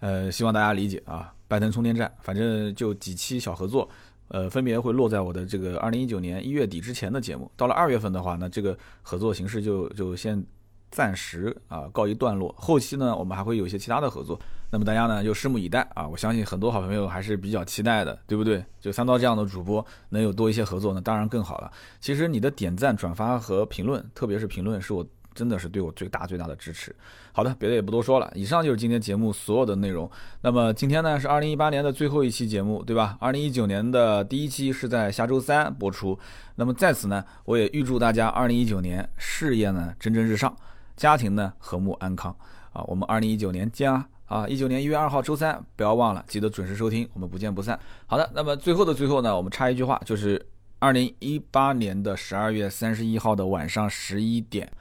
[0.00, 1.32] 呃，希望大家理解啊。
[1.48, 3.88] 拜腾充电站，反正就几期小合作，
[4.28, 7.48] 呃，分别会落在我的这个二零一九年一月底之前的节目。
[7.56, 10.44] 到了二月份的话，那这个合作形式就就先
[10.90, 12.52] 暂时啊告一段落。
[12.58, 14.36] 后期呢，我们还会有一些其他的合作。
[14.72, 16.08] 那么大家呢就拭目以待啊！
[16.08, 18.64] 我相信很多好朋友还是比较期待的，对不对？
[18.80, 21.70] 就三刀这样的主播能有多一些合作，那当然更好了。
[22.00, 25.06] 其实你的点赞、转发和评论，特别是评论，是我。
[25.36, 26.94] 真的是对我最大最大的支持。
[27.32, 28.32] 好的，别的也不多说了。
[28.34, 30.10] 以上就是今天节目所有的内容。
[30.40, 33.18] 那么今天呢是二零一八年的最后一期节目，对吧？
[33.20, 36.18] 二零一九年的第一期是在下周三播出。
[36.54, 40.56] 那么在此呢，我也预祝大家二零一九年事业呢蒸蒸日上，
[40.96, 42.34] 家庭呢和睦安康
[42.72, 42.82] 啊！
[42.86, 44.08] 我们二零一九年见啊！
[44.24, 47.78] 啊，一九年一月二号周三，不要忘了，记得准时收听，我们不见不散。
[48.06, 50.44] 好的，那么最后的最后呢，我们插一句话，就是
[50.78, 54.72] 二零一八年的十二月三十一号的晚上十一点。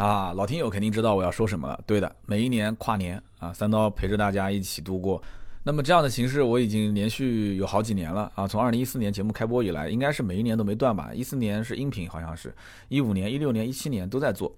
[0.00, 1.78] 啊，老听友肯定知道我要说什么了。
[1.86, 5.22] 对的，每一年跨年啊，三刀陪着大家一起度过。
[5.62, 11.10] 那么这样的形式我已经连续有好几年了啊，从二零一四年节目开播以来，应该是每一年都没断吧。
[11.12, 12.50] 一四年是音频，好像是
[12.88, 14.50] 一五年、一六年、一七年都在做。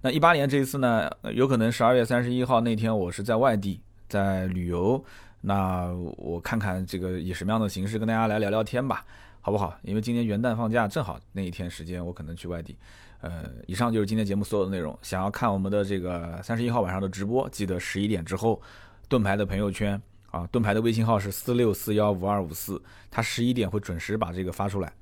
[0.00, 3.78] 那一八年这一次呢，有可能十二月三十一号那天我是在外地
[4.08, 5.04] 在旅游，
[5.42, 9.04] 那我看看这个以什么样的形式跟大家来聊聊天吧，
[9.42, 9.78] 好不好？
[9.82, 12.74] 因为今年元旦放假正好那一天时间，我可能去外地。
[13.28, 14.96] 呃，以上就是今天节目所有的内容。
[15.02, 18.60] 想要看我们的这个三十一号晚上的直播，记得十一点之后，
[19.08, 20.00] 盾牌的朋友圈
[20.30, 22.80] 啊，盾牌的微信号是四六四幺五二五四，
[23.10, 24.92] 他十一点会准时把这个发出来。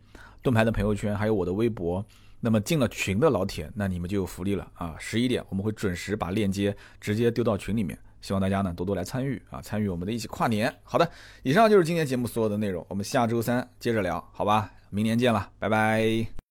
[0.41, 2.05] 盾牌的朋友圈还有我的微博，
[2.41, 4.95] 那么进了群的老铁，那你们就有福利了啊！
[4.99, 10.73] 十一点我们会准时把链接直接丢到群里面，希望大家呢多多来参与啊，参与我们的一起跨年。
[10.83, 11.11] 好的，
[11.43, 14.71] 以上就是今天节目所有的内容，我们下周三接着聊，好吧？
[14.91, 16.35] 明年见了，拜拜。